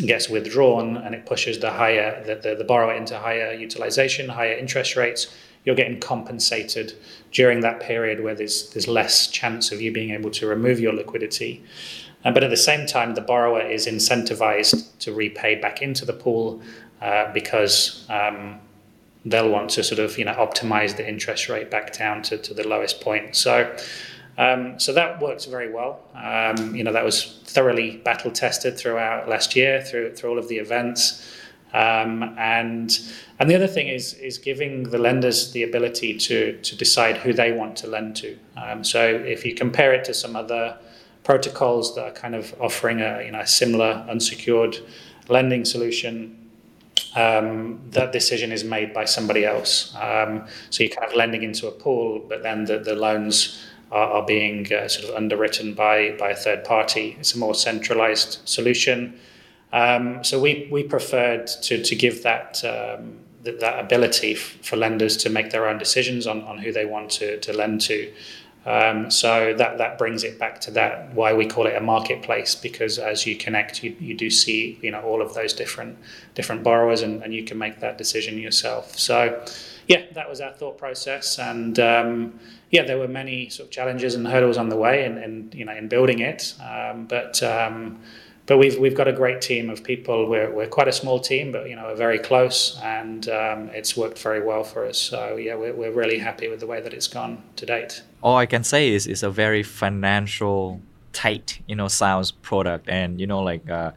gets 0.05 0.29
withdrawn 0.29 0.97
and 0.97 1.15
it 1.15 1.25
pushes 1.25 1.57
the 1.57 1.71
higher 1.71 2.23
the, 2.23 2.35
the, 2.35 2.55
the, 2.55 2.63
borrower 2.63 2.93
into 2.93 3.17
higher 3.17 3.51
utilization, 3.51 4.29
higher 4.29 4.53
interest 4.53 4.95
rates, 4.95 5.33
you're 5.65 5.75
getting 5.75 5.99
compensated 5.99 6.93
during 7.31 7.61
that 7.61 7.79
period 7.79 8.23
where 8.23 8.35
there's 8.35 8.69
there's 8.69 8.87
less 8.87 9.25
chance 9.25 9.71
of 9.71 9.81
you 9.81 9.91
being 9.91 10.11
able 10.11 10.29
to 10.29 10.45
remove 10.45 10.79
your 10.79 10.93
liquidity. 10.93 11.63
Uh, 12.23 12.31
but 12.31 12.43
at 12.43 12.51
the 12.51 12.63
same 12.71 12.85
time, 12.85 13.15
the 13.15 13.21
borrower 13.21 13.61
is 13.61 13.87
incentivized 13.87 14.95
to 14.99 15.11
repay 15.11 15.55
back 15.55 15.81
into 15.81 16.05
the 16.05 16.13
pool 16.13 16.61
uh, 17.01 17.33
because 17.33 18.05
um, 18.11 18.59
they'll 19.25 19.49
want 19.49 19.71
to 19.71 19.83
sort 19.83 19.97
of 19.97 20.19
you 20.19 20.25
know 20.25 20.35
optimize 20.35 20.97
the 20.97 21.07
interest 21.07 21.49
rate 21.49 21.71
back 21.71 21.97
down 21.97 22.21
to, 22.21 22.37
to 22.37 22.53
the 22.53 22.67
lowest 22.67 23.01
point. 23.01 23.35
So 23.35 23.75
um, 24.41 24.79
so 24.79 24.91
that 24.93 25.21
works 25.21 25.45
very 25.45 25.71
well. 25.71 25.99
Um, 26.15 26.75
you 26.75 26.83
know, 26.83 26.91
that 26.91 27.05
was 27.05 27.41
thoroughly 27.45 27.97
battle 27.97 28.31
tested 28.31 28.75
throughout 28.75 29.29
last 29.29 29.55
year 29.55 29.83
through 29.83 30.15
through 30.15 30.31
all 30.31 30.39
of 30.39 30.47
the 30.47 30.57
events. 30.57 31.27
Um, 31.73 32.35
and 32.39 32.99
and 33.37 33.49
the 33.49 33.55
other 33.55 33.67
thing 33.67 33.87
is 33.87 34.15
is 34.15 34.39
giving 34.39 34.89
the 34.89 34.97
lenders 34.97 35.51
the 35.51 35.61
ability 35.61 36.17
to 36.17 36.57
to 36.59 36.75
decide 36.75 37.17
who 37.17 37.33
they 37.33 37.51
want 37.51 37.75
to 37.77 37.87
lend 37.87 38.15
to. 38.17 38.35
Um, 38.57 38.83
so 38.83 39.01
if 39.05 39.45
you 39.45 39.53
compare 39.53 39.93
it 39.93 40.03
to 40.05 40.13
some 40.13 40.35
other 40.35 40.75
protocols 41.23 41.93
that 41.93 42.03
are 42.03 42.11
kind 42.23 42.33
of 42.33 42.55
offering 42.59 42.99
a 42.99 43.21
you 43.23 43.31
know 43.31 43.41
a 43.41 43.47
similar 43.47 44.03
unsecured 44.09 44.79
lending 45.29 45.65
solution, 45.65 46.49
um, 47.15 47.79
that 47.91 48.11
decision 48.11 48.51
is 48.51 48.63
made 48.63 48.91
by 48.91 49.05
somebody 49.05 49.45
else. 49.45 49.95
Um, 49.95 50.47
so 50.71 50.81
you're 50.83 50.95
kind 50.95 51.07
of 51.07 51.15
lending 51.15 51.43
into 51.43 51.67
a 51.67 51.71
pool, 51.71 52.25
but 52.27 52.41
then 52.41 52.65
the, 52.65 52.79
the 52.79 52.95
loans 52.95 53.67
are, 53.91 54.07
are 54.11 54.25
being 54.25 54.71
uh, 54.73 54.87
sort 54.87 55.09
of 55.09 55.15
underwritten 55.15 55.73
by, 55.73 56.15
by 56.17 56.29
a 56.29 56.35
third 56.35 56.63
party. 56.63 57.17
It's 57.19 57.35
a 57.35 57.37
more 57.37 57.53
centralized 57.53 58.47
solution. 58.47 59.19
Um, 59.73 60.23
so 60.23 60.39
we, 60.39 60.67
we 60.71 60.83
preferred 60.83 61.47
to, 61.47 61.83
to 61.83 61.95
give 61.95 62.23
that, 62.23 62.63
um, 62.63 63.19
that, 63.43 63.79
ability 63.79 64.33
f- 64.33 64.57
for 64.61 64.75
lenders 64.75 65.17
to 65.17 65.29
make 65.29 65.51
their 65.51 65.67
own 65.67 65.77
decisions 65.77 66.27
on, 66.27 66.41
on 66.43 66.57
who 66.57 66.71
they 66.71 66.85
want 66.85 67.09
to, 67.11 67.39
to 67.39 67.53
lend 67.53 67.81
to. 67.81 68.11
Um, 68.65 69.09
so 69.09 69.55
that, 69.57 69.79
that 69.79 69.97
brings 69.97 70.23
it 70.23 70.37
back 70.37 70.61
to 70.61 70.71
that 70.71 71.15
why 71.15 71.33
we 71.33 71.47
call 71.47 71.65
it 71.65 71.75
a 71.75 71.81
marketplace 71.81 72.53
because 72.53 72.99
as 72.99 73.25
you 73.25 73.35
connect 73.35 73.83
you, 73.83 73.95
you 73.99 74.13
do 74.13 74.29
see 74.29 74.77
you 74.83 74.91
know 74.91 75.01
all 75.01 75.19
of 75.19 75.33
those 75.33 75.51
different 75.51 75.97
different 76.35 76.61
borrowers 76.61 77.01
and, 77.01 77.23
and 77.23 77.33
you 77.33 77.43
can 77.43 77.57
make 77.57 77.79
that 77.79 77.97
decision 77.97 78.37
yourself 78.37 78.95
so 78.99 79.43
yeah 79.87 80.03
that 80.13 80.29
was 80.29 80.41
our 80.41 80.53
thought 80.53 80.77
process 80.77 81.39
and 81.39 81.79
um, 81.79 82.39
yeah, 82.71 82.83
there 82.83 82.97
were 82.97 83.07
many 83.07 83.49
sort 83.49 83.67
of 83.67 83.71
challenges 83.71 84.15
and 84.15 84.25
hurdles 84.25 84.57
on 84.57 84.69
the 84.69 84.77
way, 84.77 85.05
and, 85.05 85.17
and 85.17 85.53
you 85.53 85.65
know, 85.65 85.75
in 85.75 85.89
building 85.89 86.19
it. 86.19 86.55
Um, 86.61 87.05
but 87.05 87.43
um, 87.43 87.99
but 88.45 88.57
we've 88.57 88.79
we've 88.79 88.95
got 88.95 89.09
a 89.09 89.13
great 89.13 89.41
team 89.41 89.69
of 89.69 89.83
people. 89.83 90.27
We're 90.27 90.49
we're 90.49 90.67
quite 90.67 90.87
a 90.87 90.93
small 90.93 91.19
team, 91.19 91.51
but 91.51 91.69
you 91.69 91.75
know, 91.75 91.83
we're 91.83 91.95
very 91.95 92.17
close, 92.17 92.79
and 92.81 93.27
um, 93.27 93.69
it's 93.69 93.95
worked 93.97 94.17
very 94.19 94.41
well 94.41 94.63
for 94.63 94.85
us. 94.85 94.97
So 94.97 95.35
yeah, 95.35 95.55
we're 95.55 95.73
we're 95.73 95.91
really 95.91 96.17
happy 96.17 96.47
with 96.47 96.61
the 96.61 96.67
way 96.67 96.81
that 96.81 96.93
it's 96.93 97.07
gone 97.07 97.43
to 97.57 97.65
date. 97.65 98.03
All 98.23 98.37
I 98.37 98.45
can 98.45 98.63
say 98.63 98.89
is 98.89 99.05
it's 99.05 99.23
a 99.23 99.29
very 99.29 99.63
financial 99.63 100.81
tight, 101.11 101.59
you 101.67 101.75
know, 101.75 101.89
sounds 101.89 102.31
product, 102.31 102.89
and 102.89 103.19
you 103.19 103.27
know, 103.27 103.41
like. 103.41 103.69
Uh, 103.69 103.91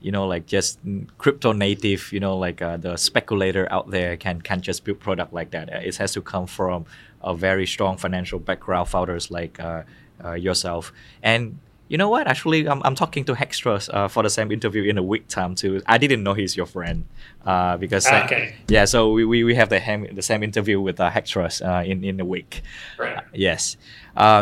you 0.00 0.12
know 0.12 0.26
like 0.26 0.46
just 0.46 0.78
crypto 1.18 1.52
native 1.52 2.12
you 2.12 2.20
know 2.20 2.36
like 2.36 2.62
uh, 2.62 2.76
the 2.76 2.96
speculator 2.96 3.66
out 3.70 3.90
there 3.90 4.16
can 4.16 4.40
can 4.40 4.60
just 4.60 4.84
build 4.84 5.00
product 5.00 5.32
like 5.32 5.50
that. 5.50 5.68
It 5.68 5.96
has 5.96 6.12
to 6.12 6.22
come 6.22 6.46
from 6.46 6.86
a 7.22 7.34
very 7.34 7.66
strong 7.66 7.96
financial 7.96 8.38
background 8.38 8.88
founders 8.88 9.30
like 9.30 9.58
uh, 9.60 9.82
uh, 10.24 10.32
yourself. 10.32 10.92
And 11.22 11.58
you 11.88 11.96
know 11.96 12.10
what? 12.10 12.26
Actually 12.26 12.68
i'm, 12.68 12.82
I'm 12.84 12.94
talking 12.94 13.24
to 13.24 13.34
Hex 13.34 13.58
Trust 13.58 13.90
uh, 13.90 14.08
for 14.08 14.22
the 14.22 14.30
same 14.30 14.52
interview 14.52 14.84
in 14.84 14.98
a 14.98 15.02
week 15.02 15.26
time 15.26 15.54
too. 15.54 15.82
I 15.86 15.98
didn't 15.98 16.22
know 16.22 16.34
he's 16.34 16.56
your 16.56 16.66
friend 16.66 17.04
uh, 17.46 17.76
because 17.78 18.06
uh, 18.06 18.22
okay. 18.26 18.54
yeah 18.68 18.84
so 18.84 19.12
we, 19.12 19.24
we, 19.24 19.42
we 19.42 19.54
have 19.54 19.70
the, 19.70 19.80
ham- 19.80 20.14
the 20.14 20.22
same 20.22 20.42
interview 20.42 20.80
with 20.80 21.00
uh, 21.00 21.10
Hex 21.10 21.30
Trust 21.30 21.62
in, 21.62 22.04
in 22.04 22.20
a 22.20 22.24
week. 22.24 22.62
Right. 22.98 23.24
yes. 23.32 23.76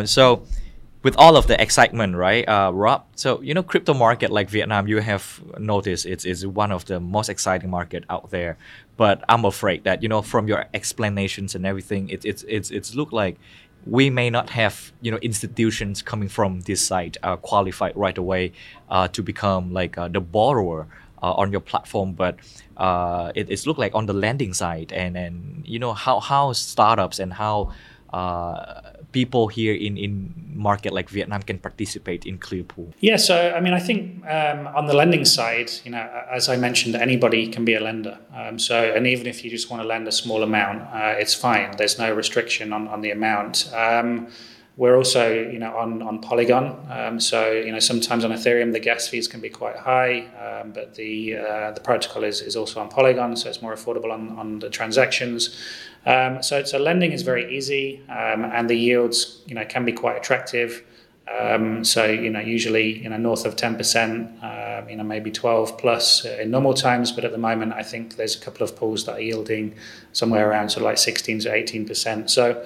So 0.05 0.45
with 1.07 1.17
all 1.19 1.37
of 1.37 1.47
the 1.47 1.57
excitement, 1.63 2.17
right, 2.17 2.45
uh, 2.49 2.73
Rob? 2.75 3.05
So 3.15 3.41
you 3.41 3.55
know, 3.55 3.63
crypto 3.63 3.95
market 3.95 4.33
like 4.33 4.51
Vietnam, 4.51 4.89
you 4.89 4.99
have 4.99 5.41
noticed 5.57 6.05
it's, 6.05 6.25
it's 6.25 6.45
one 6.45 6.73
of 6.73 6.85
the 6.87 6.99
most 6.99 7.29
exciting 7.29 7.71
market 7.71 8.03
out 8.11 8.31
there. 8.31 8.59
But 8.97 9.23
I'm 9.29 9.45
afraid 9.45 9.85
that 9.85 10.03
you 10.03 10.09
know, 10.09 10.21
from 10.21 10.49
your 10.49 10.67
explanations 10.75 11.55
and 11.55 11.65
everything, 11.65 12.09
it, 12.09 12.25
it's 12.25 12.43
it's 12.49 12.73
it's 12.73 12.97
look 12.97 13.13
like 13.13 13.37
we 13.87 14.11
may 14.11 14.31
not 14.31 14.51
have 14.51 14.75
you 15.01 15.13
know 15.13 15.19
institutions 15.19 16.03
coming 16.03 16.29
from 16.29 16.63
this 16.63 16.85
side 16.85 17.19
uh, 17.23 17.37
qualified 17.37 17.95
right 17.97 18.19
away 18.19 18.53
uh, 18.91 19.07
to 19.07 19.23
become 19.23 19.73
like 19.73 19.97
uh, 19.97 20.09
the 20.09 20.21
borrower 20.21 20.89
uh, 21.23 21.35
on 21.35 21.53
your 21.53 21.61
platform, 21.61 22.15
but 22.15 22.35
uh, 22.77 23.31
it, 23.37 23.49
it's 23.49 23.65
look 23.65 23.79
like 23.79 23.95
on 23.95 24.07
the 24.07 24.13
lending 24.27 24.53
side 24.53 24.93
and 24.93 25.17
and 25.17 25.63
you 25.65 25.79
know 25.79 25.93
how 25.93 26.19
how 26.19 26.53
startups 26.53 27.21
and 27.21 27.33
how 27.33 27.73
uh, 28.13 28.81
people 29.13 29.49
here 29.49 29.75
in 29.75 29.97
in 29.97 30.33
market 30.55 30.93
like 30.93 31.09
Vietnam 31.11 31.43
can 31.43 31.59
participate 31.59 32.27
in 32.27 32.39
Clearpool? 32.39 32.93
Yeah, 33.01 33.17
so 33.17 33.53
I 33.57 33.61
mean, 33.61 33.75
I 33.75 33.81
think 33.81 34.25
um, 34.27 34.67
on 34.75 34.87
the 34.87 34.95
lending 34.95 35.25
side, 35.25 35.71
you 35.85 35.91
know, 35.91 36.09
as 36.31 36.49
I 36.49 36.57
mentioned, 36.57 36.95
anybody 36.97 37.49
can 37.49 37.65
be 37.65 37.75
a 37.75 37.81
lender. 37.81 38.19
Um, 38.35 38.59
so, 38.59 38.77
and 38.97 39.07
even 39.07 39.27
if 39.27 39.45
you 39.45 39.51
just 39.51 39.71
want 39.71 39.83
to 39.83 39.89
lend 39.89 40.09
a 40.09 40.13
small 40.13 40.43
amount, 40.43 40.83
uh, 40.83 41.15
it's 41.19 41.35
fine. 41.35 41.77
There's 41.77 41.99
no 41.99 42.13
restriction 42.13 42.73
on 42.73 42.89
on 42.89 43.01
the 43.01 43.11
amount. 43.11 43.73
Um, 43.75 44.29
we're 44.77 44.97
also, 44.97 45.33
you 45.33 45.59
know, 45.59 45.75
on 45.75 46.03
on 46.03 46.21
Polygon. 46.21 46.77
Um, 46.91 47.19
so, 47.21 47.51
you 47.51 47.73
know, 47.73 47.81
sometimes 47.81 48.25
on 48.25 48.31
Ethereum 48.31 48.73
the 48.73 48.81
gas 48.81 49.09
fees 49.09 49.27
can 49.27 49.41
be 49.41 49.49
quite 49.49 49.77
high, 49.77 50.27
um, 50.37 50.73
but 50.73 50.95
the 50.95 51.37
uh, 51.37 51.71
the 51.73 51.81
protocol 51.81 52.25
is, 52.25 52.43
is 52.43 52.57
also 52.57 52.81
on 52.81 52.89
Polygon, 52.89 53.37
so 53.37 53.49
it's 53.49 53.63
more 53.63 53.75
affordable 53.75 54.13
on, 54.13 54.39
on 54.39 54.59
the 54.59 54.69
transactions. 54.69 55.57
Um, 56.05 56.43
so, 56.43 56.63
so 56.63 56.79
lending 56.79 57.13
is 57.13 57.23
very 57.23 57.57
easy, 57.57 58.03
um, 58.09 58.45
and 58.45 58.69
the 58.69 58.77
yields, 58.77 59.43
you 59.47 59.55
know, 59.55 59.65
can 59.65 59.85
be 59.85 59.93
quite 59.93 60.17
attractive. 60.17 60.85
Um, 61.41 61.83
so, 61.83 62.05
you 62.05 62.31
know, 62.31 62.39
usually, 62.39 63.03
you 63.03 63.09
know, 63.09 63.17
north 63.17 63.47
of 63.47 63.57
ten 63.57 63.77
percent, 63.77 64.31
uh, 64.45 64.83
you 64.89 64.97
know, 64.97 65.05
maybe 65.05 65.31
twelve 65.31 65.79
plus 65.79 66.25
in 66.25 66.51
normal 66.51 66.75
times. 66.75 67.13
But 67.13 67.25
at 67.25 67.33
the 67.33 67.39
moment, 67.39 67.73
I 67.73 67.83
think 67.83 68.17
there's 68.17 68.37
a 68.37 68.45
couple 68.45 68.63
of 68.63 68.77
pools 68.77 69.05
that 69.07 69.15
are 69.15 69.21
yielding 69.21 69.75
somewhere 70.13 70.49
around 70.49 70.69
sort 70.69 70.83
of 70.83 70.87
like 70.91 70.99
sixteen 70.99 71.41
to 71.41 71.53
eighteen 71.53 71.87
percent. 71.87 72.31
So. 72.31 72.63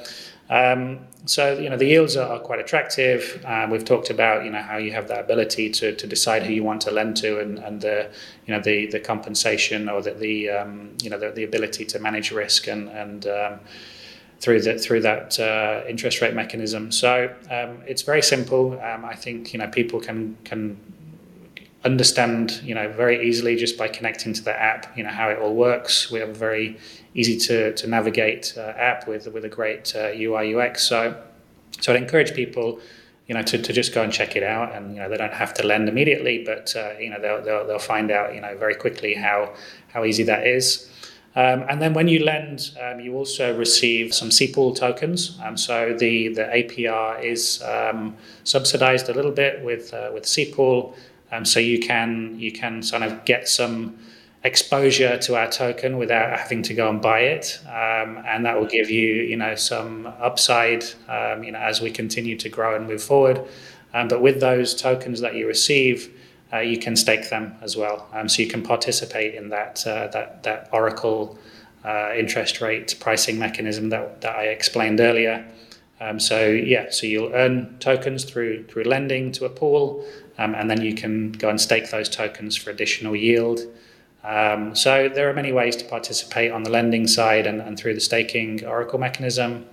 Um, 0.50 1.06
so 1.26 1.56
you 1.58 1.70
know 1.70 1.76
the 1.76 1.86
yields 1.86 2.16
are, 2.16 2.40
quite 2.40 2.58
attractive. 2.58 3.42
Uh, 3.46 3.68
we've 3.70 3.84
talked 3.84 4.10
about 4.10 4.44
you 4.44 4.50
know 4.50 4.60
how 4.60 4.78
you 4.78 4.92
have 4.92 5.06
that 5.08 5.20
ability 5.20 5.70
to, 5.70 5.94
to 5.94 6.06
decide 6.06 6.42
who 6.42 6.52
you 6.52 6.64
want 6.64 6.80
to 6.82 6.90
lend 6.90 7.16
to, 7.18 7.38
and, 7.38 7.58
and 7.60 7.80
the 7.80 8.10
you 8.46 8.54
know 8.54 8.60
the, 8.60 8.86
the 8.86 8.98
compensation 8.98 9.88
or 9.88 10.02
the, 10.02 10.12
the 10.12 10.50
um, 10.50 10.96
you 11.02 11.08
know 11.08 11.18
the, 11.18 11.30
the 11.30 11.44
ability 11.44 11.84
to 11.84 11.98
manage 12.00 12.32
risk 12.32 12.66
and 12.66 12.88
and 12.88 13.26
um, 13.28 13.60
through 14.40 14.60
that 14.62 14.80
through 14.80 15.02
that 15.02 15.38
uh, 15.38 15.82
interest 15.88 16.20
rate 16.20 16.34
mechanism. 16.34 16.90
So 16.90 17.32
um, 17.50 17.82
it's 17.86 18.02
very 18.02 18.22
simple. 18.22 18.80
Um, 18.80 19.04
I 19.04 19.14
think 19.14 19.52
you 19.52 19.60
know 19.60 19.68
people 19.68 20.00
can 20.00 20.36
can 20.42 20.80
understand 21.84 22.60
you 22.62 22.74
know 22.74 22.88
very 22.92 23.26
easily 23.26 23.56
just 23.56 23.78
by 23.78 23.88
connecting 23.88 24.32
to 24.34 24.42
the 24.42 24.60
app. 24.60 24.96
You 24.96 25.04
know 25.04 25.10
how 25.10 25.28
it 25.30 25.38
all 25.38 25.54
works. 25.54 26.10
We 26.10 26.20
have 26.20 26.30
a 26.30 26.34
very 26.34 26.78
easy 27.14 27.36
to, 27.38 27.74
to 27.74 27.86
navigate 27.86 28.54
uh, 28.56 28.72
app 28.76 29.08
with 29.08 29.26
with 29.28 29.44
a 29.44 29.48
great 29.48 29.94
uh, 29.96 30.10
UI 30.14 30.54
UX. 30.54 30.84
So 30.84 31.20
so 31.80 31.92
I'd 31.92 32.02
encourage 32.02 32.34
people, 32.34 32.80
you 33.26 33.34
know, 33.34 33.42
to, 33.42 33.58
to 33.58 33.72
just 33.72 33.94
go 33.94 34.02
and 34.02 34.12
check 34.12 34.36
it 34.36 34.42
out, 34.42 34.74
and 34.74 34.94
you 34.94 35.00
know 35.00 35.08
they 35.08 35.16
don't 35.16 35.32
have 35.32 35.54
to 35.54 35.66
lend 35.66 35.88
immediately, 35.88 36.44
but 36.44 36.74
uh, 36.76 36.92
you 36.98 37.10
know 37.10 37.20
they'll, 37.20 37.42
they'll 37.42 37.66
they'll 37.66 37.78
find 37.78 38.10
out 38.10 38.34
you 38.34 38.40
know 38.40 38.56
very 38.56 38.74
quickly 38.74 39.14
how 39.14 39.54
how 39.88 40.04
easy 40.04 40.22
that 40.24 40.46
is. 40.46 40.86
Um, 41.36 41.64
and 41.68 41.80
then 41.80 41.94
when 41.94 42.08
you 42.08 42.24
lend, 42.24 42.72
um, 42.82 42.98
you 42.98 43.14
also 43.14 43.56
receive 43.56 44.12
some 44.12 44.30
CPOOL 44.30 44.74
tokens. 44.74 45.38
Um, 45.44 45.56
so 45.56 45.94
the, 45.96 46.26
the 46.28 46.42
APR 46.42 47.22
is 47.22 47.62
um, 47.62 48.16
subsidized 48.42 49.08
a 49.08 49.14
little 49.14 49.30
bit 49.30 49.64
with 49.64 49.94
uh, 49.94 50.10
with 50.12 50.24
CPOOL. 50.24 50.96
Um, 51.32 51.44
so 51.44 51.60
you 51.60 51.78
can 51.78 52.38
you 52.38 52.52
can 52.52 52.82
sort 52.82 53.02
of 53.02 53.24
get 53.24 53.48
some 53.48 53.96
exposure 54.42 55.18
to 55.18 55.36
our 55.36 55.48
token 55.50 55.98
without 55.98 56.38
having 56.38 56.62
to 56.62 56.74
go 56.74 56.88
and 56.88 57.00
buy 57.00 57.20
it, 57.20 57.60
um, 57.66 58.22
and 58.26 58.44
that 58.46 58.58
will 58.58 58.66
give 58.66 58.90
you, 58.90 59.22
you 59.22 59.36
know, 59.36 59.54
some 59.54 60.06
upside, 60.06 60.84
um, 61.08 61.44
you 61.44 61.52
know, 61.52 61.58
as 61.58 61.80
we 61.80 61.90
continue 61.90 62.36
to 62.38 62.48
grow 62.48 62.74
and 62.74 62.86
move 62.86 63.02
forward. 63.02 63.40
Um, 63.92 64.08
but 64.08 64.22
with 64.22 64.40
those 64.40 64.74
tokens 64.74 65.20
that 65.20 65.34
you 65.34 65.46
receive, 65.46 66.16
uh, 66.52 66.58
you 66.58 66.78
can 66.78 66.96
stake 66.96 67.28
them 67.28 67.54
as 67.60 67.76
well, 67.76 68.08
um, 68.12 68.28
so 68.28 68.42
you 68.42 68.48
can 68.48 68.62
participate 68.62 69.34
in 69.34 69.50
that 69.50 69.86
uh, 69.86 70.08
that 70.08 70.42
that 70.42 70.68
Oracle 70.72 71.38
uh, 71.84 72.12
interest 72.16 72.60
rate 72.60 72.96
pricing 72.98 73.38
mechanism 73.38 73.90
that 73.90 74.20
that 74.22 74.36
I 74.36 74.44
explained 74.44 75.00
earlier. 75.00 75.46
Um, 76.00 76.18
so 76.18 76.48
yeah, 76.48 76.86
so 76.90 77.06
you'll 77.06 77.32
earn 77.34 77.76
tokens 77.78 78.24
through 78.24 78.64
through 78.64 78.84
lending 78.84 79.32
to 79.32 79.44
a 79.44 79.50
pool, 79.50 80.04
um, 80.40 80.54
and 80.54 80.70
then 80.70 80.80
you 80.80 80.94
can 80.94 81.32
go 81.32 81.48
and 81.50 81.60
stake 81.60 81.90
those 81.90 82.08
tokens 82.08 82.56
for 82.56 82.70
additional 82.70 83.14
yield. 83.14 83.60
Um, 84.24 84.74
so 84.74 85.08
there 85.08 85.28
are 85.30 85.34
many 85.34 85.52
ways 85.52 85.76
to 85.76 85.84
participate 85.84 86.50
on 86.50 86.62
the 86.62 86.70
lending 86.70 87.06
side 87.06 87.46
and, 87.46 87.60
and 87.60 87.78
through 87.78 87.94
the 87.94 88.00
staking 88.00 88.64
Oracle 88.64 88.98
mechanism. 88.98 89.66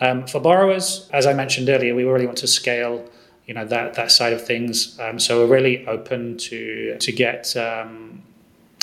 Um, 0.00 0.26
for 0.26 0.40
borrowers, 0.40 1.08
as 1.12 1.26
I 1.26 1.32
mentioned 1.32 1.68
earlier, 1.68 1.94
we 1.94 2.04
really 2.04 2.26
want 2.26 2.38
to 2.38 2.46
scale, 2.46 3.08
you 3.46 3.54
know, 3.54 3.64
that 3.66 3.94
that 3.94 4.10
side 4.10 4.32
of 4.32 4.44
things. 4.44 4.98
Um, 5.00 5.18
so 5.18 5.40
we're 5.40 5.54
really 5.54 5.86
open 5.86 6.36
to 6.38 6.96
to 6.98 7.12
get 7.12 7.56
um, 7.56 8.22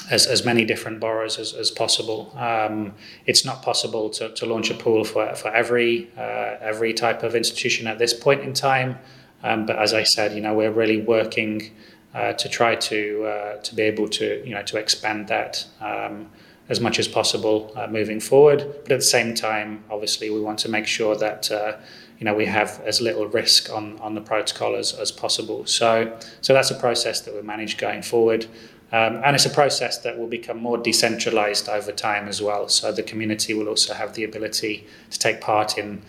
as, 0.10 0.28
as 0.28 0.46
many 0.46 0.66
different 0.66 1.00
borrowers 1.00 1.38
as, 1.38 1.54
as 1.54 1.72
possible. 1.72 2.34
Um, 2.38 2.94
it's 3.26 3.46
not 3.46 3.62
possible 3.62 4.10
to, 4.12 4.30
to 4.34 4.46
launch 4.46 4.70
a 4.70 4.74
pool 4.74 5.04
for, 5.04 5.36
for 5.36 5.50
every 5.54 6.10
uh, 6.18 6.56
every 6.62 6.94
type 6.94 7.24
of 7.24 7.36
institution 7.36 7.88
at 7.88 8.00
this 8.00 8.14
point 8.14 8.42
in 8.42 8.54
time. 8.54 8.98
Um, 9.44 9.66
but 9.66 9.78
as 9.78 9.94
I 9.94 10.04
said, 10.04 10.34
you 10.34 10.42
know, 10.42 10.54
we're 10.54 10.72
really 10.72 11.02
working 11.02 11.72
uh, 12.14 12.34
to 12.34 12.50
try 12.50 12.76
to 12.76 13.24
uh, 13.26 13.58
to 13.62 13.76
be 13.76 13.84
able 13.84 14.08
to 14.08 14.44
you 14.46 14.54
know 14.54 14.64
to 14.64 14.78
expand 14.78 15.28
that 15.30 15.66
um, 15.80 16.30
as 16.70 16.80
much 16.80 17.00
as 17.00 17.08
possible 17.08 17.72
uh, 17.76 17.88
moving 17.88 18.20
forward. 18.20 18.60
But 18.84 18.92
at 18.92 19.00
the 19.00 19.12
same 19.18 19.34
time, 19.34 19.84
obviously, 19.90 20.30
we 20.30 20.42
want 20.42 20.60
to 20.60 20.70
make 20.70 20.88
sure 20.88 21.16
that 21.16 21.52
uh, 21.52 21.78
you 22.20 22.26
know 22.26 22.34
we 22.34 22.46
have 22.46 22.82
as 22.86 23.02
little 23.02 23.28
risk 23.28 23.72
on 23.72 23.98
on 24.00 24.16
the 24.16 24.22
protocol 24.22 24.76
as, 24.76 24.94
as 24.94 25.12
possible. 25.12 25.66
So 25.66 26.18
so 26.42 26.54
that's 26.54 26.72
a 26.72 26.76
process 26.76 27.22
that 27.22 27.34
we 27.34 27.42
manage 27.42 27.78
going 27.78 28.02
forward. 28.02 28.48
Um, 28.94 29.22
and 29.24 29.36
it's 29.36 29.46
a 29.46 29.50
process 29.50 30.00
that 30.00 30.20
will 30.20 30.28
become 30.28 30.58
more 30.58 30.78
decentralized 30.78 31.70
over 31.70 31.94
time 31.94 32.28
as 32.28 32.42
well. 32.42 32.68
So 32.68 32.92
the 32.92 33.04
community 33.04 33.54
will 33.54 33.70
also 33.70 33.94
have 33.94 34.16
the 34.16 34.26
ability 34.26 34.86
to 35.12 35.18
take 35.18 35.40
part 35.40 35.78
in 35.78 36.02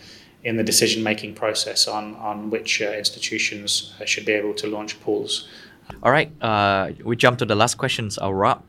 in 0.43 0.57
the 0.57 0.63
decision 0.63 1.03
making 1.03 1.33
process 1.33 1.87
on 1.87 2.15
on 2.15 2.49
which 2.49 2.81
uh, 2.81 2.91
institutions 2.91 3.93
uh, 3.99 4.05
should 4.05 4.25
be 4.25 4.33
able 4.33 4.53
to 4.53 4.67
launch 4.67 4.99
pools. 5.01 5.47
All 6.01 6.11
right, 6.11 6.31
uh, 6.41 6.91
we 7.03 7.15
jump 7.15 7.39
to 7.39 7.45
the 7.45 7.55
last 7.55 7.75
questions, 7.75 8.17
uh, 8.21 8.31
Rob. 8.33 8.63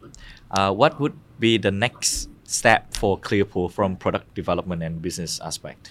Uh, 0.51 0.73
what 0.73 0.99
would 1.01 1.17
be 1.39 1.59
the 1.59 1.71
next 1.71 2.29
step 2.45 2.95
for 2.95 3.19
Clearpool 3.19 3.71
from 3.71 3.97
product 3.97 4.35
development 4.35 4.83
and 4.83 5.01
business 5.01 5.41
aspect? 5.41 5.91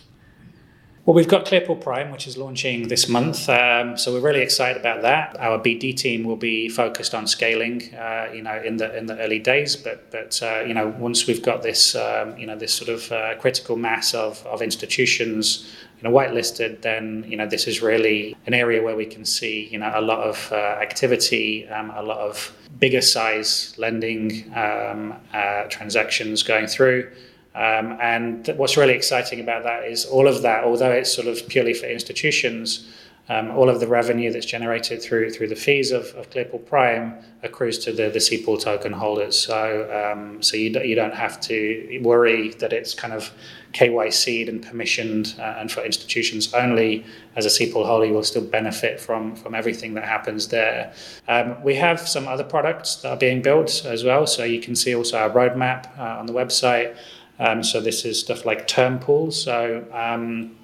Well, 1.05 1.15
we've 1.15 1.27
got 1.27 1.45
Clearpool 1.45 1.81
Prime, 1.81 2.11
which 2.11 2.27
is 2.27 2.37
launching 2.37 2.87
this 2.87 3.09
month, 3.09 3.49
um, 3.49 3.97
so 3.97 4.13
we're 4.13 4.21
really 4.21 4.39
excited 4.39 4.79
about 4.79 5.01
that. 5.01 5.37
Our 5.37 5.59
BD 5.59 5.93
team 5.93 6.23
will 6.23 6.37
be 6.37 6.69
focused 6.69 7.13
on 7.13 7.27
scaling, 7.27 7.93
uh, 7.93 8.29
you 8.33 8.41
know, 8.41 8.61
in 8.63 8.77
the 8.77 8.97
in 8.97 9.07
the 9.07 9.19
early 9.19 9.39
days. 9.39 9.75
But 9.75 10.09
but 10.11 10.41
uh, 10.41 10.61
you 10.65 10.73
know, 10.73 10.95
once 10.97 11.27
we've 11.27 11.43
got 11.43 11.61
this, 11.61 11.93
um, 11.93 12.37
you 12.37 12.47
know, 12.47 12.55
this 12.55 12.73
sort 12.73 12.87
of 12.87 13.11
uh, 13.11 13.35
critical 13.35 13.75
mass 13.75 14.13
of 14.13 14.45
of 14.45 14.61
institutions 14.61 15.69
you 15.97 16.03
know, 16.03 16.15
whitelisted, 16.15 16.83
then 16.83 17.25
you 17.27 17.35
know 17.35 17.47
this 17.47 17.67
is 17.67 17.81
really 17.81 18.37
an 18.47 18.53
area 18.53 18.81
where 18.81 18.95
we 18.95 19.05
can 19.05 19.25
see 19.25 19.67
you 19.69 19.79
know 19.79 19.91
a 19.93 20.01
lot 20.01 20.19
of 20.19 20.49
uh, 20.53 20.55
activity, 20.55 21.67
um, 21.67 21.91
a 21.97 22.01
lot 22.01 22.19
of 22.19 22.55
bigger 22.79 23.01
size 23.01 23.75
lending 23.77 24.49
um, 24.55 25.13
uh, 25.33 25.63
transactions 25.63 26.43
going 26.43 26.67
through. 26.67 27.11
Um, 27.55 27.97
and 28.01 28.47
what's 28.57 28.77
really 28.77 28.93
exciting 28.93 29.39
about 29.39 29.63
that 29.63 29.85
is 29.85 30.05
all 30.05 30.27
of 30.27 30.41
that, 30.41 30.63
although 30.63 30.91
it's 30.91 31.13
sort 31.13 31.27
of 31.27 31.47
purely 31.47 31.73
for 31.73 31.85
institutions, 31.85 32.89
um, 33.29 33.51
all 33.51 33.69
of 33.69 33.79
the 33.79 33.87
revenue 33.87 34.33
that's 34.33 34.45
generated 34.45 35.01
through 35.01 35.29
through 35.29 35.47
the 35.47 35.55
fees 35.55 35.91
of, 35.91 36.07
of 36.15 36.29
Clearpool 36.29 36.65
Prime 36.65 37.15
accrues 37.41 37.79
to 37.79 37.93
the 37.93 38.09
the 38.09 38.19
CPOOL 38.19 38.59
token 38.59 38.91
holders. 38.91 39.39
So 39.39 39.89
um, 40.13 40.41
so 40.43 40.57
you 40.57 40.73
don't, 40.73 40.85
you 40.85 40.95
don't 40.95 41.13
have 41.13 41.39
to 41.41 41.99
worry 42.03 42.49
that 42.55 42.73
it's 42.73 42.93
kind 42.93 43.13
of 43.13 43.31
KYC'd 43.73 44.49
and 44.49 44.63
permissioned, 44.63 45.39
uh, 45.39 45.57
and 45.57 45.71
for 45.71 45.83
institutions 45.85 46.53
only. 46.53 47.05
As 47.35 47.45
a 47.45 47.49
CPOOL 47.49 47.85
holder, 47.85 48.05
you 48.05 48.13
will 48.13 48.23
still 48.23 48.43
benefit 48.43 48.99
from 48.99 49.37
from 49.37 49.55
everything 49.55 49.93
that 49.93 50.03
happens 50.03 50.49
there. 50.49 50.93
Um, 51.29 51.63
we 51.63 51.75
have 51.75 52.01
some 52.01 52.27
other 52.27 52.43
products 52.43 52.97
that 52.97 53.09
are 53.09 53.17
being 53.17 53.41
built 53.41 53.85
as 53.85 54.03
well. 54.03 54.27
So 54.27 54.43
you 54.43 54.59
can 54.59 54.75
see 54.75 54.93
also 54.93 55.17
our 55.17 55.29
roadmap 55.29 55.97
uh, 55.97 56.19
on 56.19 56.25
the 56.25 56.33
website. 56.33 56.97
Um, 57.39 57.63
so 57.63 57.81
this 57.81 58.05
is 58.05 58.19
stuff 58.19 58.45
like 58.45 58.67
term 58.67 58.99
pools. 58.99 59.41
So 59.43 59.85
um, 59.91 60.55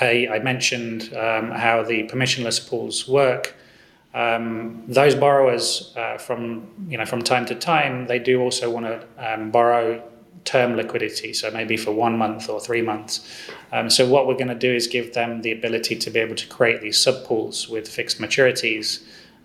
I, 0.00 0.28
I 0.32 0.38
mentioned 0.40 1.14
um, 1.14 1.50
how 1.50 1.82
the 1.82 2.08
permissionless 2.08 2.68
pools 2.68 3.08
work. 3.08 3.54
Um, 4.14 4.84
those 4.88 5.14
borrowers, 5.14 5.92
uh, 5.96 6.18
from 6.18 6.68
you 6.88 6.98
know, 6.98 7.06
from 7.06 7.22
time 7.22 7.46
to 7.46 7.54
time, 7.54 8.06
they 8.06 8.18
do 8.18 8.40
also 8.40 8.70
want 8.70 8.86
to 8.86 9.06
um, 9.16 9.50
borrow 9.50 10.02
term 10.44 10.76
liquidity, 10.76 11.32
so 11.32 11.50
maybe 11.50 11.76
for 11.76 11.92
one 11.92 12.18
month 12.18 12.48
or 12.48 12.60
three 12.60 12.82
months. 12.82 13.26
Um, 13.70 13.88
so 13.88 14.06
what 14.08 14.26
we're 14.26 14.34
going 14.34 14.48
to 14.48 14.54
do 14.54 14.74
is 14.74 14.86
give 14.86 15.14
them 15.14 15.42
the 15.42 15.52
ability 15.52 15.96
to 15.96 16.10
be 16.10 16.18
able 16.18 16.34
to 16.34 16.46
create 16.48 16.80
these 16.80 16.98
sub 16.98 17.24
pools 17.24 17.68
with 17.68 17.88
fixed 17.88 18.18
maturities 18.18 19.02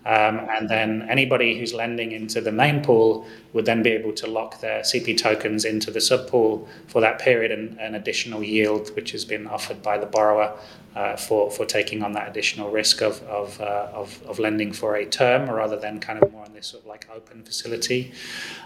um, 0.08 0.48
and 0.50 0.70
then 0.70 1.06
anybody 1.10 1.58
who's 1.58 1.74
lending 1.74 2.12
into 2.12 2.40
the 2.40 2.50
main 2.50 2.82
pool 2.82 3.26
would 3.52 3.66
then 3.66 3.82
be 3.82 3.90
able 3.90 4.14
to 4.14 4.26
lock 4.26 4.58
their 4.60 4.80
CP 4.80 5.18
tokens 5.18 5.66
into 5.66 5.90
the 5.90 6.00
sub 6.00 6.28
pool 6.28 6.66
for 6.86 7.02
that 7.02 7.18
period 7.18 7.50
and 7.52 7.78
an 7.78 7.94
additional 7.94 8.42
yield, 8.42 8.88
which 8.96 9.10
has 9.10 9.26
been 9.26 9.46
offered 9.46 9.82
by 9.82 9.98
the 9.98 10.06
borrower 10.06 10.58
uh, 10.96 11.14
for, 11.14 11.50
for 11.50 11.66
taking 11.66 12.02
on 12.02 12.12
that 12.12 12.26
additional 12.26 12.70
risk 12.70 13.02
of, 13.02 13.22
of, 13.24 13.60
uh, 13.60 13.88
of, 13.92 14.22
of, 14.26 14.38
lending 14.38 14.72
for 14.72 14.96
a 14.96 15.04
term 15.04 15.48
rather 15.48 15.78
than 15.78 16.00
kind 16.00 16.22
of 16.22 16.32
more 16.32 16.44
on 16.44 16.54
this 16.54 16.68
sort 16.68 16.82
of 16.82 16.88
like 16.88 17.06
open 17.14 17.42
facility. 17.44 18.10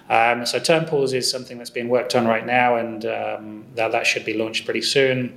Um, 0.09 0.47
so 0.47 0.61
term 0.61 0.85
pools 0.85 1.13
is 1.13 1.29
something 1.29 1.59
that's 1.59 1.71
being 1.71 1.89
worked 1.89 2.15
on 2.15 2.25
right 2.25 2.47
now 2.47 2.77
and 2.77 3.05
um, 3.05 3.65
that, 3.75 3.91
that 3.91 4.07
should 4.07 4.25
be 4.25 4.35
launched 4.35 4.65
pretty 4.65 4.83
soon. 4.83 5.37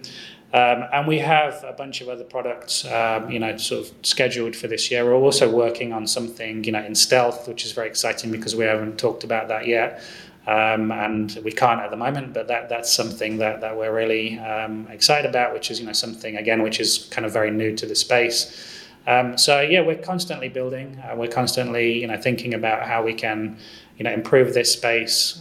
Um, 0.56 0.86
and 0.94 1.06
we 1.06 1.20
have 1.20 1.66
a 1.66 1.74
bunch 1.74 2.00
of 2.00 2.08
other 2.08 2.24
products, 2.24 2.86
um, 2.86 3.30
you 3.30 3.40
know, 3.40 3.58
sort 3.58 3.86
of 3.86 3.94
scheduled 4.04 4.56
for 4.56 4.70
this 4.70 4.90
year. 4.90 5.04
We're 5.04 5.14
also 5.14 5.52
working 5.52 5.92
on 5.92 6.08
something, 6.08 6.64
you 6.64 6.72
know, 6.72 6.82
in 6.82 6.96
stealth, 6.96 7.46
which 7.46 7.66
is 7.66 7.74
very 7.74 7.90
exciting 7.90 8.32
because 8.32 8.56
we 8.56 8.64
haven't 8.64 8.98
talked 8.98 9.26
about 9.26 9.50
that 9.50 9.68
yet. 9.68 10.02
Um, 10.48 10.94
and 10.94 11.38
we 11.44 11.52
can't 11.52 11.82
at 11.82 11.92
the 11.92 11.98
moment, 11.98 12.34
but 12.34 12.48
that 12.48 12.70
that's 12.70 12.90
something 12.90 13.40
that, 13.40 13.60
that 13.60 13.76
we're 13.76 13.94
really 13.94 14.40
um, 14.40 14.88
excited 14.90 15.30
about, 15.30 15.54
which 15.54 15.70
is 15.72 15.82
you 15.82 15.88
know 15.88 15.94
something 15.94 16.38
again 16.38 16.64
which 16.64 16.80
is 16.80 17.10
kind 17.12 17.26
of 17.26 17.34
very 17.34 17.52
new 17.52 17.76
to 17.76 17.86
the 17.86 17.96
space. 17.96 18.80
Um, 19.08 19.38
so 19.38 19.60
yeah, 19.60 19.82
we're 19.82 19.98
constantly 19.98 20.48
building. 20.48 20.98
Uh, 21.04 21.16
we're 21.18 21.28
constantly 21.28 22.00
you 22.00 22.08
know 22.08 22.22
thinking 22.22 22.54
about 22.54 22.88
how 22.88 23.04
we 23.04 23.14
can 23.14 23.58
you 23.98 24.06
know 24.06 24.14
improve 24.14 24.54
this 24.54 24.72
space. 24.72 25.38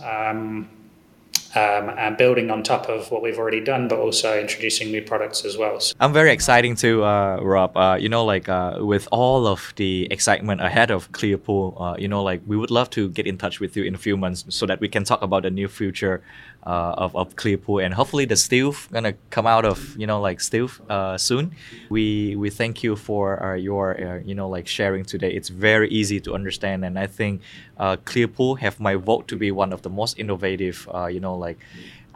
Um, 1.57 1.89
and 1.97 2.17
building 2.17 2.51
on 2.51 2.63
top 2.65 2.89
of 2.89 3.11
what 3.13 3.23
we've 3.23 3.39
already 3.39 3.61
done, 3.61 3.87
but 3.87 3.99
also 3.99 4.39
introducing 4.39 4.91
new 4.91 5.03
products 5.03 5.45
as 5.45 5.57
well. 5.57 5.79
I'm 6.01 6.13
very 6.13 6.33
exciting 6.33 6.75
too, 6.75 7.05
uh, 7.05 7.39
Rob. 7.41 7.77
Uh, 7.77 7.97
you 8.01 8.09
know, 8.09 8.25
like 8.25 8.49
uh, 8.49 8.79
with 8.81 9.07
all 9.13 9.47
of 9.47 9.73
the 9.77 10.09
excitement 10.11 10.61
ahead 10.61 10.91
of 10.91 11.13
Clearpool, 11.13 11.81
uh, 11.81 11.97
you 11.97 12.09
know, 12.09 12.25
like 12.25 12.43
we 12.47 12.57
would 12.57 12.73
love 12.73 12.91
to 12.91 13.09
get 13.09 13.27
in 13.27 13.39
touch 13.39 13.61
with 13.61 13.77
you 13.77 13.85
in 13.85 13.95
a 13.95 13.99
few 13.99 14.17
months 14.17 14.45
so 14.49 14.67
that 14.67 14.81
we 14.81 14.89
can 14.89 15.05
talk 15.05 15.23
about 15.23 15.45
the 15.45 15.51
new 15.51 15.69
future 15.69 16.23
uh, 16.67 16.95
of, 16.97 17.15
of 17.15 17.37
Clearpool 17.37 17.85
and 17.85 17.95
hopefully 17.95 18.25
the 18.25 18.37
Stealth 18.37 18.89
gonna 18.93 19.15
come 19.31 19.47
out 19.47 19.65
of 19.65 19.97
you 19.97 20.07
know 20.07 20.21
like 20.21 20.41
Stealth 20.41 20.81
uh, 20.91 21.19
soon. 21.19 21.53
We 21.89 22.37
we 22.37 22.51
thank 22.51 22.83
you 22.83 22.97
for 22.97 23.57
your 23.59 24.23
you 24.25 24.35
know 24.35 24.49
like 24.49 24.67
sharing 24.67 25.05
today. 25.05 25.33
It's 25.33 25.49
very 25.49 25.89
easy 25.91 26.21
to 26.21 26.35
understand, 26.35 26.85
and 26.85 26.99
I 26.99 27.07
think 27.07 27.43
Clearpool 27.79 28.59
have 28.61 28.81
my 28.81 28.95
vote 28.95 29.29
to 29.29 29.37
be 29.37 29.51
one 29.51 29.73
of 29.73 29.83
the 29.83 29.91
most 29.91 30.19
innovative, 30.19 30.89
you 31.11 31.21
know 31.21 31.37
like 31.37 31.59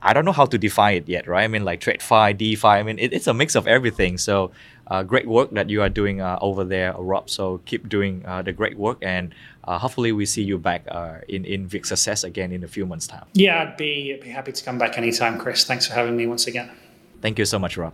I 0.01 0.13
don't 0.13 0.25
know 0.25 0.33
how 0.33 0.47
to 0.47 0.59
define 0.59 0.97
it 0.99 1.09
yet, 1.09 1.27
right? 1.27 1.43
I 1.43 1.49
mean, 1.49 1.65
like 1.65 1.81
TradFi, 1.81 2.37
DeFi. 2.39 2.69
I 2.69 2.83
mean, 2.85 2.99
it, 2.99 3.13
it's 3.13 3.27
a 3.27 3.35
mix 3.35 3.57
of 3.57 3.67
everything. 3.67 4.17
So, 4.17 4.53
uh, 4.87 5.03
great 5.03 5.27
work 5.27 5.51
that 5.51 5.69
you 5.69 5.83
are 5.83 5.89
doing 5.89 6.21
uh, 6.21 6.39
over 6.41 6.65
there, 6.65 6.95
Rob. 6.97 7.29
So 7.29 7.61
keep 7.67 7.89
doing 7.89 8.25
uh, 8.25 8.43
the 8.43 8.53
great 8.53 8.79
work, 8.79 8.99
and 9.03 9.35
uh, 9.69 9.79
hopefully 9.79 10.13
we 10.13 10.25
see 10.25 10.43
you 10.43 10.59
back 10.59 10.83
uh, 10.91 11.19
in 11.29 11.45
in 11.45 11.69
Vic 11.69 11.85
Success 11.85 12.25
again 12.25 12.53
in 12.53 12.65
a 12.65 12.69
few 12.69 12.87
months' 12.87 13.07
time. 13.07 13.27
Yeah, 13.35 13.63
I'd 13.63 13.77
be 13.77 14.19
be 14.23 14.31
happy 14.31 14.53
to 14.53 14.65
come 14.65 14.79
back 14.79 14.97
anytime, 14.97 15.39
Chris. 15.39 15.65
Thanks 15.65 15.87
for 15.87 15.95
having 15.95 16.17
me 16.17 16.27
once 16.27 16.47
again. 16.47 16.71
Thank 17.21 17.39
you 17.39 17.45
so 17.45 17.59
much, 17.59 17.77
Rob. 17.77 17.93